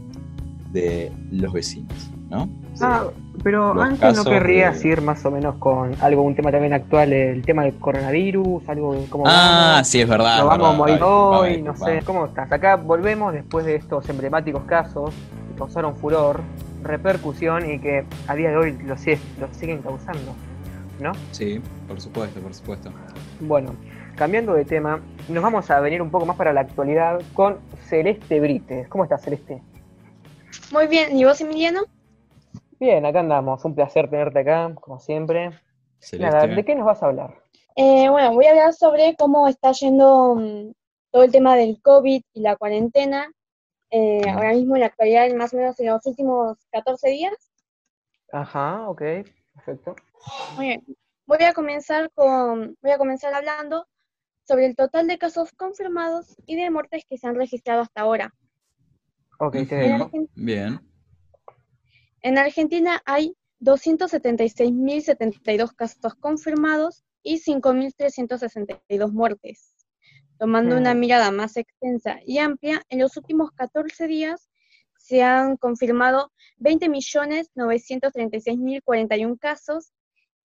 de 0.72 1.12
los 1.32 1.54
vecinos, 1.54 2.10
¿no? 2.28 2.50
Ah, 2.82 3.06
pero 3.44 3.80
antes 3.80 4.16
no 4.16 4.24
querrías 4.26 4.82
de- 4.82 4.90
ir 4.90 5.02
más 5.02 5.24
o 5.26 5.32
menos 5.32 5.56
con 5.58 5.94
algo, 6.02 6.24
un 6.24 6.36
tema 6.36 6.52
también 6.52 6.74
actual, 6.74 7.14
el 7.14 7.44
tema 7.44 7.64
del 7.64 7.76
coronavirus, 7.76 8.68
algo 8.68 8.96
de 8.96 9.06
cómo 9.06 9.26
Ah, 9.28 9.74
vamos, 9.76 9.88
sí, 9.90 10.02
es 10.02 10.10
verdad. 10.10 10.40
Acá 12.50 12.76
volvemos 12.78 13.32
después 13.34 13.64
de 13.66 13.76
estos 13.76 14.10
emblemáticos 14.10 14.64
casos 14.64 15.12
que 15.50 15.56
causaron 15.58 15.96
furor, 15.96 16.42
repercusión 16.88 17.70
y 17.70 17.80
que 17.80 18.06
a 18.28 18.36
día 18.36 18.50
de 18.50 18.58
hoy 18.58 18.72
lo, 18.84 18.98
sigue- 18.98 19.20
lo 19.40 19.54
siguen 19.54 19.82
causando, 19.82 20.34
¿no? 21.00 21.12
Sí, 21.32 21.62
por 21.88 22.00
supuesto, 22.02 22.40
por 22.40 22.54
supuesto. 22.54 22.92
Bueno, 23.40 23.76
cambiando 24.16 24.54
de 24.54 24.66
tema, 24.66 25.00
nos 25.30 25.44
vamos 25.44 25.70
a 25.70 25.80
venir 25.80 26.02
un 26.02 26.10
poco 26.10 26.26
más 26.26 26.38
para 26.38 26.54
la 26.54 26.62
actualidad 26.62 27.22
con 27.34 27.60
Celeste 27.84 28.40
Brites. 28.40 28.88
¿Cómo 28.88 29.04
estás, 29.04 29.22
Celeste? 29.24 29.62
Muy 30.72 30.88
bien, 30.88 31.16
¿y 31.18 31.24
vos, 31.24 31.40
Emiliano? 31.42 31.82
Bien, 32.80 33.06
acá 33.06 33.20
andamos. 33.22 33.64
Un 33.66 33.76
placer 33.76 34.10
tenerte 34.10 34.40
acá, 34.40 34.74
como 34.82 35.00
siempre. 35.00 35.52
Celeste. 36.00 36.36
Nada, 36.36 36.48
¿de 36.56 36.64
qué 36.66 36.76
nos 36.76 36.86
vas 36.86 37.02
a 37.04 37.08
hablar? 37.08 37.36
Eh, 37.76 38.10
bueno, 38.10 38.34
voy 38.34 38.46
a 38.46 38.52
hablar 38.52 38.74
sobre 38.74 39.16
cómo 39.18 39.48
está 39.48 39.72
yendo 39.72 40.36
mm, 40.36 40.72
todo 41.12 41.24
el 41.24 41.32
tema 41.32 41.56
del 41.56 41.80
COVID 41.82 42.22
y 42.34 42.40
la 42.42 42.56
cuarentena. 42.56 43.32
Eh, 43.90 44.30
ahora 44.30 44.54
mismo 44.54 44.76
en 44.76 44.82
la 44.82 44.88
actualidad, 44.88 45.30
más 45.36 45.54
o 45.54 45.58
menos 45.58 45.80
en 45.80 45.88
los 45.88 46.06
últimos 46.06 46.58
14 46.72 47.10
días. 47.10 47.34
Ajá, 48.32 48.88
ok, 48.90 49.02
perfecto. 49.54 49.96
Muy 50.56 50.68
bien. 50.68 50.84
Voy 51.26 51.44
a 51.44 51.54
comenzar 51.54 52.12
con, 52.12 52.78
voy 52.82 52.92
a 52.92 52.98
comenzar 52.98 53.34
hablando 53.34 53.88
sobre 54.44 54.66
el 54.66 54.76
total 54.76 55.08
de 55.08 55.18
casos 55.18 55.52
confirmados 55.54 56.36
y 56.46 56.56
de 56.56 56.70
muertes 56.70 57.04
que 57.10 57.18
se 57.18 57.28
han 57.28 57.36
registrado 57.36 57.82
hasta 57.82 58.02
ahora. 58.02 58.34
Ok, 59.40 59.54
te 59.68 59.76
dejo. 59.76 60.10
Bien. 60.36 60.80
en 62.22 62.38
Argentina 62.38 63.02
hay 63.06 63.36
276.072 63.60 65.76
casos 65.76 66.16
confirmados 66.16 67.04
y 67.24 67.40
5.362 67.40 69.12
muertes. 69.12 69.77
Tomando 70.40 70.78
una 70.78 70.94
mirada 70.94 71.32
más 71.32 71.58
extensa 71.58 72.20
y 72.26 72.38
amplia, 72.38 72.82
en 72.90 73.00
los 73.00 73.18
últimos 73.18 73.52
14 73.52 74.08
días 74.08 74.50
se 74.98 75.24
han 75.24 75.58
confirmado 75.58 76.32
20.936.041 76.60 79.38
casos 79.40 79.92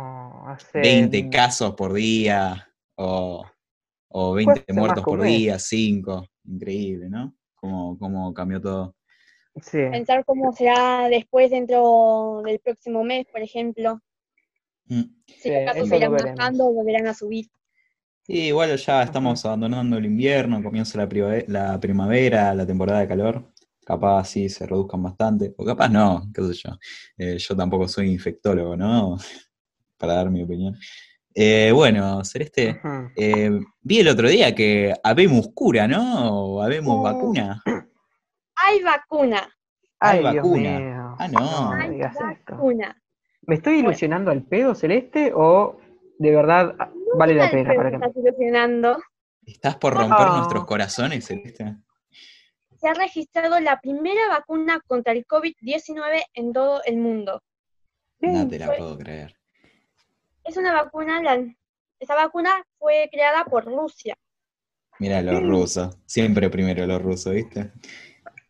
hace 0.52 0.78
20 0.78 1.30
casos 1.30 1.74
por 1.74 1.92
día 1.92 2.68
o, 2.96 3.44
o 4.08 4.32
20 4.34 4.52
hace 4.52 4.72
más 4.72 4.78
muertos 4.78 5.04
por 5.04 5.22
día, 5.22 5.58
5. 5.58 6.26
Increíble, 6.44 7.08
¿no? 7.08 7.34
Cómo, 7.54 7.98
cómo 7.98 8.32
cambió 8.34 8.60
todo. 8.60 8.96
Sí. 9.62 9.78
Pensar 9.90 10.24
cómo 10.24 10.52
será 10.52 11.08
después 11.08 11.50
dentro 11.50 12.42
del 12.44 12.58
próximo 12.60 13.04
mes, 13.04 13.26
por 13.26 13.42
ejemplo. 13.42 14.00
Mm. 14.86 15.02
Si 15.26 15.34
Sí, 15.34 15.50
los 15.50 15.64
casos 15.64 15.92
irán 15.92 16.12
bajando 16.12 16.66
o 16.66 16.72
volverán 16.72 17.06
a 17.06 17.14
subir. 17.14 17.46
Sí, 18.22 18.46
igual 18.46 18.76
ya 18.76 19.02
estamos 19.02 19.44
abandonando 19.44 19.96
el 19.96 20.06
invierno, 20.06 20.62
comienza 20.62 20.98
la 20.98 21.80
primavera, 21.80 22.54
la 22.54 22.66
temporada 22.66 23.00
de 23.00 23.08
calor. 23.08 23.52
Capaz 23.84 24.26
sí 24.26 24.48
se 24.48 24.66
reduzcan 24.66 25.02
bastante, 25.02 25.52
o 25.56 25.64
capaz 25.64 25.88
no, 25.88 26.22
qué 26.32 26.42
sé 26.42 26.54
yo. 26.54 26.78
Eh, 27.16 27.38
yo 27.38 27.56
tampoco 27.56 27.88
soy 27.88 28.12
infectólogo, 28.12 28.76
¿no? 28.76 29.16
Para 30.00 30.14
dar 30.14 30.30
mi 30.30 30.42
opinión. 30.42 30.74
Eh, 31.34 31.70
bueno, 31.72 32.24
Celeste, 32.24 32.80
eh, 33.16 33.50
vi 33.82 34.00
el 34.00 34.08
otro 34.08 34.28
día 34.28 34.54
que 34.54 34.94
habemos 35.04 35.48
cura, 35.54 35.86
¿no? 35.86 36.34
O 36.54 36.62
habemos 36.62 36.96
Oh. 36.98 37.02
vacuna. 37.02 37.62
Hay 38.56 38.82
vacuna, 38.82 39.48
Hay 40.02 40.16
Ay, 40.24 40.32
Dios 40.32 40.34
vacuna. 40.36 40.78
mío. 40.78 41.16
Ah, 41.18 41.28
no. 41.28 41.72
Hay 41.72 42.00
vacuna. 42.00 43.02
¿Me 43.42 43.56
estoy 43.56 43.74
Bueno. 43.74 43.88
ilusionando 43.90 44.30
al 44.30 44.42
pedo, 44.42 44.74
Celeste, 44.74 45.32
o 45.34 45.78
de 46.18 46.30
verdad 46.34 46.74
vale 47.18 47.34
la 47.34 47.50
pena 47.50 47.74
para 47.74 47.90
que 47.90 47.96
estás 47.96 48.16
ilusionando. 48.16 48.98
¿Estás 49.44 49.76
por 49.76 49.92
romper 49.94 50.28
nuestros 50.28 50.64
corazones, 50.64 51.26
Celeste? 51.26 51.76
Se 52.80 52.88
ha 52.88 52.94
registrado 52.94 53.60
la 53.60 53.78
primera 53.80 54.28
vacuna 54.30 54.80
contra 54.86 55.12
el 55.12 55.26
COVID-19 55.26 56.22
en 56.32 56.52
todo 56.54 56.80
el 56.84 56.96
mundo. 56.96 57.42
No 58.20 58.48
te 58.48 58.58
la 58.58 58.74
puedo 58.74 58.96
creer. 58.96 59.34
Es 60.50 60.56
una 60.56 60.72
vacuna, 60.72 61.22
la, 61.22 61.40
esa 62.00 62.16
vacuna 62.16 62.50
fue 62.76 63.08
creada 63.12 63.44
por 63.44 63.64
Rusia. 63.64 64.18
Mira 64.98 65.22
los 65.22 65.40
rusos, 65.44 65.96
siempre 66.06 66.50
primero 66.50 66.84
los 66.88 67.00
rusos, 67.00 67.34
¿viste? 67.34 67.70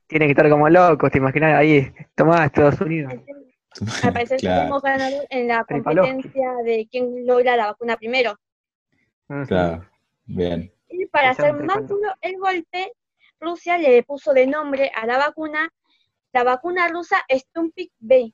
Tienen 0.06 0.28
que 0.28 0.32
estar 0.32 0.48
como 0.48 0.66
locos, 0.70 1.10
¿te 1.10 1.18
imaginas? 1.18 1.58
Ahí, 1.58 1.92
tomá 2.14 2.46
Estados 2.46 2.80
Unidos. 2.80 3.12
Al 4.02 4.14
parecer 4.14 4.40
Claro. 4.40 4.80
ganador 4.80 5.26
en 5.28 5.48
la 5.48 5.62
competencia 5.64 6.54
de 6.64 6.88
quién 6.90 7.26
logra 7.26 7.54
la 7.54 7.66
vacuna 7.66 7.98
primero. 7.98 8.34
Ujú. 9.28 9.44
Claro, 9.48 9.86
bien. 10.24 10.72
Y 10.88 11.04
para 11.04 11.30
hacer 11.32 11.52
más 11.52 11.86
duro 11.86 12.14
el 12.22 12.38
golpe, 12.38 12.92
Rusia 13.40 13.76
le 13.76 14.02
puso 14.04 14.32
de 14.32 14.46
nombre 14.46 14.90
a 14.94 15.04
la 15.04 15.18
vacuna 15.18 15.68
la 16.32 16.44
vacuna 16.44 16.88
rusa 16.88 17.18
Stumpik 17.30 17.92
B, 17.98 18.32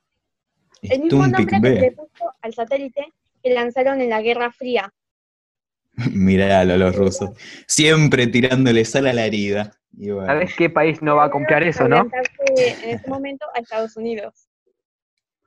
el 0.83 1.01
mismo 1.03 1.25
Stumpik 1.27 1.51
nombre 1.51 1.61
que 1.61 1.69
se 1.69 1.81
le 1.81 1.91
B. 1.91 1.97
puso 1.97 2.33
al 2.41 2.55
satélite 2.55 3.13
que 3.43 3.51
lanzaron 3.55 4.01
en 4.01 4.11
la 4.11 4.23
Guerra 4.23 4.53
Fría. 4.53 4.93
Miralo 6.13 6.77
los 6.77 6.95
rusos. 6.95 7.31
Siempre 7.67 8.27
tirándole 8.27 8.85
sal 8.85 9.07
a 9.07 9.13
la 9.13 9.27
herida. 9.27 9.73
Y 9.99 10.11
bueno, 10.11 10.27
¿Sabes 10.27 10.55
qué 10.55 10.69
país 10.69 11.01
no 11.01 11.17
va 11.17 11.25
a 11.25 11.31
comprar 11.31 11.63
eso, 11.63 11.89
no? 11.89 12.07
En 12.57 12.91
ese 12.91 13.09
momento 13.09 13.47
a 13.55 13.61
Estados 13.61 13.97
Unidos. 13.97 14.49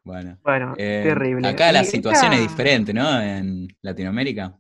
bueno. 0.04 0.40
Bueno, 0.44 0.74
Eh, 0.78 1.02
terrible. 1.04 1.48
Acá 1.48 1.72
la 1.72 1.84
situación 1.84 2.34
es 2.34 2.42
diferente, 2.42 2.92
¿no? 2.94 3.22
En 3.22 3.68
Latinoamérica. 3.82 4.58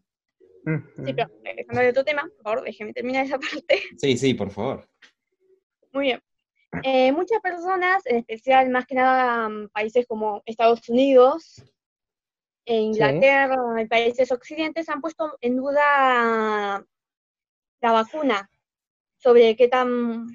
Sí, 0.65 1.13
pero 1.15 1.27
eh, 1.43 1.55
dejando 1.57 1.81
de 1.81 1.89
otro 1.89 2.03
tema, 2.03 2.21
por 2.21 2.43
favor, 2.43 2.63
déjeme 2.63 2.93
terminar 2.93 3.25
esa 3.25 3.39
parte. 3.39 3.81
Sí, 3.97 4.15
sí, 4.17 4.35
por 4.35 4.51
favor. 4.51 4.87
Muy 5.91 6.05
bien. 6.05 6.21
Eh, 6.83 7.11
muchas 7.11 7.39
personas, 7.41 8.05
en 8.05 8.17
especial 8.17 8.69
más 8.69 8.85
que 8.85 8.93
nada 8.93 9.49
mm, 9.49 9.69
países 9.69 10.05
como 10.05 10.43
Estados 10.45 10.87
Unidos, 10.87 11.63
e 12.69 12.75
Inglaterra, 12.75 13.82
y 13.82 13.88
países 13.88 14.32
occidentes, 14.32 14.88
han 14.89 15.01
puesto 15.01 15.36
en 15.41 15.58
duda 15.58 16.86
la 17.82 17.91
vacuna, 17.91 18.47
sobre 19.17 19.55
qué 19.55 19.67
tan 19.67 20.27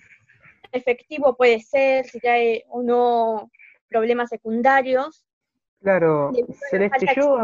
efectivo 0.73 1.37
puede 1.37 1.61
ser, 1.61 2.07
si 2.07 2.19
trae 2.19 2.65
o 2.69 2.83
no 2.83 3.53
problemas 3.89 4.31
secundarios. 4.31 5.25
Claro, 5.81 6.33
Celeste, 6.71 7.07
yo 7.15 7.39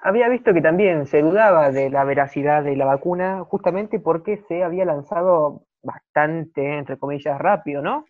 había 0.00 0.28
visto 0.30 0.54
que 0.54 0.62
también 0.62 1.06
se 1.06 1.20
dudaba 1.20 1.70
de 1.70 1.90
la 1.90 2.04
veracidad 2.04 2.64
de 2.64 2.76
la 2.76 2.86
vacuna, 2.86 3.44
justamente 3.44 4.00
porque 4.00 4.42
se 4.48 4.64
había 4.64 4.86
lanzado 4.86 5.66
bastante, 5.82 6.78
entre 6.78 6.96
comillas, 6.96 7.38
rápido, 7.38 7.82
¿no? 7.82 8.06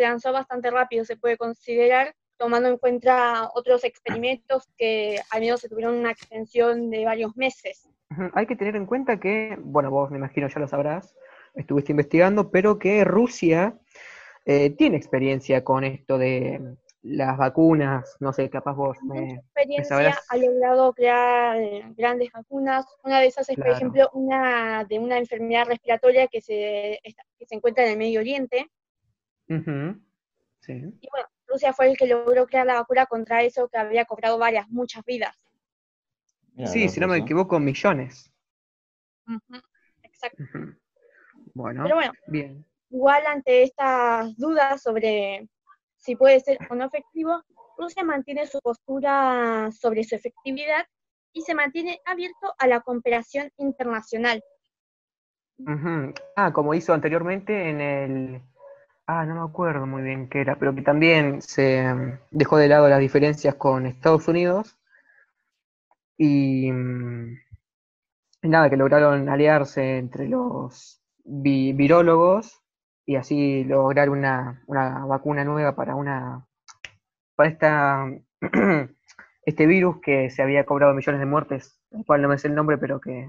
se 0.00 0.02
lanzó 0.02 0.32
bastante 0.32 0.70
rápido, 0.70 1.04
se 1.04 1.16
puede 1.16 1.36
considerar, 1.36 2.14
tomando 2.40 2.70
en 2.70 2.78
cuenta 2.78 3.50
otros 3.54 3.84
experimentos 3.84 4.66
que 4.78 5.20
al 5.30 5.42
menos 5.42 5.60
se 5.60 5.68
tuvieron 5.68 5.94
una 5.94 6.10
extensión 6.10 6.88
de 6.88 7.04
varios 7.04 7.36
meses. 7.36 7.86
Hay 8.32 8.46
que 8.46 8.56
tener 8.56 8.76
en 8.76 8.86
cuenta 8.86 9.20
que, 9.20 9.58
bueno, 9.60 9.90
vos 9.90 10.10
me 10.10 10.16
imagino 10.16 10.48
ya 10.48 10.58
lo 10.58 10.66
sabrás, 10.66 11.14
estuviste 11.54 11.92
investigando, 11.92 12.50
pero 12.50 12.78
que 12.78 13.04
Rusia 13.04 13.78
eh, 14.46 14.70
tiene 14.70 14.96
experiencia 14.96 15.62
con 15.62 15.84
esto 15.84 16.16
de 16.16 16.76
las 17.02 17.36
vacunas, 17.36 18.16
no 18.20 18.32
sé, 18.32 18.48
capaz 18.48 18.72
vos 18.72 18.96
me... 19.02 19.34
experiencia 19.34 20.18
ha 20.30 20.36
logrado 20.38 20.94
crear 20.94 21.58
eh, 21.58 21.84
grandes 21.94 22.32
vacunas. 22.32 22.86
Una 23.04 23.20
de 23.20 23.26
esas 23.26 23.50
es, 23.50 23.56
por 23.56 23.68
ejemplo, 23.68 24.08
una 24.14 24.84
de 24.84 24.98
una 24.98 25.18
enfermedad 25.18 25.66
respiratoria 25.66 26.26
que 26.26 26.40
se, 26.40 27.00
que 27.38 27.46
se 27.46 27.54
encuentra 27.54 27.84
en 27.84 27.90
el 27.90 27.98
Medio 27.98 28.20
Oriente. 28.20 28.70
Sí. 29.46 30.72
Y 30.72 31.08
bueno, 31.10 31.28
Rusia 31.50 31.72
fue 31.72 31.90
el 31.90 31.96
que 31.96 32.06
logró 32.06 32.46
crear 32.46 32.66
la 32.66 32.74
vacuna 32.74 33.06
contra 33.06 33.42
eso 33.42 33.68
que 33.68 33.78
había 33.78 34.04
cobrado 34.04 34.38
varias, 34.38 34.68
muchas 34.68 35.04
vidas. 35.04 35.36
Sí, 36.66 36.88
si 36.88 37.00
no 37.00 37.08
me 37.08 37.18
equivoco, 37.18 37.58
millones. 37.58 38.30
Exacto. 40.02 40.44
Bueno, 41.54 41.82
Pero 41.84 41.96
bueno, 41.96 42.12
bien. 42.26 42.64
Igual 42.90 43.26
ante 43.26 43.62
estas 43.62 44.36
dudas 44.36 44.82
sobre 44.82 45.48
si 45.96 46.16
puede 46.16 46.40
ser 46.40 46.58
o 46.68 46.74
no 46.74 46.86
efectivo, 46.86 47.42
Rusia 47.76 48.04
mantiene 48.04 48.46
su 48.46 48.60
postura 48.60 49.70
sobre 49.72 50.04
su 50.04 50.14
efectividad 50.14 50.86
y 51.32 51.42
se 51.42 51.54
mantiene 51.54 52.00
abierto 52.04 52.54
a 52.58 52.66
la 52.66 52.80
cooperación 52.80 53.50
internacional. 53.56 54.42
Ah, 56.36 56.52
como 56.52 56.74
hizo 56.74 56.92
anteriormente 56.92 57.68
en 57.68 57.80
el... 57.80 58.42
Ah, 59.12 59.24
no 59.26 59.34
me 59.34 59.40
acuerdo 59.50 59.86
muy 59.86 60.02
bien 60.02 60.28
qué 60.28 60.40
era, 60.42 60.56
pero 60.56 60.72
que 60.74 60.82
también 60.82 61.42
se 61.42 61.92
mm, 61.92 62.18
dejó 62.30 62.56
de 62.56 62.68
lado 62.68 62.88
las 62.88 63.00
diferencias 63.00 63.56
con 63.56 63.84
Estados 63.86 64.28
Unidos 64.28 64.78
y, 66.16 66.70
mm, 66.70 67.36
y 68.42 68.48
nada, 68.48 68.70
que 68.70 68.76
lograron 68.76 69.28
aliarse 69.28 69.98
entre 69.98 70.28
los 70.28 71.02
vi- 71.24 71.72
virólogos 71.72 72.62
y 73.06 73.16
así 73.16 73.64
lograr 73.64 74.08
una, 74.10 74.62
una 74.66 75.04
vacuna 75.06 75.44
nueva 75.44 75.74
para 75.74 75.94
una 75.94 76.46
para 77.36 77.50
esta 77.50 78.06
este 79.44 79.66
virus 79.66 80.00
que 80.02 80.30
se 80.30 80.42
había 80.42 80.66
cobrado 80.66 80.94
millones 80.94 81.20
de 81.20 81.26
muertes, 81.26 81.80
el 81.90 82.04
cual 82.04 82.22
no 82.22 82.28
me 82.28 82.38
sé 82.38 82.48
el 82.48 82.54
nombre, 82.54 82.78
pero 82.78 83.00
que, 83.00 83.28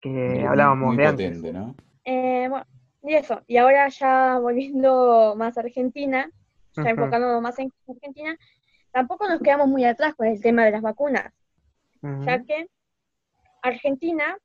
que 0.00 0.10
Muy- 0.10 0.44
hablábamos 0.44 0.88
muy 0.88 0.96
de 0.96 1.06
antes. 1.06 1.42
¿no? 1.52 1.74
Eh, 2.04 2.46
bueno, 2.48 2.66
y 3.04 3.14
eso. 3.14 3.42
Y 3.46 3.58
ahora 3.58 3.88
ya 3.88 4.38
volviendo 4.38 5.34
más 5.36 5.56
a 5.56 5.60
Argentina, 5.60 6.30
ya 6.72 6.82
Ujú. 6.82 6.90
enfocándonos 6.90 7.42
más 7.42 7.58
en 7.58 7.70
Argentina, 7.88 8.36
tampoco 8.90 9.28
nos 9.28 9.40
quedamos 9.40 9.68
muy 9.68 9.84
atrás 9.84 10.14
con 10.14 10.26
el 10.26 10.40
tema 10.40 10.64
de 10.64 10.72
las 10.72 10.82
vacunas. 10.82 11.32
ya 12.02 12.42
que 12.44 12.66
Argentina, 13.62 14.36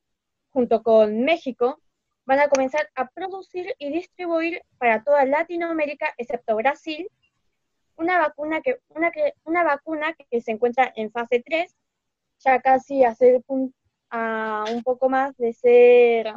junto 0.51 0.83
con 0.83 1.21
México, 1.23 1.81
van 2.25 2.39
a 2.39 2.47
comenzar 2.47 2.89
a 2.95 3.07
producir 3.07 3.73
y 3.79 3.91
distribuir 3.91 4.61
para 4.77 5.03
toda 5.03 5.25
Latinoamérica, 5.25 6.13
excepto 6.17 6.55
Brasil, 6.55 7.09
una 7.95 8.19
vacuna 8.19 8.61
que, 8.61 8.79
una 8.89 9.11
que, 9.11 9.33
una 9.43 9.63
vacuna 9.63 10.13
que 10.29 10.41
se 10.41 10.51
encuentra 10.51 10.91
en 10.95 11.11
fase 11.11 11.43
3, 11.45 11.75
ya 12.39 12.61
casi 12.61 13.03
a 13.03 13.13
ser 13.15 13.41
un, 13.47 13.73
a 14.09 14.65
un 14.71 14.83
poco 14.83 15.09
más 15.09 15.35
de 15.37 15.53
ser 15.53 16.33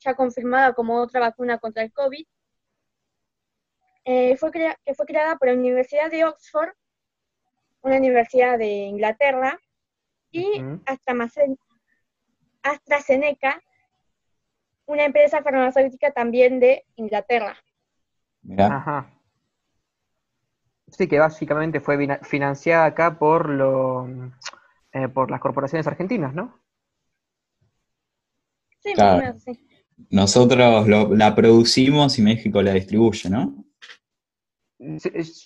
ya 0.00 0.14
confirmada 0.14 0.72
como 0.74 1.00
otra 1.00 1.20
vacuna 1.20 1.58
contra 1.58 1.82
el 1.82 1.92
COVID. 1.92 2.26
eh, 4.04 4.36
fue 4.38 4.50
crea- 4.50 4.78
que 4.84 4.94
fue 4.94 5.04
creada 5.04 5.36
por 5.36 5.48
la 5.48 5.54
Universidad 5.54 6.10
de 6.10 6.24
Oxford, 6.24 6.70
una 7.82 7.96
universidad 7.98 8.56
de 8.56 8.66
Inglaterra, 8.66 9.58
y 10.30 10.60
Ujú. 10.62 10.82
AstraMazen- 10.86 11.58
AstraZeneca, 12.62 13.62
una 14.86 15.04
empresa 15.04 15.42
farmacéutica 15.42 16.10
también 16.12 16.58
de 16.58 16.86
Inglaterra. 16.96 17.56
Mirá, 18.42 18.76
Ajá. 18.76 19.12
Sí, 20.86 21.06
que 21.06 21.18
básicamente 21.18 21.80
fue 21.80 21.98
financiada 22.22 22.86
acá 22.86 23.18
por 23.18 23.50
lo, 23.50 24.06
eh, 24.92 25.08
por 25.08 25.30
las 25.30 25.40
corporaciones 25.40 25.86
argentinas, 25.86 26.32
¿no? 26.32 26.58
Sí, 28.80 28.94
más 28.96 29.14
o 29.14 29.18
menos, 29.18 29.42
sí. 29.42 29.67
Nosotros 30.10 30.86
lo- 30.88 31.14
la 31.14 31.34
producimos 31.34 32.18
y 32.18 32.22
México 32.22 32.62
la 32.62 32.72
distribuye, 32.72 33.30
¿no? 33.30 33.64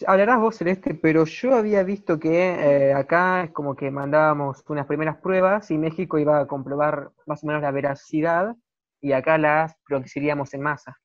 Hablarás 0.07 0.41
vos, 0.41 0.57
Celeste, 0.59 0.95
pero 0.95 1.25
yo 1.25 1.55
había 1.55 1.83
visto 1.83 2.19
que 2.21 2.51
eh, 2.51 2.93
acá 2.93 3.45
es 3.45 3.51
como 3.53 3.75
que 3.75 3.91
mandábamos 3.91 4.63
unas 4.69 4.87
primeras 4.87 5.17
pruebas 5.17 5.71
y 5.71 5.79
México 5.79 6.19
iba 6.19 6.39
a 6.41 6.47
comprobar 6.47 7.11
más 7.27 7.43
o 7.43 7.47
menos 7.47 7.63
la 7.63 7.71
veracidad 7.71 8.55
y 9.01 9.13
acá 9.13 9.39
las 9.39 9.75
produciríamos 9.87 10.53
en 10.53 10.61
masa. 10.61 10.99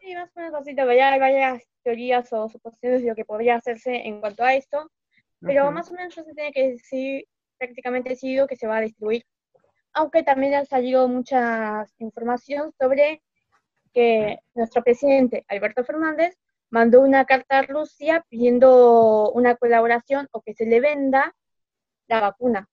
Sí, 0.00 0.14
más 0.14 0.30
o 0.34 0.40
menos 0.40 0.54
así, 0.54 0.74
todavía 0.74 1.12
hay 1.12 1.20
varias 1.20 1.62
teorías 1.82 2.32
o 2.32 2.48
suposiciones 2.48 3.02
de 3.02 3.08
lo 3.08 3.14
que 3.14 3.24
podría 3.26 3.56
hacerse 3.56 4.06
en 4.06 4.20
cuanto 4.20 4.42
a 4.42 4.54
esto, 4.54 4.90
pero 5.40 5.70
más 5.70 5.90
o 5.90 5.94
menos 5.94 6.14
ya 6.14 6.24
se 6.24 6.34
tiene 6.34 6.52
que 6.52 6.70
decir, 6.70 7.24
prácticamente 7.58 8.08
decidido 8.10 8.46
que 8.46 8.56
se 8.56 8.66
va 8.66 8.78
a 8.78 8.80
distribuir. 8.80 9.22
Aunque 9.96 10.22
también 10.22 10.54
ha 10.54 10.64
salido 10.66 11.08
mucha 11.08 11.86
información 11.98 12.70
sobre 12.78 13.22
que 13.94 14.40
nuestro 14.54 14.82
presidente, 14.82 15.46
Alberto 15.48 15.84
Fernández, 15.84 16.36
mandó 16.68 17.00
una 17.00 17.24
carta 17.24 17.60
a 17.60 17.62
Rusia 17.62 18.22
pidiendo 18.28 19.32
una 19.32 19.56
colaboración 19.56 20.28
o 20.32 20.42
que 20.42 20.52
se 20.52 20.66
le 20.66 20.80
venda 20.80 21.34
la 22.08 22.20
vacuna 22.20 22.68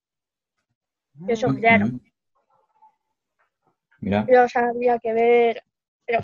que 1.25 1.31
ellos 1.31 1.53
crearon. 1.53 1.95
Ujú. 1.95 2.01
Mirá, 4.01 4.25
pero 4.25 4.45
ya 4.45 4.59
habría 4.59 4.99
que 4.99 5.13
ver, 5.13 5.63
pero 6.05 6.19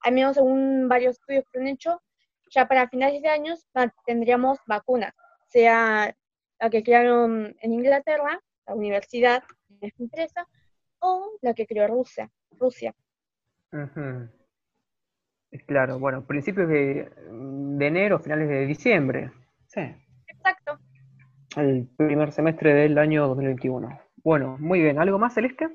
al 0.00 0.12
menos 0.12 0.34
según 0.34 0.88
varios 0.90 1.18
estudios 1.18 1.46
que 1.50 1.58
han 1.58 1.68
hecho, 1.68 2.02
ya 2.50 2.68
para 2.68 2.90
finales 2.90 3.22
de 3.22 3.30
años 3.30 3.66
tendríamos 4.04 4.58
vacunas, 4.66 5.14
sea 5.46 6.14
la 6.60 6.68
que 6.68 6.82
crearon 6.82 7.56
en 7.62 7.72
Inglaterra, 7.72 8.42
la 8.68 8.74
universidad, 8.74 9.42
esta 9.80 10.02
empresa, 10.02 10.46
o 11.00 11.38
la 11.40 11.54
que 11.54 11.66
creó 11.66 11.86
Rusia. 11.86 12.30
Rusia. 12.58 12.94
Claro, 15.66 15.98
bueno, 15.98 16.26
principios 16.26 16.68
de, 16.68 17.10
de 17.30 17.86
enero, 17.86 18.18
finales 18.18 18.48
de 18.48 18.66
diciembre. 18.66 19.32
Sí, 19.66 19.80
Exacto. 20.26 20.78
el 21.56 21.88
primer 21.96 22.32
semestre 22.32 22.74
del 22.74 22.98
año 22.98 23.26
2021. 23.28 24.00
Bueno, 24.16 24.56
muy 24.58 24.80
bien. 24.80 24.98
¿Algo 24.98 25.18
más, 25.18 25.34
Celeste? 25.34 25.68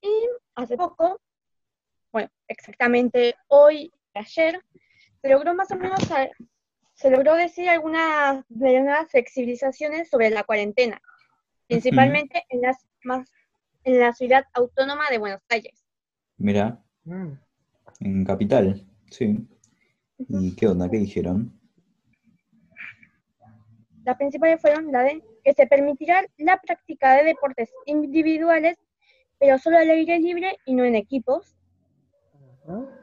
Y 0.00 0.28
hace 0.54 0.76
poco, 0.76 1.20
bueno, 2.12 2.28
exactamente 2.46 3.34
hoy 3.48 3.92
y 4.14 4.18
ayer, 4.18 4.60
se 5.20 5.28
logró 5.28 5.54
más 5.54 5.70
o 5.72 5.76
menos, 5.76 5.98
se 6.94 7.10
logró 7.10 7.34
decir 7.34 7.68
algunas 7.68 8.44
de 8.48 8.80
las 8.80 9.10
flexibilizaciones 9.10 10.08
sobre 10.08 10.30
la 10.30 10.44
cuarentena, 10.44 11.00
principalmente 11.68 12.44
en 12.48 12.60
las 12.62 12.86
más 13.04 13.28
en 13.84 14.00
la 14.00 14.12
ciudad 14.12 14.44
autónoma 14.54 15.04
de 15.10 15.18
Buenos 15.18 15.42
Aires. 15.48 15.84
mirá, 16.38 16.82
Mm. 17.04 17.32
en 18.00 18.24
Capital, 18.24 18.84
sí. 19.10 19.46
¿Y 20.18 20.56
qué 20.56 20.66
onda? 20.66 20.90
¿Qué 20.90 20.96
dijeron? 20.98 21.52
Las 24.04 24.16
principales 24.16 24.60
fueron 24.60 24.90
la 24.90 25.02
de 25.02 25.22
que 25.44 25.52
se 25.52 25.66
permitirá 25.66 26.24
la 26.36 26.60
práctica 26.60 27.14
de 27.14 27.24
deportes 27.24 27.70
individuales, 27.86 28.76
pero 29.38 29.58
solo 29.58 29.78
al 29.78 29.88
aire 29.90 30.18
libre 30.18 30.56
y 30.64 30.74
no 30.74 30.84
en 30.84 30.96
equipos. 30.96 31.56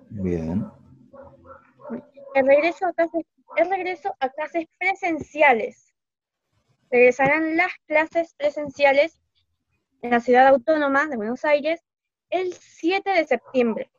Bien. 0.09 0.65
El 2.35 2.45
regreso 2.45 2.87
a 2.87 2.93
clases, 2.93 3.25
el 3.55 3.69
regreso 3.69 4.13
a 4.19 4.29
clases 4.29 4.65
presenciales. 4.77 5.92
Regresarán 6.93 7.57
las 7.57 7.71
clases 7.87 8.35
presenciales 8.37 9.19
en 10.03 10.11
la 10.11 10.19
ciudad 10.19 10.45
autónoma 10.45 11.07
de 11.07 11.17
Buenos 11.17 11.43
Aires 11.43 11.81
el 12.29 12.53
7 12.53 13.09
de 13.09 13.25
septiembre, 13.25 13.89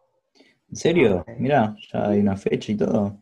¿En 0.70 0.76
serio? 0.76 1.24
Mirá, 1.36 1.74
ya 1.92 2.10
hay 2.10 2.20
una 2.20 2.36
fecha 2.36 2.70
y 2.70 2.76
todo. 2.76 3.20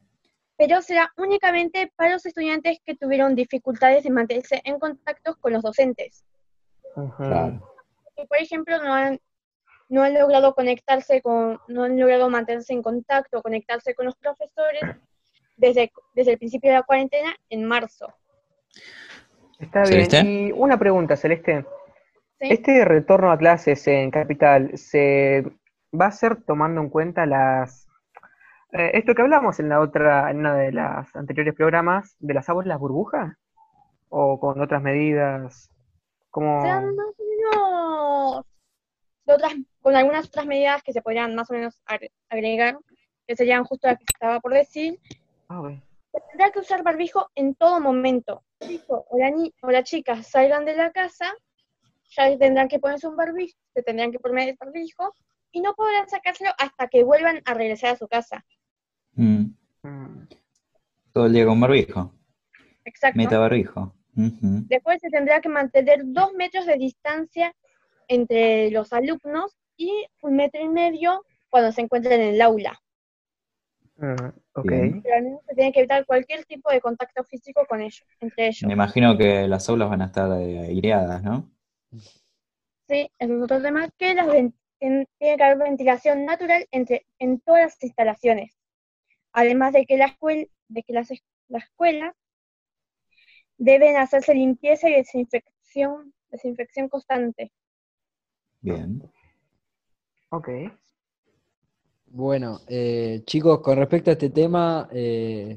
pero 0.58 0.82
será 0.82 1.10
únicamente 1.16 1.90
para 1.96 2.12
los 2.12 2.26
estudiantes 2.26 2.80
que 2.84 2.96
tuvieron 2.96 3.34
dificultades 3.34 4.04
de 4.04 4.10
mantenerse 4.10 4.60
en 4.62 4.78
contacto 4.78 5.38
con 5.40 5.54
los 5.54 5.62
docentes. 5.62 6.22
Claro. 7.16 7.74
que, 8.14 8.26
por 8.26 8.36
ejemplo, 8.36 8.76
no 8.76 8.92
han, 8.92 9.18
no 9.88 10.02
han 10.02 10.12
logrado 10.12 10.54
conectarse 10.54 11.22
con, 11.22 11.58
no 11.68 11.84
han 11.84 11.98
logrado 11.98 12.28
mantenerse 12.28 12.74
en 12.74 12.82
contacto, 12.82 13.40
conectarse 13.40 13.94
con 13.94 14.04
los 14.04 14.16
profesores 14.16 14.82
desde, 15.56 15.90
desde 16.14 16.32
el 16.32 16.38
principio 16.38 16.68
de 16.68 16.76
la 16.76 16.82
cuarentena 16.82 17.34
en 17.48 17.64
marzo. 17.64 18.12
Está 19.62 19.84
bien. 19.84 20.26
Y 20.26 20.52
una 20.52 20.78
pregunta, 20.78 21.16
Celeste. 21.16 21.64
¿sí? 22.40 22.48
¿Este 22.50 22.84
retorno 22.84 23.30
a 23.30 23.38
clases 23.38 23.86
en 23.86 24.10
Capital 24.10 24.76
se 24.76 25.44
va 25.98 26.06
a 26.06 26.08
hacer 26.08 26.42
tomando 26.44 26.80
en 26.80 26.88
cuenta 26.90 27.24
las 27.26 27.88
eh, 28.72 28.90
esto 28.94 29.14
que 29.14 29.22
hablamos 29.22 29.60
en 29.60 29.68
la 29.68 29.80
otra, 29.80 30.30
en 30.30 30.38
una 30.38 30.54
de 30.56 30.72
las 30.72 31.14
anteriores 31.14 31.54
programas, 31.54 32.16
de 32.18 32.34
las 32.34 32.48
aulas 32.48 32.78
burbujas? 32.78 33.36
¿O 34.08 34.38
con 34.40 34.60
otras 34.60 34.82
medidas? 34.82 35.70
Como 36.30 36.62
de 39.24 39.34
otras, 39.34 39.54
con 39.80 39.94
algunas 39.94 40.26
otras 40.26 40.46
medidas 40.46 40.82
que 40.82 40.92
se 40.92 41.00
podrían 41.02 41.34
más 41.34 41.50
o 41.50 41.54
menos 41.54 41.80
agre- 41.86 42.10
agregar, 42.28 42.76
que 43.26 43.36
serían 43.36 43.64
justo 43.64 43.86
las 43.86 43.98
que 43.98 44.04
estaba 44.08 44.40
por 44.40 44.52
decir. 44.52 44.98
Ah, 45.48 45.60
ok. 45.60 45.72
Tendrá 46.28 46.50
que 46.50 46.58
usar 46.60 46.82
barbijo 46.82 47.30
en 47.34 47.54
todo 47.54 47.80
momento. 47.80 48.44
Chico 48.60 49.06
o 49.08 49.18
la, 49.18 49.30
ni- 49.30 49.52
o 49.62 49.70
la 49.70 49.82
chica 49.82 50.22
salgan 50.22 50.64
de 50.64 50.76
la 50.76 50.90
casa, 50.92 51.32
ya 52.10 52.36
tendrán 52.38 52.68
que 52.68 52.78
ponerse 52.78 53.08
un 53.08 53.16
barbijo, 53.16 53.56
se 53.74 53.82
tendrán 53.82 54.12
que 54.12 54.18
poner 54.18 54.50
el 54.50 54.56
barbijo, 54.60 55.14
y 55.50 55.60
no 55.60 55.74
podrán 55.74 56.08
sacárselo 56.08 56.50
hasta 56.58 56.88
que 56.88 57.02
vuelvan 57.04 57.40
a 57.44 57.54
regresar 57.54 57.90
a 57.90 57.96
su 57.96 58.08
casa. 58.08 58.44
Mm. 59.14 59.44
Mm. 59.82 60.28
Todo 61.12 61.26
el 61.26 61.32
día 61.32 61.46
con 61.46 61.60
barbijo. 61.60 62.12
Exacto. 62.84 63.16
Meta 63.18 63.38
barbijo. 63.38 63.94
Después 64.14 65.00
se 65.00 65.08
tendrá 65.08 65.40
que 65.40 65.48
mantener 65.48 66.02
dos 66.04 66.34
metros 66.34 66.66
de 66.66 66.76
distancia 66.76 67.54
entre 68.08 68.70
los 68.70 68.92
alumnos 68.92 69.56
y 69.76 70.06
un 70.20 70.36
metro 70.36 70.60
y 70.62 70.68
medio 70.68 71.24
cuando 71.48 71.72
se 71.72 71.80
encuentren 71.80 72.20
en 72.20 72.34
el 72.34 72.42
aula. 72.42 72.78
Mm, 73.96 74.14
ok. 74.54 74.66
Bien. 74.68 75.02
Pero 75.02 75.16
al 75.16 75.22
menos 75.22 75.40
se 75.46 75.54
tiene 75.54 75.72
que 75.72 75.80
evitar 75.80 76.06
cualquier 76.06 76.44
tipo 76.44 76.70
de 76.70 76.80
contacto 76.80 77.24
físico 77.24 77.64
con 77.68 77.80
ellos, 77.80 78.04
entre 78.20 78.46
ellos. 78.48 78.62
Me 78.66 78.72
imagino 78.72 79.16
que 79.16 79.46
las 79.48 79.68
aulas 79.68 79.90
van 79.90 80.02
a 80.02 80.06
estar 80.06 80.30
eh, 80.40 80.58
aireadas, 80.60 81.22
¿no? 81.22 81.50
Sí, 82.88 83.10
es 83.18 83.30
otro 83.30 83.60
tema 83.60 83.90
que 83.98 84.14
las 84.14 84.28
tiene 84.78 85.06
que 85.18 85.32
haber 85.42 85.58
ventilación 85.58 86.24
natural 86.24 86.66
entre, 86.70 87.06
en 87.18 87.40
todas 87.40 87.62
las 87.62 87.82
instalaciones. 87.82 88.56
Además 89.32 89.72
de 89.74 89.86
que 89.86 89.96
la 89.98 90.06
escuela, 90.06 90.46
de 90.68 90.82
que 90.84 90.92
las, 90.94 91.10
es- 91.10 91.24
la 91.48 91.58
escuela 91.58 92.14
deben 93.56 93.96
hacerse 93.96 94.34
limpieza 94.34 94.90
y 94.90 94.94
desinfección, 94.94 96.12
desinfección 96.30 96.90
constante. 96.90 97.50
Bien. 98.60 99.02
Ok. 100.30 100.48
Bueno, 102.14 102.60
eh, 102.68 103.22
chicos, 103.24 103.60
con 103.60 103.78
respecto 103.78 104.10
a 104.10 104.12
este 104.12 104.28
tema, 104.28 104.86
eh, 104.92 105.56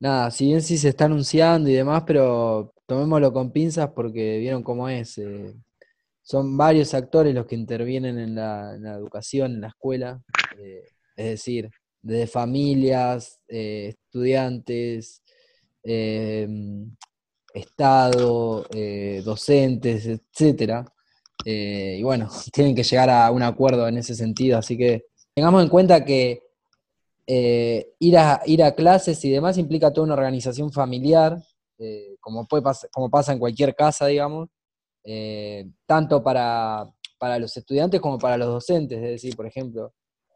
nada, 0.00 0.30
si 0.30 0.46
bien 0.46 0.62
sí 0.62 0.78
se 0.78 0.90
está 0.90 1.06
anunciando 1.06 1.70
y 1.70 1.74
demás, 1.74 2.04
pero 2.06 2.74
tomémoslo 2.86 3.32
con 3.32 3.52
pinzas 3.52 3.90
porque 3.94 4.38
vieron 4.38 4.62
cómo 4.62 4.88
es. 4.88 5.18
eh, 5.18 5.54
son 6.22 6.56
varios 6.58 6.94
actores 6.94 7.34
los 7.34 7.46
que 7.46 7.56
intervienen 7.56 8.18
en 8.18 8.34
la, 8.34 8.74
educación, 8.96 9.54
en 9.54 9.62
la 9.62 9.68
escuela, 9.68 10.22
eh, 10.58 10.84
es 11.16 11.26
decir, 11.26 11.70
desde 12.02 12.26
familias, 12.26 13.40
estudiantes, 13.48 15.22
Estado, 17.54 18.66
docentes, 19.24 20.06
etcétera. 20.06 20.84
Y 21.44 22.02
bueno, 22.02 22.28
tienen 22.52 22.74
que 22.74 22.82
llegar 22.84 23.10
a 23.10 23.30
un 23.30 23.42
acuerdo 23.42 23.88
en 23.88 23.98
ese 23.98 24.14
sentido, 24.14 24.58
así 24.58 24.76
que 24.76 25.04
tengamos 25.38 25.62
en 25.62 25.68
cuenta 25.68 26.04
que 26.04 26.42
eh, 27.24 27.92
ir, 28.00 28.18
a, 28.18 28.42
ir 28.44 28.60
a 28.60 28.74
clases 28.74 29.24
y 29.24 29.30
demás 29.30 29.56
implica 29.56 29.92
toda 29.92 30.04
una 30.06 30.14
organización 30.14 30.72
familiar, 30.72 31.38
eh, 31.78 32.16
como, 32.18 32.44
puede 32.48 32.64
como 32.90 33.08
pasa 33.08 33.32
en 33.32 33.38
cualquier 33.38 33.76
casa, 33.76 34.06
digamos, 34.06 34.48
eh, 35.04 35.64
tanto 35.86 36.24
para, 36.24 36.90
para 37.20 37.38
los 37.38 37.56
estudiantes 37.56 38.00
como 38.00 38.18
para 38.18 38.36
los 38.36 38.48
docentes. 38.48 38.98
Es 38.98 39.10
decir, 39.10 39.36
por 39.36 39.46
ejemplo, 39.46 39.94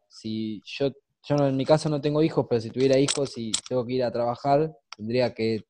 si 0.09 0.63
yo 0.65 0.93
yo 1.25 1.35
no- 1.37 1.49
en 1.49 1.57
mi 1.57 1.65
caso 1.65 1.89
no 1.89 2.01
tengo 2.01 2.23
hijos, 2.23 2.47
pero 2.49 2.61
si 2.61 2.71
tuviera 2.71 2.97
hijos 2.97 3.37
y 3.37 3.51
tengo 3.69 3.85
que 3.85 3.95
ir 3.95 4.05
a 4.05 4.13
trabajar, 4.13 4.73
tendría 4.97 5.35
que 5.35 5.65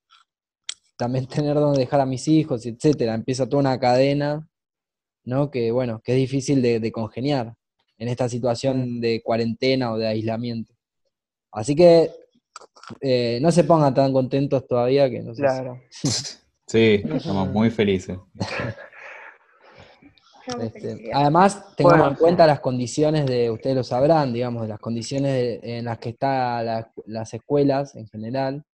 también 0.98 1.26
tener 1.46 1.54
donde 1.54 1.80
dejar 1.80 2.02
a 2.02 2.06
mis 2.06 2.28
hijos, 2.28 2.66
etcétera. 2.66 3.14
Empieza 3.14 3.48
toda 3.48 3.60
una 3.60 3.80
cadena, 3.80 4.46
¿no? 5.24 5.50
Que 5.50 5.72
bueno, 5.72 6.02
que 6.04 6.12
es 6.12 6.18
difícil 6.18 6.60
de 6.60 6.92
congeniar 6.92 7.54
en 8.02 8.08
esta 8.08 8.28
situación 8.28 9.00
de 9.00 9.22
cuarentena 9.22 9.92
o 9.92 9.96
de 9.96 10.08
aislamiento. 10.08 10.74
Así 11.52 11.76
que 11.76 12.10
eh, 13.00 13.38
no 13.40 13.52
se 13.52 13.62
pongan 13.62 13.94
tan 13.94 14.12
contentos 14.12 14.66
todavía 14.66 15.08
que 15.08 15.20
no 15.22 15.32
sé 15.34 15.42
si- 15.42 15.42
Claro. 15.42 15.80
Sí, 16.66 17.02
estamos 17.04 17.48
muy 17.50 17.70
felices. 17.70 18.16
Este, 20.60 21.10
además, 21.12 21.76
tengamos 21.76 21.98
Bueno, 22.00 22.10
en 22.12 22.16
cuenta 22.16 22.46
las 22.46 22.60
condiciones 22.60 23.26
de, 23.26 23.50
ustedes 23.50 23.76
lo 23.76 23.84
sabrán, 23.84 24.32
digamos, 24.32 24.62
de 24.62 24.68
las 24.68 24.80
condiciones 24.80 25.32
de- 25.32 25.78
en 25.78 25.84
las 25.84 25.98
que 25.98 26.08
están 26.10 26.66
las 27.06 27.34
escuelas 27.34 27.94
en 27.94 28.08
general, 28.08 28.64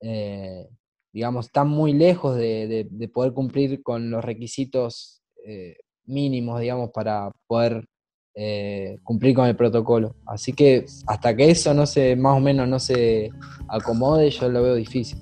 eh, 0.00 0.66
digamos, 1.12 1.46
están 1.46 1.68
muy 1.68 1.92
lejos 1.92 2.36
de, 2.36 2.66
de- 2.66 2.88
de 2.90 3.08
poder 3.08 3.32
cumplir 3.32 3.82
con 3.82 4.10
los 4.10 4.24
requisitos 4.24 5.22
eh, 5.46 5.76
mínimos, 6.06 6.60
digamos, 6.60 6.90
para 6.90 7.30
poder 7.46 7.86
eh, 8.34 8.98
cumplir 9.04 9.34
con 9.34 9.46
el 9.46 9.54
protocolo. 9.54 10.16
Así 10.26 10.52
que 10.52 10.86
hasta 11.06 11.36
que 11.36 11.50
eso 11.50 11.72
no 11.72 11.86
se, 11.86 12.16
más 12.16 12.36
o 12.36 12.40
menos 12.40 12.68
no 12.68 12.78
se 12.78 13.30
acomode, 13.68 14.30
yo 14.30 14.48
lo 14.48 14.62
veo 14.62 14.74
difícil. 14.74 15.18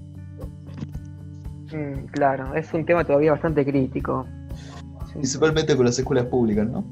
Mm, 1.72 2.06
claro, 2.12 2.54
es 2.54 2.72
un 2.72 2.84
tema 2.84 3.04
todavía 3.04 3.32
bastante 3.32 3.64
crítico. 3.64 4.26
Principalmente 5.12 5.76
con 5.76 5.84
las 5.84 5.98
escuelas 5.98 6.26
públicas, 6.26 6.66
¿no? 6.66 6.84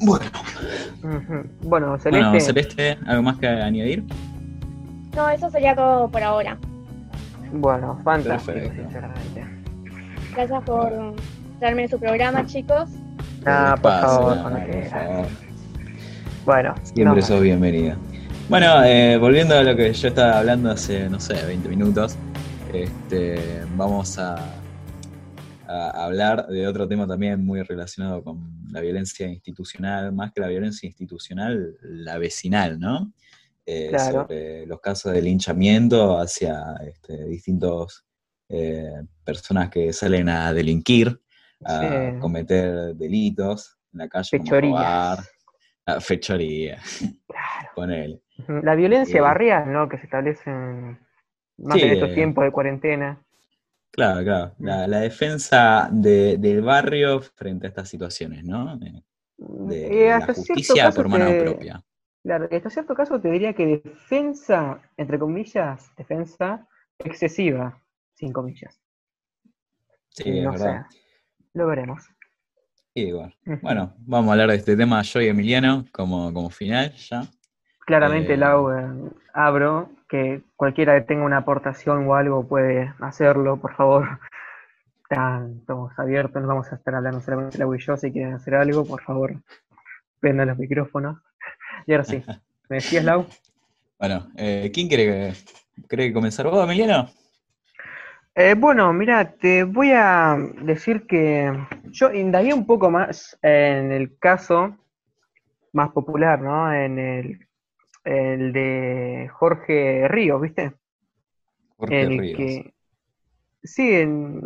Bueno. 0.00 0.24
Bueno, 1.62 1.98
Celeste, 1.98 2.24
bueno, 2.24 2.40
Celeste, 2.40 2.98
¿algo 3.06 3.22
más 3.22 3.38
que 3.38 3.48
añadir? 3.48 4.04
No, 5.14 5.28
eso 5.28 5.50
sería 5.50 5.74
todo 5.74 6.08
por 6.08 6.22
ahora. 6.22 6.56
bueno, 7.52 7.98
fantástico, 8.04 8.52
Perfecto. 8.52 8.82
sinceramente. 8.82 9.44
Gracias 10.32 10.62
por 10.62 11.14
darme 11.58 11.88
su 11.88 11.98
programa, 11.98 12.46
chicos. 12.46 12.88
Ah, 13.46 13.74
por 13.74 13.82
Pasa, 13.82 14.06
favor, 14.06 14.36
no, 14.36 14.42
cuando 14.42 14.60
por 14.60 14.70
quieras. 14.70 14.90
favor. 14.90 15.26
Bueno, 16.44 16.74
Siempre 16.82 17.20
no, 17.20 17.22
sos 17.22 17.40
bienvenida. 17.42 17.96
Bueno, 18.48 18.84
eh, 18.84 19.16
volviendo 19.18 19.54
a 19.56 19.62
lo 19.62 19.76
que 19.76 19.92
yo 19.92 20.08
estaba 20.08 20.38
hablando 20.38 20.70
hace, 20.70 21.08
no 21.08 21.20
sé, 21.20 21.34
20 21.46 21.68
minutos, 21.68 22.16
este, 22.72 23.62
vamos 23.76 24.18
a, 24.18 24.34
a 25.68 26.04
hablar 26.04 26.46
de 26.48 26.66
otro 26.66 26.88
tema 26.88 27.06
también 27.06 27.44
muy 27.44 27.62
relacionado 27.62 28.22
con 28.24 28.50
la 28.70 28.80
violencia 28.80 29.26
institucional, 29.28 30.12
más 30.12 30.32
que 30.32 30.40
la 30.40 30.48
violencia 30.48 30.86
institucional, 30.86 31.76
la 31.82 32.18
vecinal, 32.18 32.78
¿no? 32.78 33.12
Eh, 33.66 33.88
Claro. 33.90 34.22
Sobre 34.22 34.66
los 34.66 34.80
casos 34.80 35.12
de 35.12 35.22
linchamiento 35.22 36.18
hacia 36.18 36.74
este, 36.86 37.24
distintos 37.26 38.04
eh, 38.48 39.02
personas 39.24 39.70
que 39.70 39.92
salen 39.92 40.28
a 40.28 40.52
delinquir, 40.52 41.20
a 41.64 41.80
Sí. 42.12 42.18
cometer 42.20 42.94
delitos 42.94 43.76
en 43.92 43.98
la 44.00 44.08
calle, 44.08 44.30
como 44.38 44.44
Fechorías. 44.44 44.72
robar, 44.72 45.18
a 45.86 46.00
fechoría, 46.00 46.78
ponele. 47.74 48.20
Ujú. 48.38 48.52
La 48.62 48.74
violencia 48.74 49.18
Eh, 49.18 49.22
barrial, 49.22 49.72
¿no? 49.72 49.88
Que 49.88 49.98
se 49.98 50.04
establece 50.04 50.50
en, 50.50 50.98
más 51.58 51.76
Sí, 51.76 51.82
en 51.84 51.90
estos 51.90 52.14
tiempos 52.14 52.44
de 52.44 52.52
cuarentena. 52.52 53.18
Claro, 53.90 54.22
claro. 54.24 54.54
La, 54.60 54.86
la 54.86 55.00
defensa 55.00 55.88
de- 55.92 56.36
del 56.38 56.62
barrio 56.62 57.20
frente 57.20 57.66
a 57.66 57.70
estas 57.70 57.88
situaciones, 57.88 58.44
¿no? 58.44 58.76
De, 58.76 59.02
de 59.36 59.86
Eh, 60.04 60.08
la 60.08 60.16
hasta 60.16 60.34
justicia 60.34 60.90
por 60.90 61.08
mano 61.08 61.30
te- 61.32 61.44
propia. 61.44 61.82
Claro, 62.22 62.48
hasta 62.50 62.70
cierto 62.70 62.94
caso 62.94 63.20
te 63.20 63.30
diría 63.30 63.54
que 63.54 63.66
defensa, 63.82 64.80
entre 64.96 65.18
comillas, 65.18 65.90
defensa 65.96 66.66
excesiva, 66.98 67.80
sin 68.14 68.32
comillas. 68.32 68.78
Sí, 70.10 70.24
es 70.28 70.44
no 70.44 70.52
verdad. 70.52 70.86
sé. 70.90 70.99
Lo 71.54 71.66
veremos. 71.66 72.04
Sí. 72.94 73.12
Bueno, 73.62 73.94
vamos 73.98 74.28
a 74.28 74.32
hablar 74.32 74.50
de 74.50 74.56
este 74.56 74.76
tema 74.76 75.00
yo 75.02 75.20
y 75.20 75.28
Emiliano 75.28 75.86
como, 75.92 76.32
como 76.32 76.50
final 76.50 76.92
ya. 76.94 77.22
Claramente, 77.86 78.34
Eh, 78.34 78.36
Lau, 78.36 78.70
eh, 78.72 79.10
abro 79.32 79.90
que 80.08 80.42
cualquiera 80.56 80.94
que 80.98 81.06
tenga 81.06 81.24
una 81.24 81.38
aportación 81.38 82.06
o 82.06 82.14
algo 82.14 82.46
puede 82.46 82.92
hacerlo, 83.00 83.56
por 83.58 83.74
favor. 83.74 84.20
Estamos 85.10 85.92
abiertos, 85.98 86.40
no 86.42 86.48
vamos 86.48 86.70
a 86.72 86.76
estar 86.76 86.94
hablando 86.94 87.20
solamente 87.20 87.58
Lau 87.58 87.74
y 87.74 87.78
yo. 87.80 87.96
Si 87.96 88.12
quieren 88.12 88.34
hacer 88.34 88.54
algo, 88.54 88.84
por 88.84 89.02
favor, 89.02 89.34
prendan 90.20 90.48
los 90.48 90.58
micrófonos. 90.58 91.18
Y 91.86 91.92
ahora 91.92 92.04
sí, 92.04 92.22
¿me 92.68 92.76
decías, 92.76 93.04
Lau? 93.04 93.26
Bueno, 93.98 94.28
eh, 94.36 94.70
¿quién 94.72 94.88
quiere, 94.88 95.04
que- 95.04 95.84
quiere 95.86 96.10
comenzar 96.12 96.46
vos, 96.48 96.64
Emiliano? 96.64 97.10
Eh, 98.34 98.54
bueno, 98.56 98.92
mira, 98.92 99.32
te 99.32 99.64
voy 99.64 99.90
a 99.92 100.36
decir 100.62 101.06
que 101.06 101.52
yo 101.90 102.12
indagué 102.12 102.54
un 102.54 102.64
poco 102.64 102.90
más 102.90 103.36
en 103.42 103.90
el 103.90 104.16
caso 104.18 104.76
más 105.72 105.90
popular, 105.90 106.40
¿no? 106.40 106.72
En 106.72 106.98
el, 106.98 107.48
el 108.04 108.52
de 108.52 109.28
Jorge 109.32 110.06
Ríos, 110.08 110.40
¿viste? 110.40 110.72
Jorge 111.76 112.02
en 112.02 112.12
el 112.12 112.18
Ríos. 112.18 112.36
que 112.36 112.74
sí, 113.62 113.94
en 113.94 114.40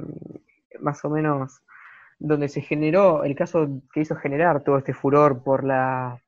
más 0.80 1.04
o 1.04 1.10
menos 1.10 1.62
donde 2.18 2.48
se 2.48 2.62
generó 2.62 3.24
el 3.24 3.34
caso 3.34 3.82
que 3.92 4.00
hizo 4.00 4.16
generar 4.16 4.62
todo 4.62 4.78
este 4.78 4.94
furor 4.94 5.42
por 5.42 5.62
la 5.64 6.22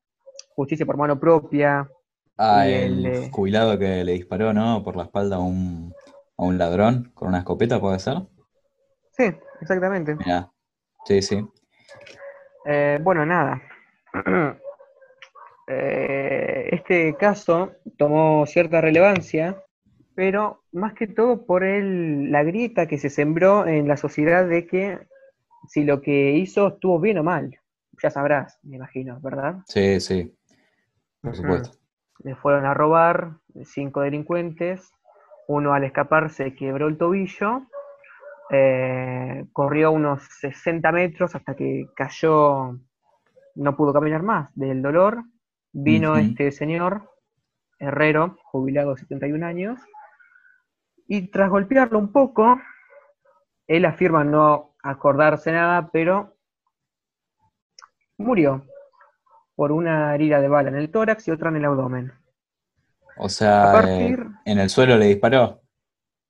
justicia 0.55 0.85
por 0.85 0.97
mano 0.97 1.19
propia. 1.19 1.89
Ah, 2.37 2.67
el 2.67 3.05
el, 3.05 3.31
jubilado 3.31 3.79
que 3.79 4.03
le 4.03 4.13
disparó, 4.13 4.53
¿no? 4.53 4.83
Por 4.83 4.95
la 4.95 5.03
espalda 5.03 5.37
a 5.37 5.39
un, 5.39 5.91
a 6.37 6.43
un 6.43 6.57
ladrón 6.57 7.11
con 7.13 7.29
una 7.29 7.39
escopeta, 7.39 7.79
¿puede 7.79 7.99
ser? 7.99 8.17
Sí, 9.11 9.25
exactamente. 9.61 10.15
Mirá. 10.15 10.51
Sí, 11.05 11.21
sí. 11.21 11.45
Eh, 12.65 12.99
bueno, 13.01 13.25
nada. 13.25 13.61
Eh, 15.69 16.69
este 16.71 17.13
caso 17.15 17.73
tomó 17.97 18.45
cierta 18.45 18.79
relevancia, 18.79 19.61
pero 20.15 20.63
más 20.71 20.93
que 20.93 21.07
todo 21.07 21.45
por 21.45 21.65
el, 21.65 22.31
la 22.31 22.43
grieta 22.43 22.87
que 22.87 22.97
se 22.97 23.09
sembró 23.09 23.67
en 23.67 23.85
la 23.85 23.97
sociedad 23.97 24.47
de 24.47 24.65
que 24.65 24.97
si 25.67 25.83
lo 25.83 26.01
que 26.01 26.31
hizo 26.37 26.69
estuvo 26.69 27.01
bien 27.01 27.17
o 27.17 27.23
mal. 27.23 27.59
Ya 28.01 28.09
sabrás, 28.09 28.59
me 28.63 28.77
imagino, 28.77 29.19
¿verdad? 29.19 29.57
Sí, 29.67 29.99
sí. 29.99 30.33
Por 31.21 31.35
supuesto. 31.35 31.71
Le 32.19 32.35
fueron 32.35 32.65
a 32.65 32.73
robar 32.73 33.33
cinco 33.65 34.01
delincuentes. 34.01 34.93
Uno 35.47 35.73
al 35.73 35.83
escapar 35.83 36.29
se 36.29 36.55
quebró 36.55 36.87
el 36.87 36.97
tobillo. 36.97 37.63
eh, 38.49 39.45
corrió 39.51 39.91
unos 39.91 40.23
60 40.39 40.91
metros 40.91 41.35
hasta 41.35 41.55
que 41.55 41.87
cayó, 41.95 42.77
no 43.55 43.75
pudo 43.75 43.93
caminar 43.93 44.23
más 44.23 44.49
del 44.55 44.81
dolor. 44.81 45.23
Vino 45.73 46.15
este 46.17 46.51
señor, 46.51 47.09
herrero, 47.79 48.37
jubilado 48.43 48.91
de 48.91 49.01
71 49.01 49.45
años, 49.45 49.79
y 51.07 51.29
tras 51.29 51.49
golpearlo 51.49 51.99
un 51.99 52.11
poco, 52.11 52.59
él 53.67 53.85
afirma 53.85 54.23
no 54.23 54.75
acordarse 54.81 55.51
nada, 55.51 55.89
pero 55.91 56.35
murió 58.17 58.65
por 59.55 59.71
una 59.71 60.15
herida 60.15 60.39
de 60.41 60.47
bala 60.47 60.69
en 60.69 60.75
el 60.75 60.91
tórax 60.91 61.27
y 61.27 61.31
otra 61.31 61.49
en 61.49 61.57
el 61.57 61.65
abdomen. 61.65 62.13
O 63.19 63.29
sea, 63.29 63.71
partir- 63.73 64.19
eh, 64.19 64.51
en 64.51 64.59
el 64.59 64.69
suelo 64.69 64.97
le 64.97 65.05
disparó. 65.07 65.61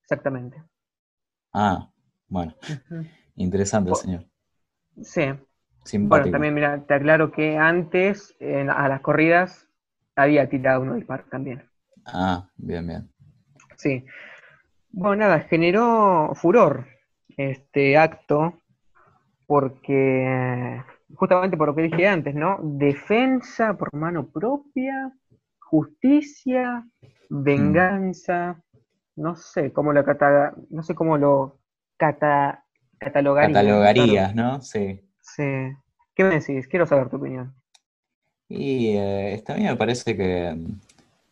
Exactamente. 0.04 0.62
Ah, 1.54 1.90
bueno, 2.28 2.56
interesante 3.36 3.90
el 3.92 3.96
señor. 3.96 4.26
Sí. 5.02 5.22
Bueno, 5.26 5.46
Simpático. 5.84 6.32
también 6.32 6.54
mira, 6.54 6.86
te 6.86 6.94
aclaro 6.94 7.32
que 7.32 7.58
antes 7.58 8.36
en- 8.40 8.70
a 8.70 8.88
las 8.88 9.02
corridas 9.02 9.68
había 10.16 10.50
tirado 10.50 10.82
uno 10.82 10.96
disparo 10.96 11.24
también. 11.30 11.64
Ah, 12.06 12.50
bien, 12.58 12.88
bien. 12.88 13.10
Sí. 13.76 14.06
Bueno, 14.92 15.18
nada, 15.24 15.42
generó 15.42 16.32
furor 16.36 16.88
este 17.38 17.98
acto 17.98 18.60
porque 19.46 20.84
justamente 21.16 21.56
por 21.58 21.68
lo 21.70 21.76
que 21.76 21.84
dije 21.84 22.08
antes, 22.08 22.36
¿no? 22.36 22.60
Defensa 22.62 23.78
por 23.78 23.94
mano 23.94 24.28
propia, 24.28 25.12
justicia, 25.70 26.88
venganza, 27.30 28.62
no 29.16 29.36
sé 29.36 29.74
cómo 29.74 29.94
lo 29.94 30.04
cata, 30.06 30.54
no 30.70 30.84
sé 30.84 30.96
cómo 30.96 31.18
lo 31.18 31.60
cata, 31.98 32.64
catalogaría. 32.98 33.54
Catalogarías, 33.54 34.36
¿no? 34.36 34.62
Sí. 34.62 35.02
Sí. 35.22 35.44
¿Qué 36.16 36.24
me 36.24 36.40
decís? 36.40 36.68
Quiero 36.68 36.86
saber 36.86 37.10
tu 37.10 37.18
opinión. 37.18 37.54
Y 38.50 38.96
eh, 38.96 39.34
esta 39.34 39.54
a 39.54 39.58
mí 39.58 39.64
me 39.64 39.76
parece 39.76 40.16
que 40.16 40.58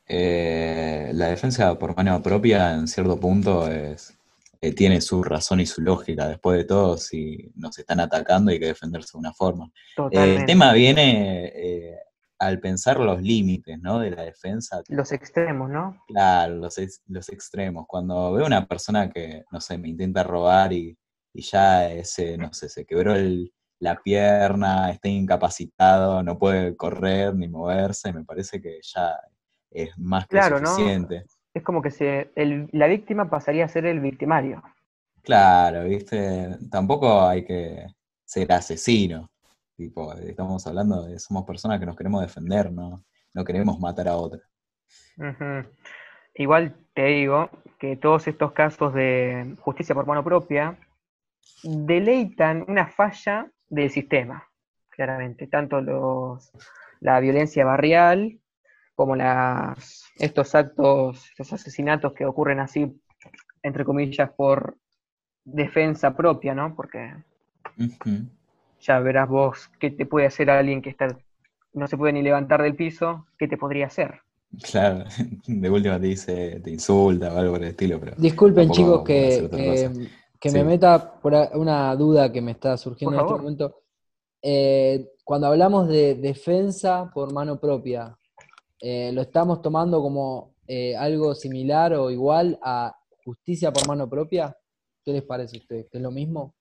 eh, 0.07 1.11
la 1.13 1.27
defensa 1.29 1.77
por 1.79 1.95
mano 1.95 2.21
propia 2.21 2.73
en 2.73 2.87
cierto 2.87 3.17
punto 3.19 3.71
es, 3.71 4.17
eh, 4.61 4.73
tiene 4.73 4.99
su 5.01 5.23
razón 5.23 5.59
y 5.59 5.65
su 5.65 5.81
lógica. 5.81 6.27
Después 6.27 6.57
de 6.57 6.65
todo, 6.65 6.97
si 6.97 7.51
nos 7.55 7.77
están 7.77 7.99
atacando 7.99 8.51
hay 8.51 8.59
que 8.59 8.67
defenderse 8.67 9.11
de 9.13 9.19
una 9.19 9.33
forma. 9.33 9.71
El 10.11 10.45
tema 10.45 10.73
viene 10.73 11.51
eh, 11.55 11.97
al 12.39 12.59
pensar 12.59 12.99
los 12.99 13.21
límites, 13.21 13.79
¿no? 13.81 13.99
De 13.99 14.11
la 14.11 14.23
defensa. 14.23 14.81
Los 14.89 15.11
extremos, 15.11 15.69
¿no? 15.69 16.03
Claro, 16.07 16.55
los, 16.55 16.77
ex- 16.77 17.01
los 17.07 17.29
extremos. 17.29 17.85
Cuando 17.87 18.33
veo 18.33 18.45
una 18.45 18.65
persona 18.65 19.09
que, 19.09 19.43
no 19.51 19.59
sé, 19.61 19.77
me 19.77 19.89
intenta 19.89 20.23
robar 20.23 20.73
y, 20.73 20.97
y 21.33 21.41
ya 21.41 21.89
ese, 21.91 22.37
no 22.37 22.53
sé, 22.53 22.69
se 22.69 22.85
quebró 22.85 23.15
el- 23.15 23.51
la 23.79 24.01
pierna, 24.01 24.89
está 24.91 25.09
incapacitado, 25.09 26.23
no 26.23 26.37
puede 26.39 26.75
correr 26.77 27.35
ni 27.35 27.47
moverse, 27.49 28.13
me 28.13 28.23
parece 28.23 28.61
que 28.61 28.79
ya 28.81 29.19
es 29.69 29.89
más 29.97 30.27
que 30.27 30.37
Claro, 30.37 30.59
¿no? 30.59 30.65
suficiente. 30.67 31.25
Es 31.53 31.63
como 31.63 31.81
que 31.81 31.91
se, 31.91 32.31
el- 32.35 32.69
la 32.71 32.87
víctima 32.87 33.29
pasaría 33.29 33.65
a 33.65 33.69
ser 33.69 33.85
el 33.85 33.99
victimario. 33.99 34.63
Claro, 35.23 35.83
viste, 35.85 36.57
tampoco 36.69 37.21
hay 37.27 37.43
que 37.43 37.85
ser 38.23 38.51
asesino. 38.51 39.27
Tipo, 39.75 40.13
estamos 40.13 40.65
hablando 40.67 41.03
de, 41.03 41.19
somos 41.19 41.45
personas 41.45 41.79
que 41.79 41.85
nos 41.85 41.97
queremos 41.97 42.21
defender, 42.21 42.71
no, 42.71 43.03
no 43.33 43.43
queremos 43.43 43.79
matar 43.79 44.07
a 44.07 44.15
otra. 44.15 44.41
Igual 46.33 46.75
te 46.93 47.05
digo 47.05 47.49
que 47.77 47.97
todos 47.97 48.27
estos 48.27 48.53
casos 48.53 48.93
de 48.93 49.55
justicia 49.59 49.93
por 49.95 50.05
mano 50.05 50.23
propia 50.23 50.77
deleitan 51.63 52.65
una 52.67 52.87
falla 52.87 53.51
del 53.67 53.89
sistema, 53.89 54.47
claramente. 54.89 55.47
Tanto 55.47 55.81
los, 55.81 56.51
la 56.99 57.19
violencia 57.19 57.65
barrial 57.65 58.39
como 58.95 59.15
las, 59.15 60.05
estos 60.17 60.55
actos, 60.55 61.29
estos 61.31 61.53
asesinatos 61.53 62.13
que 62.13 62.25
ocurren 62.25 62.59
así, 62.59 63.01
entre 63.61 63.83
comillas, 63.83 64.31
por 64.31 64.77
defensa 65.43 66.15
propia, 66.15 66.55
¿no? 66.55 66.75
Porque. 66.75 67.13
Ya 68.85 68.99
verás 68.99 69.27
vos 69.27 69.69
qué 69.79 69.91
te 69.91 70.05
puede 70.05 70.27
hacer 70.27 70.49
alguien 70.49 70.81
que 70.81 70.89
está, 70.91 71.17
no 71.73 71.87
se 71.87 71.97
puede 71.97 72.13
ni 72.13 72.21
levantar 72.21 72.61
del 72.61 72.75
piso, 72.75 73.25
qué 73.37 73.47
te 73.47 73.57
podría 73.57 73.87
hacer. 73.87 74.21
Claro, 74.71 75.05
de 75.47 75.69
última 75.69 75.99
te 75.99 76.07
dice, 76.07 76.59
te 76.61 76.71
insulta 76.71 77.33
o 77.33 77.37
algo 77.37 77.53
por 77.53 77.63
el 77.63 77.69
estilo, 77.69 77.99
pero 77.99 78.13
Disculpen, 78.17 78.69
chicos, 78.71 79.03
que, 79.03 79.43
otra 79.45 79.59
que- 79.59 79.91
Sí. 80.41 80.51
me 80.51 80.63
meta 80.63 81.19
por 81.19 81.33
una 81.55 81.95
duda 81.95 82.31
que 82.31 82.39
me 82.39 82.51
está 82.51 82.77
surgiendo 82.77 83.15
en 83.15 83.21
este 83.21 83.33
momento. 83.33 83.81
Eh, 84.43 85.09
cuando 85.23 85.47
hablamos 85.47 85.87
de 85.87 86.13
defensa 86.15 87.09
por 87.11 87.33
mano 87.33 87.59
propia, 87.59 88.15
eh, 88.79 89.11
¿lo 89.11 89.21
estamos 89.21 89.63
tomando 89.63 90.01
como 90.01 90.53
eh, 90.67 90.95
algo 90.95 91.33
similar 91.33 91.93
o 91.95 92.11
igual 92.11 92.59
a 92.61 92.95
justicia 93.23 93.73
por 93.73 93.87
mano 93.87 94.07
propia? 94.07 94.55
¿Qué 95.03 95.13
les 95.13 95.23
parece 95.23 95.57
a 95.57 95.61
ustedes? 95.61 95.87
¿Que 95.89 95.97
es 95.97 96.03
lo 96.03 96.11
mismo? 96.11 96.53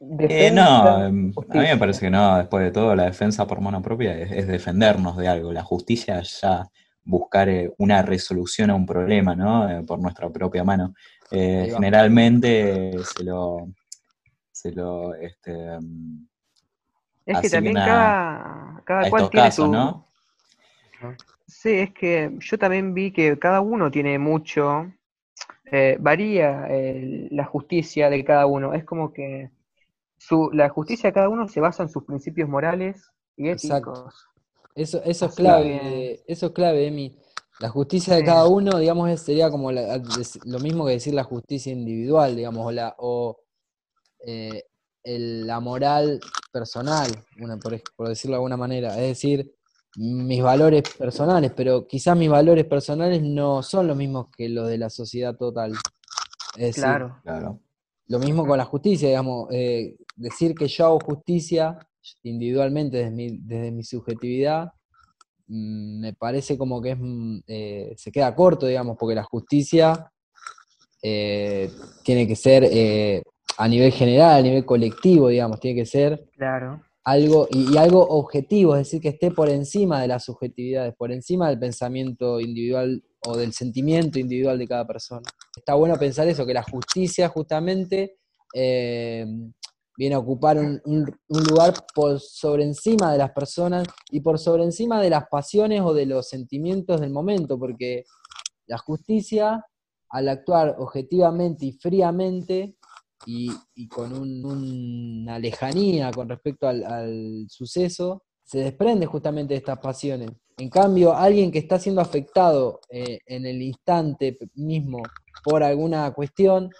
Eh, 0.00 0.50
no, 0.52 1.06
em, 1.06 1.32
a 1.36 1.54
mí 1.54 1.60
me 1.60 1.76
parece 1.76 2.00
que 2.00 2.10
no, 2.10 2.38
después 2.38 2.64
de 2.64 2.70
todo, 2.70 2.94
la 2.94 3.04
defensa 3.04 3.46
por 3.46 3.60
mano 3.60 3.82
propia 3.82 4.16
es, 4.16 4.30
es 4.30 4.46
defendernos 4.46 5.16
de 5.16 5.28
algo. 5.28 5.52
La 5.52 5.64
justicia 5.64 6.20
es 6.20 6.40
ya 6.40 6.68
buscar 7.04 7.48
eh, 7.48 7.72
una 7.78 8.02
resolución 8.02 8.70
a 8.70 8.74
un 8.74 8.86
problema, 8.86 9.34
¿no? 9.34 9.68
Eh, 9.68 9.82
por 9.82 9.98
nuestra 9.98 10.30
propia 10.30 10.62
mano. 10.62 10.94
Eh, 11.30 11.72
generalmente 11.74 12.92
se 13.04 13.24
lo, 13.24 13.68
se 14.52 14.72
lo, 14.72 15.14
este, 15.14 15.74
em, 15.74 16.26
Es 17.26 17.40
que 17.40 17.50
también 17.50 17.74
cada, 17.74 18.80
cada 18.84 19.10
cual 19.10 19.30
tiene 19.30 19.46
casos, 19.46 19.66
su... 19.66 19.72
¿no? 19.72 20.06
Sí, 21.46 21.70
es 21.70 21.92
que 21.92 22.36
yo 22.38 22.58
también 22.58 22.92
vi 22.92 23.10
que 23.10 23.38
cada 23.38 23.62
uno 23.62 23.90
tiene 23.90 24.18
mucho, 24.18 24.92
eh, 25.64 25.96
varía 25.98 26.66
eh, 26.68 27.28
la 27.30 27.44
justicia 27.44 28.10
de 28.10 28.22
cada 28.22 28.46
uno. 28.46 28.74
Es 28.74 28.84
como 28.84 29.12
que 29.12 29.50
su, 30.18 30.50
la 30.52 30.68
justicia 30.68 31.08
de 31.10 31.14
cada 31.14 31.28
uno 31.28 31.48
se 31.48 31.60
basa 31.60 31.82
en 31.82 31.88
sus 31.88 32.04
principios 32.04 32.48
morales 32.48 33.10
y 33.36 33.48
Exacto. 33.48 33.92
éticos. 33.92 34.14
Eso, 34.74 35.02
eso 35.04 35.26
es 35.26 35.34
clave, 35.34 35.64
que- 35.80 36.24
eso 36.26 36.46
es 36.46 36.52
clave, 36.52 36.86
Emi. 36.86 37.16
La 37.60 37.68
justicia 37.68 38.14
de 38.14 38.20
Sí. 38.20 38.26
cada 38.26 38.46
uno, 38.46 38.78
digamos, 38.78 39.20
sería 39.20 39.50
como 39.50 39.72
la- 39.72 40.00
lo 40.44 40.58
mismo 40.60 40.86
que 40.86 40.92
decir 40.92 41.14
la 41.14 41.24
justicia 41.24 41.72
individual, 41.72 42.36
digamos, 42.36 42.66
o, 42.66 42.70
la, 42.70 42.94
o 42.98 43.40
eh, 44.26 44.64
el- 45.02 45.46
la 45.46 45.60
moral 45.60 46.20
personal, 46.52 47.08
una, 47.40 47.56
por, 47.56 48.08
decirlo 48.08 48.32
de 48.34 48.36
alguna 48.36 48.56
manera. 48.56 48.90
Es 48.96 49.08
decir, 49.08 49.54
mis 49.96 50.42
valores 50.42 50.82
personales, 50.96 51.52
pero 51.56 51.86
quizás 51.86 52.16
mis 52.16 52.28
valores 52.28 52.64
personales 52.66 53.22
no 53.22 53.62
son 53.62 53.86
los 53.86 53.96
mismos 53.96 54.26
que 54.36 54.48
los 54.48 54.68
de 54.68 54.78
la 54.78 54.90
sociedad 54.90 55.36
total. 55.36 55.72
Es 56.56 56.66
decir, 56.66 56.82
Claro. 56.84 57.16
Claro. 57.22 57.60
lo 58.08 58.18
mismo 58.18 58.46
con 58.46 58.58
la 58.58 58.64
justicia, 58.64 59.08
digamos, 59.08 59.48
eh, 59.50 59.96
decir 60.18 60.54
que 60.54 60.68
yo 60.68 60.86
hago 60.86 61.00
justicia 61.00 61.78
individualmente 62.22 62.98
desde 62.98 63.10
mi, 63.10 63.38
desde 63.38 63.70
mi 63.70 63.84
subjetividad, 63.84 64.72
mm, 65.46 66.00
me 66.00 66.12
parece 66.14 66.58
como 66.58 66.80
que 66.82 66.90
es, 66.92 66.98
mm, 66.98 67.38
eh, 67.46 67.94
se 67.96 68.10
queda 68.12 68.34
corto, 68.34 68.66
digamos, 68.66 68.96
porque 68.98 69.14
la 69.14 69.24
justicia 69.24 70.10
eh, 71.02 71.70
tiene 72.02 72.26
que 72.26 72.34
ser 72.34 72.64
eh, 72.64 73.22
a 73.56 73.68
nivel 73.68 73.92
general, 73.92 74.38
a 74.38 74.42
nivel 74.42 74.64
colectivo, 74.64 75.28
digamos, 75.28 75.60
tiene 75.60 75.80
que 75.82 75.86
ser 75.86 76.28
Claro. 76.36 76.82
algo, 77.04 77.46
y, 77.50 77.72
y 77.72 77.76
algo 77.76 78.04
objetivo, 78.04 78.74
es 78.74 78.80
decir, 78.86 79.00
que 79.00 79.10
esté 79.10 79.30
por 79.30 79.48
encima 79.48 80.00
de 80.02 80.08
las 80.08 80.24
subjetividades, 80.24 80.94
por 80.96 81.12
encima 81.12 81.48
del 81.48 81.58
pensamiento 81.60 82.40
individual 82.40 83.02
o 83.26 83.36
del 83.36 83.52
sentimiento 83.52 84.18
individual 84.18 84.58
de 84.58 84.66
cada 84.66 84.86
persona. 84.86 85.22
Está 85.56 85.74
bueno 85.74 85.96
pensar 85.96 86.26
eso, 86.28 86.44
que 86.44 86.54
la 86.54 86.62
justicia 86.64 87.28
justamente 87.28 88.18
viene 89.98 90.14
a 90.14 90.20
ocupar 90.20 90.58
un, 90.58 90.80
lugar 91.28 91.74
por 91.92 92.20
sobre 92.20 92.62
encima 92.62 93.10
de 93.10 93.18
las 93.18 93.32
personas 93.32 93.84
y 94.12 94.20
por 94.20 94.38
sobre 94.38 94.62
encima 94.62 95.02
de 95.02 95.10
las 95.10 95.24
pasiones 95.28 95.80
o 95.82 95.92
de 95.92 96.06
los 96.06 96.28
sentimientos 96.28 97.00
del 97.00 97.10
momento, 97.10 97.58
porque 97.58 98.04
la 98.68 98.78
justicia, 98.78 99.66
al 100.10 100.28
actuar 100.28 100.76
objetivamente 100.78 101.66
y 101.66 101.72
fríamente, 101.72 102.76
y, 103.26 103.50
con 103.88 104.12
un- 104.12 104.44
una 104.44 105.36
lejanía 105.40 106.12
con 106.12 106.28
respecto 106.28 106.68
al, 106.68 107.46
suceso, 107.48 108.22
se 108.44 108.60
desprende 108.60 109.04
justamente 109.06 109.54
de 109.54 109.58
estas 109.58 109.80
pasiones. 109.80 110.30
En 110.56 110.70
cambio, 110.70 111.12
alguien 111.12 111.50
que 111.50 111.58
está 111.58 111.78
siendo 111.80 112.00
afectado 112.00 112.80
eh, 112.88 113.18
en 113.26 113.46
el 113.46 113.60
instante 113.60 114.38
mismo 114.54 115.02
por 115.42 115.64
alguna 115.64 116.10
cuestión, 116.12 116.70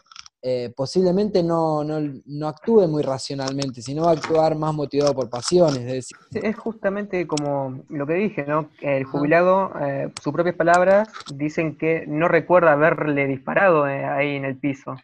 eh, 0.51 0.73
posiblemente 0.75 1.43
no, 1.43 1.85
no, 1.85 2.01
no 2.25 2.49
actúe 2.49 2.89
muy 2.89 3.03
racionalmente, 3.03 3.83
sino 3.83 4.05
va 4.05 4.11
a 4.11 4.15
actuar 4.15 4.57
más 4.57 4.73
motivado 4.73 5.15
por 5.15 5.29
pasiones. 5.29 5.81
Es 5.81 5.93
decir, 5.93 6.17
Sí, 6.31 6.41
es 6.43 6.57
justamente 6.57 7.27
como 7.27 7.83
lo 7.91 8.07
que 8.07 8.15
dije, 8.15 8.47
¿no? 8.47 8.71
El 8.81 9.05
jubilado, 9.05 9.73
eh, 9.81 10.11
sus 10.23 10.33
propias 10.33 10.57
palabras, 10.57 11.09
dicen 11.35 11.77
que 11.77 12.07
no 12.07 12.29
recuerda 12.29 12.73
haberle 12.73 13.27
disparado 13.27 13.87
eh, 13.87 14.07
ahí 14.07 14.37
en 14.37 14.47
el 14.47 14.57
piso. 14.57 14.97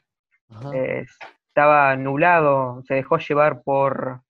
Eh, 0.72 1.05
estaba 1.49 1.95
nublado, 1.97 2.82
se 2.88 2.95
dejó 2.95 3.18
llevar 3.18 3.62
por, 3.62 4.22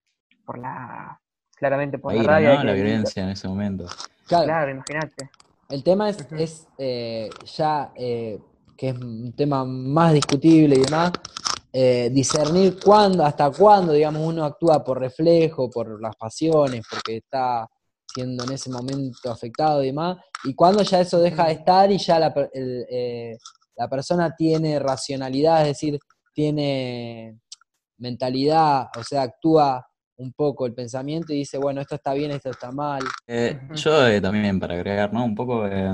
por 0.45 0.59
la, 0.59 1.21
claramente 1.55 1.99
por 1.99 2.13
La 2.13 2.41
la 2.41 2.65
La 2.65 2.73
violencia 2.73 3.23
en 3.23 3.31
ese 3.31 3.47
momento. 3.47 3.87
claro, 4.27 4.47
Claro, 4.47 4.71
imagínate. 4.73 5.31
El 5.69 5.83
tema 5.85 6.09
es, 6.11 6.27
es 6.33 6.69
eh, 6.77 7.31
ya 7.57 7.93
eh, 7.95 8.39
que 8.77 8.91
es 8.91 8.99
un 8.99 9.33
tema 9.35 9.65
más 9.65 10.13
discutible 10.13 10.77
y 10.77 10.83
demás, 10.83 11.13
eh, 11.73 12.11
discernir 12.13 12.79
cuándo, 12.83 13.25
hasta 13.25 13.51
cuándo, 13.51 13.93
digamos, 13.93 14.23
uno 14.25 14.45
actúa 14.45 14.85
por 14.85 15.01
reflejo, 15.01 15.71
por 15.71 16.01
las 16.01 16.15
pasiones, 16.17 16.83
porque 16.89 17.17
está 17.17 17.67
siendo 18.07 18.45
en 18.45 18.53
ese 18.53 18.71
momento 18.71 19.31
afectado 19.31 19.83
y 19.83 19.87
demás, 19.87 20.19
y 20.45 20.55
cuándo 20.55 20.83
ya 20.83 21.01
eso 21.01 21.19
deja 21.21 21.47
de 21.47 21.53
estar 21.55 21.91
y 21.91 21.99
ya 21.99 22.19
la, 22.21 22.33
el, 22.53 22.87
eh, 22.89 23.37
la 23.77 23.89
persona 23.89 24.35
tiene 24.37 24.79
racionalidad, 24.79 25.63
es 25.63 25.69
decir, 25.69 25.99
tiene 26.33 27.39
mentalidad, 27.99 28.89
o 28.97 29.03
sea, 29.03 29.23
actúa 29.23 29.85
un 30.17 30.33
poco 30.33 30.67
el 30.67 30.75
pensamiento 30.75 31.33
y 31.33 31.39
dice, 31.39 31.59
bueno, 31.59 31.81
esto 31.81 31.97
está 31.97 32.15
bien, 32.15 32.31
esto 32.31 32.51
está 32.51 32.71
mal. 32.71 33.03
Eh, 33.27 33.61
yo 33.75 34.07
eh, 34.07 34.21
también, 34.21 34.61
para 34.61 34.75
agregar, 34.75 35.13
¿no? 35.13 35.25
Un 35.25 35.35
poco, 35.35 35.67
eh, 35.67 35.93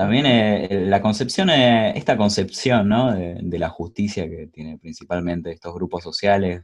también 0.00 0.24
eh, 0.24 0.86
la 0.86 1.02
concepción, 1.02 1.50
eh, 1.50 1.92
esta 1.94 2.16
concepción, 2.16 2.88
¿no? 2.88 3.12
De, 3.12 3.36
de 3.42 3.58
la 3.58 3.68
justicia 3.68 4.26
que 4.30 4.46
tiene 4.46 4.78
principalmente 4.78 5.50
estos 5.52 5.74
grupos 5.74 6.02
sociales, 6.02 6.62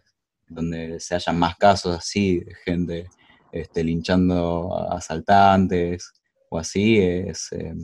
donde 0.48 0.98
se 1.00 1.16
hallan 1.16 1.38
más 1.38 1.54
casos 1.56 1.98
así, 1.98 2.40
de 2.40 2.54
gente 2.64 3.06
este, 3.52 3.84
linchando 3.84 4.74
a 4.74 4.96
asaltantes 4.96 6.14
o 6.48 6.58
así, 6.58 6.98
es, 6.98 7.52
eh, 7.52 7.74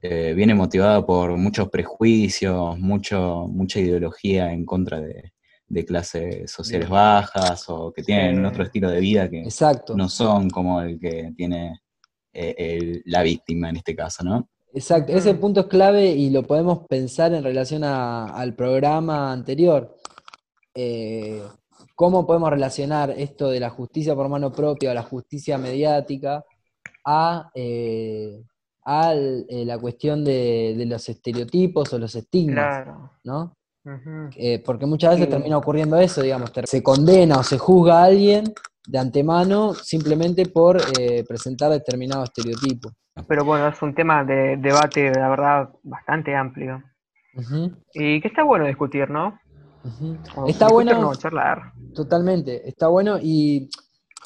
eh, 0.00 0.32
viene 0.36 0.54
motivada 0.54 1.04
por 1.04 1.36
muchos 1.36 1.68
prejuicios, 1.68 2.78
mucho, 2.78 3.48
mucha 3.48 3.80
ideología 3.80 4.52
en 4.52 4.64
contra 4.64 5.00
de, 5.00 5.32
de 5.66 5.84
clases 5.84 6.48
sociales 6.52 6.88
bajas 6.88 7.68
o 7.68 7.92
que 7.92 8.04
tienen 8.04 8.36
Sí. 8.38 8.44
otro 8.44 8.62
estilo 8.62 8.88
de 8.90 9.00
vida 9.00 9.28
que 9.28 9.42
Exacto. 9.42 9.96
no 9.96 10.08
son 10.08 10.50
como 10.50 10.80
el 10.82 11.00
que 11.00 11.32
tiene 11.36 11.80
eh, 12.32 12.54
el- 12.56 13.02
la 13.06 13.22
víctima 13.22 13.68
en 13.70 13.76
este 13.76 13.94
caso, 13.94 14.24
¿no? 14.24 14.48
Exacto, 14.74 15.12
ese 15.12 15.32
Ujú. 15.32 15.40
punto 15.40 15.60
es 15.60 15.66
clave 15.66 16.06
y 16.12 16.30
lo 16.30 16.42
podemos 16.44 16.86
pensar 16.88 17.32
en 17.34 17.44
relación 17.44 17.84
a- 17.84 18.24
al 18.26 18.54
programa 18.54 19.30
anterior. 19.32 19.96
Eh, 20.74 21.42
¿Cómo 21.94 22.26
podemos 22.26 22.50
relacionar 22.50 23.10
esto 23.10 23.50
de 23.50 23.60
la 23.60 23.70
justicia 23.70 24.14
por 24.14 24.28
mano 24.28 24.50
propia 24.50 24.90
o 24.90 24.94
la 24.94 25.02
justicia 25.02 25.58
mediática 25.58 26.42
a, 27.04 27.50
eh, 27.54 28.42
a 28.84 29.14
eh, 29.14 29.64
la 29.66 29.78
cuestión 29.78 30.24
de, 30.24 30.74
de 30.76 30.86
los 30.86 31.06
estereotipos 31.08 31.92
o 31.92 31.98
los 31.98 32.14
estigmas, 32.14 32.82
Claro. 32.84 33.10
¿no? 33.24 33.56
Eh, 34.36 34.62
porque 34.64 34.86
muchas 34.86 35.10
veces 35.12 35.26
Sí. 35.26 35.30
termina 35.32 35.58
ocurriendo 35.58 35.96
eso, 35.96 36.22
digamos, 36.22 36.52
se 36.64 36.82
condena 36.82 37.38
o 37.38 37.42
se 37.42 37.58
juzga 37.58 38.00
a 38.00 38.04
alguien 38.04 38.44
de 38.86 38.98
antemano 38.98 39.74
simplemente 39.74 40.46
por 40.46 40.80
eh, 40.98 41.24
presentar 41.26 41.70
determinado 41.70 42.24
estereotipo. 42.24 42.90
Pero 43.28 43.44
bueno, 43.44 43.68
es 43.68 43.82
un 43.82 43.94
tema 43.94 44.24
de 44.24 44.56
debate, 44.56 45.10
la 45.12 45.28
verdad, 45.28 45.68
bastante 45.82 46.34
amplio. 46.34 46.82
Y 47.94 48.20
que 48.20 48.28
está 48.28 48.42
bueno 48.42 48.66
discutir, 48.66 49.10
¿no? 49.10 49.38
Está 50.46 50.66
discutir, 50.66 50.68
bueno, 50.72 51.00
no, 51.00 51.14
charlar. 51.16 51.72
totalmente, 51.94 52.68
está 52.68 52.88
bueno 52.88 53.18
y 53.20 53.68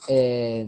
eh, 0.08 0.66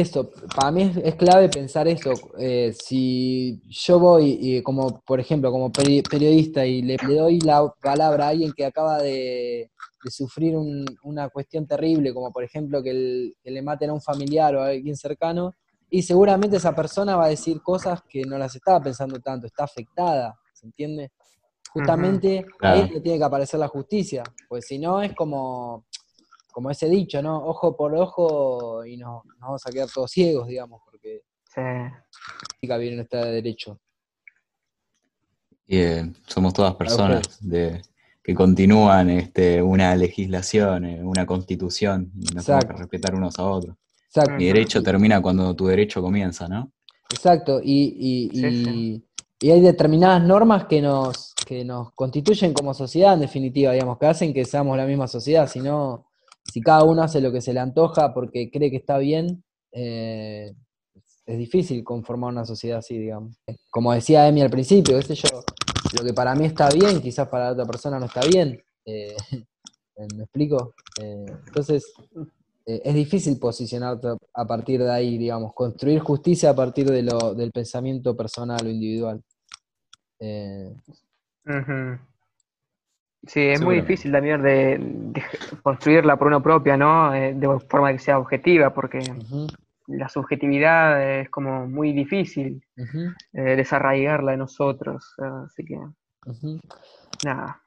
eso, 0.00 0.30
para 0.56 0.70
mí 0.72 0.82
es, 0.82 0.96
es 0.96 1.14
clave 1.14 1.48
pensar 1.48 1.86
eso. 1.88 2.32
eh, 2.38 2.72
si 2.72 3.60
yo 3.68 3.98
voy, 3.98 4.38
y 4.40 4.62
como 4.62 5.00
por 5.06 5.20
ejemplo, 5.20 5.50
como 5.52 5.70
peri- 5.70 6.02
periodista 6.08 6.66
y 6.66 6.82
le, 6.82 6.96
le 7.06 7.14
doy 7.14 7.40
la 7.40 7.72
palabra 7.80 8.26
a 8.26 8.28
alguien 8.30 8.52
que 8.52 8.64
acaba 8.66 9.00
de, 9.02 9.70
de 10.02 10.10
sufrir 10.10 10.56
un- 10.56 10.84
una 11.04 11.28
cuestión 11.28 11.66
terrible, 11.66 12.12
como 12.12 12.32
por 12.32 12.42
ejemplo 12.44 12.82
que, 12.82 12.90
el- 12.90 13.36
que 13.42 13.50
le 13.50 13.62
maten 13.62 13.90
a 13.90 13.94
un 13.94 14.00
familiar 14.02 14.54
o 14.56 14.62
a 14.62 14.68
alguien 14.68 14.96
cercano, 14.96 15.54
y 15.90 16.02
seguramente 16.02 16.56
esa 16.56 16.74
persona 16.74 17.14
va 17.16 17.26
a 17.26 17.28
decir 17.28 17.62
cosas 17.62 18.00
que 18.08 18.22
no 18.24 18.36
las 18.36 18.54
estaba 18.56 18.82
pensando 18.82 19.20
tanto, 19.20 19.46
está 19.46 19.64
afectada, 19.64 20.34
¿se 20.52 20.66
entiende? 20.66 21.12
Justamente 21.72 22.38
ahí 22.38 22.46
Claro. 22.58 22.76
es 22.76 22.82
donde 22.88 23.00
tiene 23.00 23.18
que 23.18 23.24
aparecer 23.24 23.60
la 23.60 23.68
justicia, 23.68 24.22
pues 24.48 24.66
si 24.66 24.78
no 24.78 25.00
es 25.02 25.12
como, 25.14 25.84
como 26.54 26.70
ese 26.70 26.88
dicho, 26.88 27.20
¿no? 27.20 27.36
Ojo 27.44 27.76
por 27.76 27.92
ojo 27.96 28.84
y 28.86 28.96
nos, 28.96 29.24
nos 29.24 29.38
vamos 29.40 29.66
a 29.66 29.72
quedar 29.72 29.88
todos 29.92 30.08
ciegos, 30.12 30.46
digamos, 30.46 30.80
porque 30.84 31.22
Sí. 31.52 31.60
la 32.68 32.76
bien 32.78 32.96
no 32.96 33.02
está 33.02 33.24
de 33.24 33.32
derecho. 33.32 33.80
Y, 35.66 35.78
eh, 35.78 36.12
somos 36.28 36.54
todas 36.54 36.74
personas 36.76 37.38
de, 37.40 37.82
que 38.22 38.34
continúan 38.34 39.10
este, 39.10 39.60
una 39.60 39.96
legislación, 39.96 40.84
eh, 40.84 41.02
una 41.02 41.26
constitución, 41.26 42.12
y 42.20 42.32
nos 42.34 42.44
tenemos 42.44 42.64
que 42.66 42.72
respetar 42.74 43.14
unos 43.16 43.36
a 43.38 43.44
otros. 43.44 43.76
Exacto. 44.06 44.34
Mi 44.36 44.46
derecho 44.46 44.80
termina 44.82 45.20
cuando 45.20 45.54
tu 45.56 45.66
derecho 45.66 46.00
comienza, 46.00 46.46
¿no? 46.46 46.70
Exacto, 47.10 47.60
y, 47.62 47.96
y- 47.98 48.30
Sí, 48.38 48.46
y- 48.46 48.64
sí. 48.64 49.04
y 49.40 49.50
hay 49.50 49.60
determinadas 49.60 50.22
normas 50.22 50.66
que 50.66 50.80
nos, 50.80 51.34
que 51.46 51.64
nos 51.64 51.92
constituyen 51.94 52.52
como 52.54 52.74
sociedad, 52.74 53.14
en 53.14 53.20
definitiva, 53.20 53.72
digamos, 53.72 53.98
que 53.98 54.06
hacen 54.06 54.32
que 54.32 54.44
seamos 54.44 54.76
la 54.76 54.86
misma 54.86 55.08
sociedad, 55.08 55.48
si 55.48 55.60
no, 55.60 56.06
si 56.44 56.60
cada 56.60 56.84
uno 56.84 57.02
hace 57.02 57.20
lo 57.20 57.32
que 57.32 57.40
se 57.40 57.52
le 57.52 57.60
antoja 57.60 58.12
porque 58.12 58.50
cree 58.50 58.70
que 58.70 58.76
está 58.76 58.98
bien, 58.98 59.42
eh, 59.72 60.54
es 61.26 61.38
difícil 61.38 61.82
conformar 61.82 62.32
una 62.32 62.44
sociedad 62.44 62.78
así, 62.78 62.98
digamos. 62.98 63.36
Como 63.70 63.92
decía 63.92 64.28
Emi 64.28 64.42
al 64.42 64.50
principio, 64.50 65.00
yo, 65.00 65.28
lo 65.98 66.04
que 66.04 66.12
para 66.12 66.34
mí 66.34 66.44
está 66.44 66.68
bien, 66.68 67.00
quizás 67.00 67.28
para 67.28 67.52
otra 67.52 67.64
persona 67.64 67.98
no 67.98 68.06
está 68.06 68.20
bien. 68.26 68.62
eh, 68.84 69.16
¿Me 70.16 70.24
explico? 70.24 70.74
Eh, 71.00 71.24
entonces, 71.46 71.92
es 72.66 72.94
difícil 72.94 73.38
posicionarte 73.38 74.08
a 74.34 74.46
partir 74.46 74.82
de 74.82 74.90
ahí, 74.90 75.18
digamos, 75.18 75.52
construir 75.54 76.00
justicia 76.00 76.50
a 76.50 76.54
partir 76.54 76.90
de 76.90 77.02
lo, 77.02 77.34
del 77.34 77.52
pensamiento 77.52 78.16
personal 78.16 78.66
o 78.66 78.70
individual. 78.70 79.22
Ujú. 81.46 81.98
Sí, 83.26 83.40
es 83.40 83.60
muy 83.60 83.76
difícil 83.76 84.12
también 84.12 84.42
de, 84.42 84.78
de 84.78 85.22
construirla 85.62 86.16
por 86.16 86.28
uno 86.28 86.42
propia, 86.42 86.76
¿no? 86.76 87.14
Eh, 87.14 87.32
de 87.34 87.58
forma 87.68 87.92
que 87.92 87.98
sea 87.98 88.18
objetiva, 88.18 88.72
porque 88.74 89.00
la 89.86 90.08
subjetividad 90.08 91.20
es 91.20 91.30
como 91.30 91.66
muy 91.66 91.92
difícil 91.92 92.62
eh, 93.32 93.40
desarraigarla 93.56 94.32
de 94.32 94.36
nosotros. 94.38 95.14
Así 95.46 95.64
que, 95.64 95.78
nada, 97.24 97.60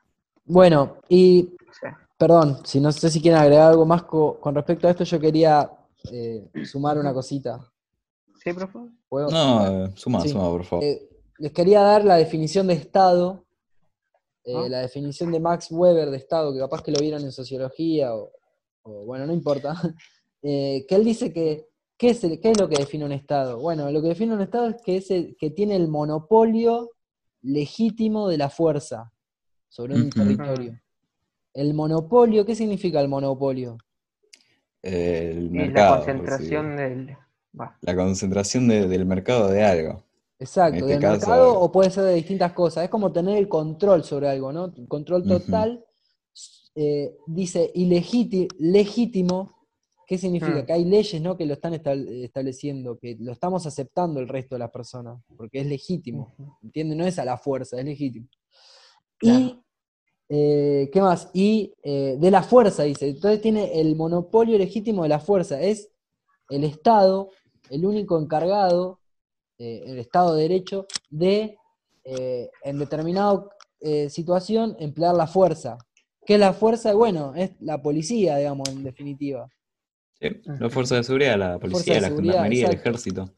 Bueno, 0.46 0.98
y 1.10 1.56
no 1.66 1.74
sé. 1.74 1.96
perdón, 2.18 2.58
si 2.66 2.80
no 2.80 2.92
sé 2.92 3.10
si 3.10 3.22
quieren 3.22 3.40
agregar 3.42 3.72
algo 3.72 3.86
más 3.86 4.04
co- 4.04 4.40
con 4.40 4.56
respecto 4.56 4.88
a 4.88 4.92
esto, 4.92 5.04
yo 5.04 5.20
quería 5.20 5.70
eh, 6.12 6.48
sumar 6.66 6.98
una 6.98 7.14
cosita. 7.14 7.60
¿Sí, 8.44 8.54
profe? 8.54 8.80
¿Puedo? 9.10 9.30
No, 9.32 9.68
eh, 9.68 9.92
suma, 9.96 10.22
Sí. 10.22 10.30
suma, 10.30 10.44
por 10.50 10.64
favor. 10.64 10.86
Eh, 10.86 11.10
les 11.40 11.52
quería 11.52 11.82
dar 11.82 12.06
la 12.06 12.16
definición 12.16 12.68
de 12.68 12.74
Estado, 12.74 13.44
eh, 14.48 14.54
Ah. 14.56 14.70
la 14.70 14.80
definición 14.82 15.32
de 15.32 15.40
Max 15.40 15.68
Weber 15.72 16.10
de 16.10 16.18
Estado, 16.18 16.54
que 16.54 16.60
capaz 16.60 16.82
que 16.82 16.92
lo 16.92 17.00
vieron 17.00 17.22
en 17.24 17.32
sociología, 17.32 18.16
o, 18.16 18.32
o, 18.84 19.06
bueno, 19.06 19.26
no 19.28 19.34
importa, 19.34 19.74
eh, 20.42 20.86
que 20.88 20.96
él 20.96 21.04
dice 21.04 21.34
que, 21.34 21.68
¿qué 21.98 22.12
es, 22.12 22.24
el- 22.24 22.40
¿qué 22.40 22.52
es 22.52 22.60
lo 22.60 22.70
que 22.70 22.78
define 22.78 23.04
un 23.06 23.12
Estado? 23.12 23.60
Bueno, 23.60 23.92
lo 23.92 24.02
que 24.02 24.08
define 24.10 24.34
un 24.34 24.42
Estado 24.42 24.70
es 24.70 24.82
que, 24.84 24.98
es 24.98 25.12
el- 25.12 25.36
que 25.38 25.50
tiene 25.52 25.76
el 25.76 25.88
monopolio 25.90 26.92
legítimo 27.42 28.28
de 28.30 28.38
la 28.38 28.50
fuerza 28.50 29.12
sobre 29.70 29.96
un 29.96 30.10
territorio. 30.10 30.80
El 31.54 31.74
monopolio, 31.74 32.46
¿qué 32.46 32.56
significa 32.56 33.02
el 33.02 33.08
monopolio? 33.10 33.78
El 34.82 35.48
Y 35.48 35.50
mercado. 35.50 35.90
la 35.92 35.98
concentración 36.06 36.78
del... 36.78 37.18
La 37.82 37.96
concentración 37.96 38.68
de- 38.68 38.88
del 38.88 39.06
mercado 39.06 39.50
de 39.50 39.64
algo. 39.64 40.04
Exacto, 40.40 40.78
este 40.80 40.92
del 40.94 41.00
caso- 41.02 41.18
mercado 41.18 41.60
o 41.60 41.72
puede 41.72 41.90
ser 41.90 42.04
de 42.04 42.14
distintas 42.14 42.54
cosas. 42.54 42.84
Es 42.84 42.90
como 42.90 43.12
tener 43.12 43.38
el 43.38 43.48
control 43.50 44.04
sobre 44.04 44.30
algo, 44.30 44.52
¿no? 44.54 44.74
Control 44.88 45.24
total. 45.28 45.84
eh, 46.80 47.18
dice 47.26 47.72
ilegíti- 47.74 48.48
legítimo, 48.60 49.52
¿qué 50.06 50.16
significa? 50.20 50.62
Mm. 50.62 50.66
Que 50.68 50.74
hay 50.74 50.86
leyes, 50.86 51.20
¿no? 51.20 51.36
Que 51.36 51.48
lo 51.48 51.54
están 51.54 51.74
estab- 51.74 52.08
estableciendo, 52.24 53.00
que 53.00 53.18
lo 53.20 53.32
estamos 53.32 53.66
aceptando 53.66 54.20
el 54.20 54.28
resto 54.28 54.54
de 54.54 54.60
las 54.60 54.70
personas, 54.70 55.20
porque 55.36 55.62
es 55.62 55.66
legítimo. 55.66 56.36
¿Entiendes? 56.62 56.96
No 57.00 57.06
es 57.08 57.18
a 57.18 57.26
la 57.26 57.36
fuerza, 57.40 57.80
es 57.80 57.86
legítimo. 57.86 58.28
Y, 59.22 59.60
eh, 60.30 60.88
¿qué 60.94 61.02
más? 61.02 61.32
Y 61.34 61.74
eh, 61.82 62.16
de 62.20 62.30
la 62.30 62.44
fuerza, 62.44 62.84
dice. 62.84 63.08
Entonces 63.10 63.42
tiene 63.42 63.80
el 63.82 63.96
monopolio 63.96 64.56
legítimo 64.60 65.02
de 65.02 65.10
la 65.10 65.20
fuerza. 65.20 65.60
Es 65.60 65.90
el 66.50 66.64
Estado 66.64 67.32
el 67.72 67.88
único 67.88 68.20
encargado, 68.20 69.00
eh, 69.58 69.84
el 69.86 70.00
Estado 70.00 70.36
de 70.36 70.44
Derecho, 70.44 70.86
de, 71.10 71.58
eh, 72.04 72.50
en 72.64 72.80
determinada 72.80 73.46
situación, 74.10 74.76
emplear 74.80 75.14
la 75.16 75.28
fuerza. 75.28 75.78
¿Qué 76.26 76.34
es 76.34 76.40
la 76.40 76.52
fuerza? 76.54 76.94
Bueno, 76.94 77.34
es 77.36 77.52
la 77.60 77.80
policía, 77.82 78.38
digamos, 78.38 78.68
en 78.70 78.84
definitiva. 78.84 79.48
Sí, 80.20 80.28
la 80.60 80.70
fuerza 80.70 80.96
de 80.96 81.04
seguridad, 81.04 81.38
la 81.38 81.60
policía, 81.60 81.94
de 81.96 82.02
la 82.02 82.08
gendarmería, 82.08 82.68
el 82.68 82.74
ejército. 82.74 83.30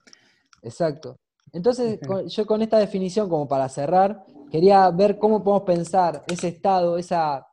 Exacto. 0.61 1.17
Entonces, 1.51 1.99
con- 2.07 2.27
yo 2.27 2.45
con 2.45 2.61
esta 2.61 2.77
definición, 2.79 3.27
como 3.29 3.47
para 3.47 3.67
cerrar, 3.69 4.23
quería 4.51 4.89
ver 4.91 5.17
cómo 5.19 5.43
podemos 5.43 5.63
pensar 5.63 6.23
ese 6.27 6.47
Estado, 6.47 6.97
esa, 6.97 7.45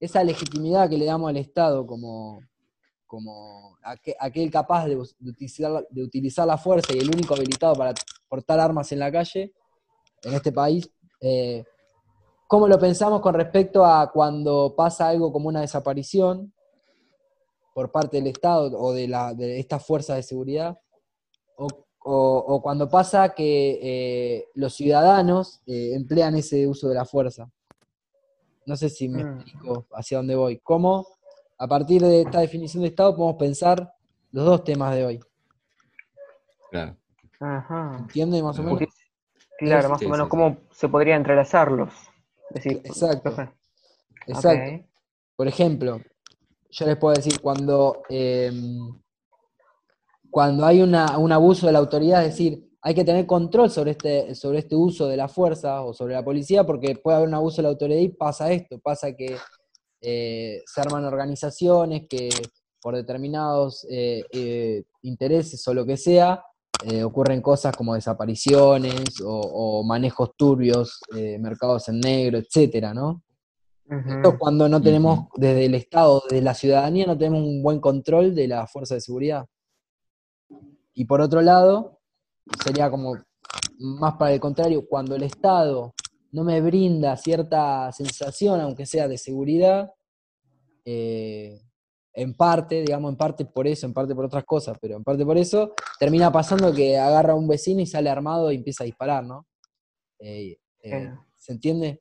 esa 0.00 0.24
legitimidad 0.24 0.88
que 0.88 0.96
le 0.98 1.04
damos 1.04 1.28
al 1.28 1.36
Estado 1.36 1.86
como, 1.86 2.40
como 3.14 3.76
aque- 3.82 4.16
aquel 4.18 4.50
capaz 4.50 4.86
de, 4.86 4.96
utilizar, 4.96 5.70
la- 5.70 5.84
de 5.88 6.02
utilizar 6.02 6.46
la 6.46 6.58
fuerza 6.58 6.92
y 6.94 6.98
el 6.98 7.08
único 7.08 7.34
habilitado 7.34 7.74
para 7.74 7.94
portar 8.28 8.58
armas 8.60 8.90
en 8.92 8.98
la 8.98 9.12
calle, 9.12 9.52
en 10.22 10.34
este 10.34 10.50
país. 10.52 10.90
eh, 11.20 11.64
¿Cómo 12.46 12.68
lo 12.68 12.78
pensamos 12.78 13.20
con 13.20 13.34
respecto 13.34 13.84
a 13.84 14.10
cuando 14.12 14.74
pasa 14.76 15.08
algo 15.08 15.32
como 15.32 15.48
una 15.48 15.60
desaparición 15.62 16.52
por 17.74 17.90
parte 17.90 18.18
del 18.18 18.26
Estado 18.28 18.78
o 18.78 18.92
de, 18.92 19.08
la, 19.08 19.32
de 19.34 19.58
estas 19.58 19.84
fuerzas 19.84 20.16
de 20.16 20.22
seguridad? 20.22 20.78
o, 21.56 21.66
o- 22.06 22.44
o 22.48 22.60
cuando 22.62 22.88
pasa 22.88 23.32
que 23.34 23.78
eh, 23.82 24.44
los 24.54 24.74
ciudadanos 24.74 25.62
eh, 25.66 25.94
emplean 25.94 26.34
ese 26.36 26.66
uso 26.68 26.88
de 26.88 26.94
la 26.96 27.04
fuerza. 27.06 27.48
No 28.66 28.76
sé 28.76 28.88
si 28.90 29.08
me 29.08 29.24
Mm. 29.24 29.40
explico 29.40 29.86
hacia 29.92 30.18
dónde 30.18 30.36
voy. 30.36 30.58
¿Cómo, 30.58 31.06
a 31.64 31.66
partir 31.66 32.02
de 32.02 32.20
esta 32.20 32.40
definición 32.40 32.82
de 32.82 32.90
Estado, 32.90 33.16
podemos 33.16 33.36
pensar 33.38 33.94
los 34.32 34.44
dos 34.44 34.64
temas 34.64 34.94
de 34.94 35.06
hoy? 35.06 35.20
Claro. 36.70 36.94
Ajá. 37.40 37.96
¿Entiende 38.00 38.42
más 38.42 38.58
o 38.58 38.62
menos? 38.62 38.78
Porque- 38.80 38.92
claro, 39.58 39.88
más 39.88 39.98
Sí, 39.98 40.04
o 40.04 40.08
menos 40.10 40.26
sí, 40.26 40.30
cómo 40.30 40.56
se 40.70 40.88
podría 40.90 41.16
entrelazarlos. 41.16 41.90
Decir, 42.50 42.82
Exacto. 42.84 43.34
Exacto. 44.26 44.84
Por 45.36 45.48
ejemplo, 45.48 46.00
yo 46.70 46.86
les 46.86 46.96
puedo 46.98 47.14
decir, 47.14 47.40
cuando, 47.40 48.02
eh, 48.10 48.52
cuando 50.30 50.66
hay 50.66 50.82
una- 50.82 51.16
un 51.18 51.32
abuso 51.32 51.66
de 51.66 51.72
la 51.72 51.78
autoridad, 51.78 52.24
es 52.24 52.32
decir, 52.32 52.68
hay 52.82 52.94
que 52.94 53.04
tener 53.04 53.24
control 53.24 53.70
sobre 53.70 53.92
este, 53.92 54.34
sobre 54.34 54.58
este 54.58 54.76
uso 54.76 55.08
de 55.08 55.16
la 55.16 55.28
fuerza 55.28 55.80
o 55.80 55.94
sobre 55.94 56.12
la 56.12 56.22
policía, 56.22 56.64
porque 56.66 56.94
puede 56.96 57.16
haber 57.16 57.28
un 57.28 57.34
abuso 57.34 57.56
de 57.56 57.62
la 57.62 57.68
autoridad 57.70 58.00
y 58.00 58.08
pasa 58.10 58.52
esto, 58.52 58.78
pasa 58.80 59.16
que 59.16 59.38
eh, 60.06 60.62
se 60.66 60.80
arman 60.82 61.04
organizaciones 61.06 62.02
que 62.08 62.28
por 62.80 62.94
determinados 62.94 63.86
eh, 63.88 64.22
eh, 64.30 64.84
intereses 65.02 65.66
o 65.66 65.72
lo 65.72 65.86
que 65.86 65.96
sea, 65.96 66.44
ocurren 67.02 67.40
cosas 67.40 67.74
como 67.74 67.94
desapariciones 67.94 69.18
o, 69.24 69.30
o 69.30 69.84
manejos 69.84 70.32
turbios, 70.36 71.00
mercados 71.38 71.88
en 71.88 71.98
negro, 72.00 72.36
etcétera, 72.36 72.92
¿no? 72.92 73.22
Esto 73.88 74.30
es 74.30 74.38
cuando 74.38 74.68
no 74.68 74.82
tenemos, 74.82 75.28
desde 75.36 75.64
el 75.64 75.74
Estado, 75.74 76.22
desde 76.28 76.42
la 76.42 76.52
ciudadanía, 76.52 77.06
no 77.06 77.16
tenemos 77.16 77.42
un 77.42 77.62
buen 77.62 77.80
control 77.80 78.34
de 78.34 78.48
la 78.48 78.66
fuerza 78.66 78.96
de 78.96 79.00
seguridad. 79.00 79.46
Y 80.92 81.06
por 81.06 81.22
otro 81.22 81.40
lado, 81.40 82.00
sería 82.62 82.90
como 82.90 83.16
más 83.78 84.14
para 84.16 84.32
el 84.32 84.40
contrario, 84.40 84.86
cuando 84.86 85.16
el 85.16 85.22
Estado 85.22 85.94
no 86.32 86.44
me 86.44 86.60
brinda 86.60 87.16
cierta 87.16 87.92
sensación, 87.92 88.60
aunque 88.60 88.86
sea 88.86 89.06
de 89.06 89.18
seguridad, 89.18 89.92
eh, 90.84 91.60
en 92.14 92.34
parte, 92.34 92.82
digamos, 92.82 93.10
en 93.10 93.16
parte 93.16 93.44
por 93.44 93.66
eso, 93.66 93.86
en 93.86 93.92
parte 93.92 94.14
por 94.14 94.24
otras 94.24 94.44
cosas, 94.44 94.78
pero 94.80 94.96
en 94.96 95.02
parte 95.02 95.24
por 95.24 95.36
eso, 95.36 95.74
termina 95.98 96.30
pasando 96.30 96.72
que 96.72 96.96
agarra 96.96 97.32
a 97.32 97.36
un 97.36 97.48
vecino 97.48 97.80
y 97.80 97.86
sale 97.86 98.08
armado 98.08 98.52
y 98.52 98.56
empieza 98.56 98.84
a 98.84 98.86
disparar, 98.86 99.24
¿no? 99.24 99.46
Eh, 100.20 100.56
eh, 100.82 101.10
¿Se 101.34 101.52
entiende? 101.52 102.00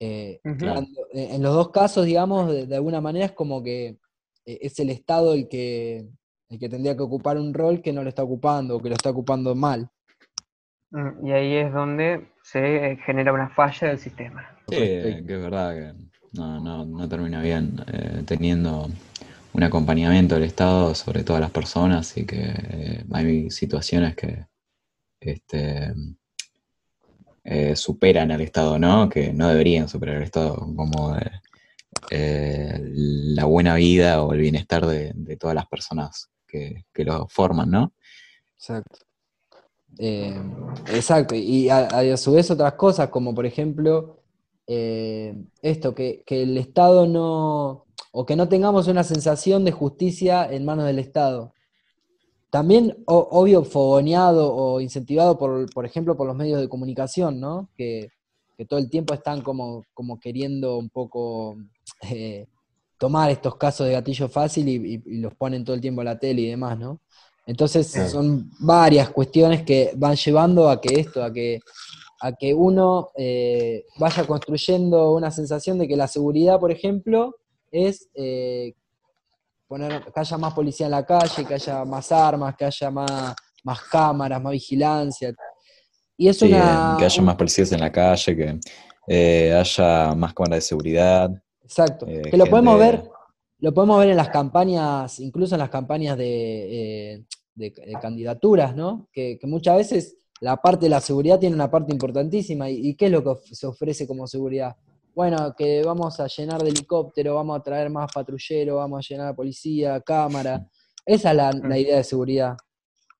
Eh, 0.00 0.40
en 0.42 1.42
los 1.42 1.54
dos 1.54 1.70
casos, 1.70 2.04
digamos, 2.04 2.68
de, 2.68 2.74
alguna 2.74 3.00
manera 3.00 3.26
es 3.26 3.32
como 3.32 3.62
que 3.62 3.98
es 4.44 4.78
el 4.80 4.90
Estado 4.90 5.32
el 5.34 5.48
que, 5.48 6.08
el 6.48 6.58
que 6.58 6.68
tendría 6.68 6.96
que 6.96 7.02
ocupar 7.02 7.38
un 7.38 7.54
rol 7.54 7.80
que 7.80 7.92
no 7.92 8.02
lo 8.02 8.08
está 8.08 8.24
ocupando 8.24 8.76
o 8.76 8.82
que 8.82 8.88
lo 8.88 8.96
está 8.96 9.10
ocupando 9.10 9.54
mal. 9.54 9.88
Mm, 10.90 11.26
y 11.26 11.32
ahí 11.32 11.54
es 11.54 11.72
donde 11.72 12.28
se 12.42 12.98
genera 13.06 13.32
una 13.32 13.48
falla 13.50 13.88
del 13.88 13.98
sistema. 13.98 14.58
Sí, 14.68 14.76
que 14.76 15.18
es 15.20 15.26
verdad 15.26 15.74
que 15.74 16.13
no, 16.34 16.60
no, 16.60 16.84
no 16.84 17.08
termina 17.08 17.40
bien 17.40 17.76
teniendo 18.26 18.88
un 19.54 19.62
acompañamiento 19.62 20.34
del 20.34 20.44
Estado 20.44 20.94
sobre 20.94 21.22
todas 21.22 21.40
las 21.40 21.52
personas 21.52 22.16
y 22.16 22.26
que 22.26 22.42
eh, 22.42 23.04
hay 23.12 23.50
situaciones 23.50 24.16
que 24.16 24.46
este, 25.20 25.94
eh, 27.44 27.76
superan 27.76 28.32
al 28.32 28.40
Estado, 28.40 28.78
¿no? 28.78 29.08
Que 29.08 29.32
no 29.32 29.48
deberían 29.48 29.88
superar 29.88 30.16
al 30.16 30.24
Estado, 30.24 30.56
como 30.56 31.16
eh, 32.10 32.80
la 32.82 33.44
buena 33.44 33.76
vida 33.76 34.22
o 34.22 34.32
el 34.32 34.40
bienestar 34.40 34.86
de, 34.86 35.14
todas 35.38 35.54
las 35.54 35.66
personas 35.66 36.30
que, 36.46 36.84
lo 36.96 37.28
forman, 37.28 37.70
¿no? 37.70 37.92
Exacto. 38.56 38.98
exacto, 39.98 41.34
y 41.36 41.68
a, 41.68 42.16
su 42.16 42.32
vez 42.32 42.50
otras 42.50 42.74
cosas, 42.74 43.08
como 43.08 43.34
por 43.34 43.46
ejemplo, 43.46 44.23
esto, 44.66 45.94
que, 45.94 46.22
que 46.26 46.42
el 46.42 46.56
Estado 46.56 47.06
no, 47.06 47.84
o 48.12 48.24
que 48.24 48.36
no 48.36 48.48
tengamos 48.48 48.86
una 48.86 49.02
sensación 49.02 49.64
de 49.64 49.72
justicia 49.72 50.46
en 50.50 50.64
manos 50.64 50.86
del 50.86 51.00
Estado. 51.00 51.52
También, 52.48 53.02
obvio, 53.06 53.64
fogoneado 53.64 54.54
o 54.54 54.80
incentivado, 54.80 55.36
por, 55.36 55.68
por 55.72 55.84
ejemplo, 55.84 56.16
por 56.16 56.28
los 56.28 56.36
medios 56.36 56.60
de 56.60 56.68
comunicación, 56.68 57.40
¿no? 57.40 57.68
Que, 57.76 58.10
todo 58.68 58.78
el 58.78 58.88
tiempo 58.88 59.12
están 59.12 59.42
como, 59.42 59.84
como 59.92 60.20
queriendo 60.20 60.78
un 60.78 60.88
poco 60.88 61.56
eh, 62.02 62.46
tomar 62.96 63.32
estos 63.32 63.56
casos 63.56 63.88
de 63.88 63.94
gatillo 63.94 64.28
fácil 64.28 64.68
y, 64.68 65.20
los 65.20 65.34
ponen 65.34 65.64
todo 65.64 65.74
el 65.74 65.82
tiempo 65.82 66.02
en 66.02 66.04
la 66.04 66.18
tele 66.20 66.42
y 66.42 66.50
demás, 66.50 66.78
¿no? 66.78 67.00
Entonces 67.44 67.90
son 67.90 68.48
varias 68.60 69.10
cuestiones 69.10 69.64
que 69.64 69.92
van 69.96 70.14
llevando 70.14 70.68
a 70.68 70.80
que 70.80 71.00
esto, 71.00 71.24
a 71.24 71.32
que, 71.32 71.58
a 72.20 72.32
que 72.32 72.54
uno 72.54 73.10
eh, 73.16 73.84
vaya 73.98 74.26
construyendo 74.26 75.14
una 75.14 75.30
sensación 75.30 75.78
de 75.78 75.88
que 75.88 75.96
la 75.96 76.08
seguridad, 76.08 76.60
por 76.60 76.70
ejemplo, 76.70 77.36
es 77.70 78.08
eh, 78.14 78.74
poner 79.66 80.02
que 80.02 80.20
haya 80.20 80.38
más 80.38 80.54
policía 80.54 80.86
en 80.86 80.92
la 80.92 81.04
calle, 81.04 81.44
que 81.44 81.54
haya 81.54 81.84
más 81.84 82.12
armas, 82.12 82.54
que 82.56 82.64
haya 82.64 82.90
más, 82.90 83.34
más 83.64 83.80
cámaras, 83.82 84.40
más 84.40 84.52
vigilancia. 84.52 85.34
Y 86.16 86.28
es 86.28 86.40
una, 86.42 86.96
que 86.98 87.04
haya 87.04 87.22
más 87.22 87.34
policías 87.34 87.72
en 87.72 87.80
la 87.80 87.90
calle, 87.90 88.36
que 88.36 88.60
eh, 89.08 89.52
haya 89.52 90.14
más 90.14 90.32
cámaras 90.32 90.58
de 90.58 90.60
seguridad. 90.62 91.30
Exacto. 91.62 92.06
Que 92.06 92.36
lo 92.36 92.46
podemos 92.46 92.78
ver, 92.78 93.02
lo 93.58 93.74
podemos 93.74 93.98
ver 93.98 94.10
en 94.10 94.16
las 94.16 94.28
campañas, 94.28 95.18
incluso 95.18 95.54
en 95.54 95.60
las 95.60 95.70
campañas 95.70 96.16
de, 96.16 97.24
candidaturas, 98.00 98.76
¿no? 98.76 99.08
Que, 99.12 99.38
muchas 99.42 99.76
veces 99.76 100.16
la 100.40 100.56
parte 100.56 100.86
de 100.86 100.90
la 100.90 101.00
seguridad 101.00 101.38
tiene 101.38 101.54
una 101.54 101.70
parte 101.70 101.92
importantísima. 101.92 102.68
¿Y, 102.68 102.94
qué 102.94 103.06
es 103.06 103.12
lo 103.12 103.22
que 103.22 103.54
se 103.54 103.66
ofrece 103.66 104.06
como 104.06 104.26
seguridad? 104.26 104.76
bueno, 105.14 105.54
que 105.56 105.82
vamos 105.84 106.18
a 106.18 106.26
llenar 106.26 106.60
de 106.62 106.70
helicóptero, 106.70 107.36
vamos 107.36 107.58
a 107.58 107.62
traer 107.62 107.88
más 107.88 108.12
patrulleros, 108.12 108.76
vamos 108.76 108.98
a 108.98 109.08
llenar 109.14 109.34
policía, 109.34 110.00
cámara. 110.00 110.66
Esa 111.06 111.30
es 111.30 111.36
la, 111.36 111.52
mm. 111.52 111.72
idea 111.72 111.96
de 111.98 112.04
seguridad. 112.04 112.56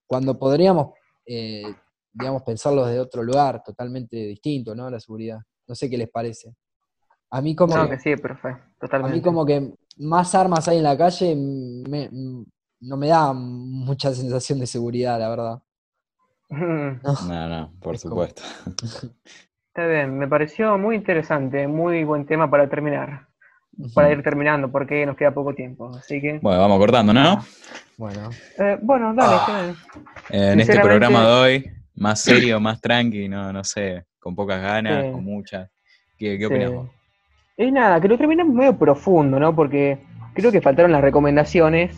Cuando 0.07 0.39
podríamos, 0.39 0.95
eh, 1.25 1.73
digamos, 2.12 2.43
pensarlo 2.43 2.85
desde 2.85 3.01
otro 3.01 3.23
lugar, 3.23 3.62
totalmente 3.62 4.17
distinto, 4.17 4.75
¿no? 4.75 4.91
La 4.91 4.99
seguridad. 4.99 5.39
No 5.67 5.75
sé 5.75 5.89
qué 5.89 5.97
les 5.97 6.11
parece. 6.11 6.55
A 7.31 7.41
mí 7.41 7.55
como... 7.55 7.77
No, 7.77 7.89
que, 7.89 7.99
sí, 7.99 8.12
totalmente. 8.81 9.12
A 9.12 9.17
mí 9.17 9.23
como 9.23 9.47
que 9.47 9.75
más 9.99 10.35
armas 10.35 10.67
hay 10.69 10.79
en 10.79 10.85
la 10.85 10.97
calle 10.97 11.35
no 11.37 12.97
me 12.99 13.09
da 13.09 13.33
mucha 13.33 14.12
sensación 14.12 14.59
de 14.59 14.67
seguridad, 14.67 15.19
la 15.19 15.29
verdad. 15.29 15.62
No, 17.29 17.49
no, 17.49 17.73
por 17.81 17.99
supuesto. 17.99 18.43
Está 19.69 19.87
bien, 19.89 20.17
me 20.17 20.29
pareció 20.29 20.79
muy 20.79 20.95
interesante, 20.95 21.67
muy 21.67 22.05
buen 22.05 22.27
tema 22.27 22.49
para 22.49 22.69
terminar, 22.69 23.27
para 23.93 24.13
ir 24.13 24.23
terminando, 24.23 24.71
porque 24.71 25.05
nos 25.05 25.17
queda 25.17 25.35
poco 25.35 25.53
tiempo, 25.53 25.91
así 25.97 26.21
que... 26.21 26.39
Bueno, 26.41 26.61
vamos 26.61 26.79
cortando, 26.79 27.13
¿no? 27.13 27.45
Bueno. 27.97 28.31
Eh, 28.57 28.79
bueno, 28.81 29.13
dale. 29.15 29.37
Ah. 29.37 29.75
en 30.31 30.61
este 30.61 30.79
programa 30.79 31.27
de 31.27 31.33
hoy, 31.33 31.71
más 31.97 32.21
serio, 32.21 32.61
más 32.61 32.81
tranqui, 32.81 33.29
no, 33.29 33.53
no 33.53 33.65
sé, 33.65 34.05
con 34.21 34.37
pocas 34.37 34.63
ganas, 34.63 35.11
con 35.11 35.25
muchas. 35.25 35.69
¿Qué, 36.17 36.39
qué 36.39 36.47
opinamos? 36.47 36.91
Es 37.57 37.73
nada, 37.73 38.01
que 38.01 38.09
lo 38.09 38.17
terminamos 38.17 38.55
medio 38.55 38.77
profundo, 38.77 39.41
¿no? 39.41 39.55
Porque 39.55 39.99
creo 40.35 40.53
que 40.53 40.61
faltaron 40.61 40.93
las 40.93 41.03
recomendaciones, 41.03 41.97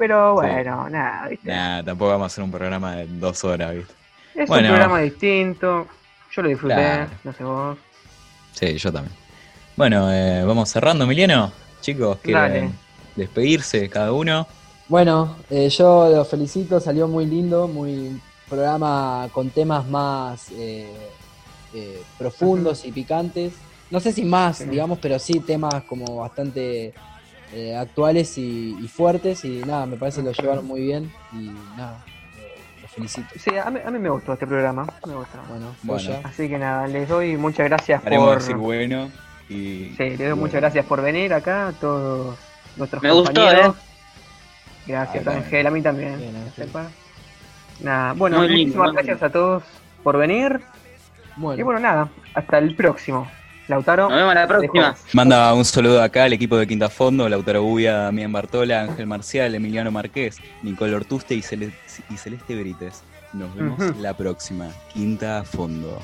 pero 0.00 0.32
bueno, 0.32 0.88
nada, 0.88 1.28
¿viste? 1.28 1.46
Nada, 1.46 1.84
tampoco 1.84 2.12
vamos 2.12 2.24
a 2.24 2.26
hacer 2.28 2.42
un 2.42 2.50
programa 2.50 2.96
de 2.96 3.06
dos 3.06 3.44
horas, 3.44 3.74
¿viste? 3.74 3.92
Es 4.34 4.48
un 4.48 4.56
programa 4.56 5.00
distinto. 5.00 5.86
Yo 6.32 6.40
lo 6.40 6.48
disfruté, 6.48 7.06
no 7.22 7.32
sé 7.34 7.44
vos. 7.44 7.76
Sí, 8.52 8.78
yo 8.78 8.90
también. 8.90 9.14
Bueno, 9.76 10.10
eh, 10.10 10.42
vamos 10.42 10.70
cerrando, 10.70 11.04
Emiliano. 11.04 11.52
Chicos, 11.82 12.16
quieren 12.22 12.72
despedirse 13.14 13.90
cada 13.90 14.10
uno. 14.14 14.46
Bueno, 14.88 15.36
eh, 15.50 15.68
yo 15.68 16.08
los 16.08 16.26
felicito, 16.26 16.80
salió 16.80 17.06
muy 17.06 17.26
lindo, 17.26 17.68
muy 17.68 18.18
programa 18.48 19.28
con 19.32 19.50
temas 19.50 19.86
más 19.86 20.46
eh, 20.52 20.94
profundos 22.16 22.86
y 22.86 22.92
picantes. 22.92 23.52
No 23.90 24.00
sé 24.00 24.12
si 24.12 24.24
más, 24.24 24.66
digamos, 24.66 24.98
pero 24.98 25.18
sí 25.18 25.40
temas 25.40 25.82
como 25.82 26.16
bastante 26.16 26.94
actuales 27.78 28.38
y, 28.38 28.76
y, 28.80 28.88
fuertes. 28.88 29.44
Y 29.44 29.60
nada, 29.60 29.86
me 29.86 29.96
parece 29.96 30.20
que 30.20 30.26
lo 30.26 30.32
llevaron 30.32 30.66
muy 30.66 30.80
bien. 30.80 31.12
Y 31.32 31.50
nada, 31.76 32.04
felicito. 32.94 33.28
Sí, 33.36 33.50
a 33.56 33.70
mí, 33.70 33.98
me 33.98 34.08
gustó 34.10 34.32
este 34.32 34.46
programa. 34.46 34.86
Me 35.06 35.14
gustó. 35.14 35.38
Bueno, 35.48 35.74
bueno. 35.82 36.20
Así 36.24 36.48
que 36.48 36.58
nada, 36.58 36.86
les 36.86 37.08
doy 37.08 37.36
muchas 37.36 37.68
gracias 37.68 38.02
por. 38.02 38.34
decir 38.38 38.56
bueno. 38.56 39.10
Y... 39.48 39.94
Sí, 39.96 40.10
les 40.10 40.18
doy 40.18 40.34
muchas 40.34 40.60
gracias 40.60 40.86
por 40.86 41.02
venir 41.02 41.34
acá, 41.34 41.68
a 41.68 41.72
todos 41.72 42.38
nuestros 42.76 43.02
me 43.02 43.08
compañeros. 43.10 43.66
Gustó, 43.66 43.72
¿eh? 43.72 43.90
Gracias, 44.86 45.26
Ángel, 45.26 45.66
a 45.66 45.70
mí 45.70 45.82
también. 45.82 46.18
Nada, 47.80 48.12
bueno, 48.12 48.40
muchísimas 48.40 48.92
gracias 48.92 49.22
a 49.22 49.30
todos 49.30 49.62
por 50.02 50.16
venir. 50.18 50.60
Y 51.56 51.62
bueno, 51.62 51.80
nada, 51.80 52.08
hasta 52.34 52.58
el 52.58 52.76
próximo. 52.76 53.28
Lautaro. 53.70 54.08
Nos 54.08 54.18
vemos 54.18 54.34
la 54.34 54.46
próxima. 54.46 54.96
Manda 55.12 55.54
un 55.54 55.64
saludo 55.64 56.02
acá 56.02 56.24
al 56.24 56.32
equipo 56.32 56.56
de 56.56 56.66
Quinta 56.66 56.88
Fondo, 56.88 57.28
Lautaro 57.28 57.62
Gubia, 57.62 57.94
Damián 57.94 58.32
Bartola, 58.32 58.82
Ángel 58.82 59.06
Marcial, 59.06 59.54
Emiliano 59.54 59.90
Marqués, 59.90 60.38
Nicole 60.62 60.94
Ortuste 60.94 61.34
y, 61.34 61.42
Celeste 61.42 62.56
Brites. 62.56 63.02
Nos 63.32 63.54
vemos 63.54 63.96
la 63.98 64.14
próxima. 64.14 64.68
Quinta 64.92 65.44
Fondo. 65.44 66.00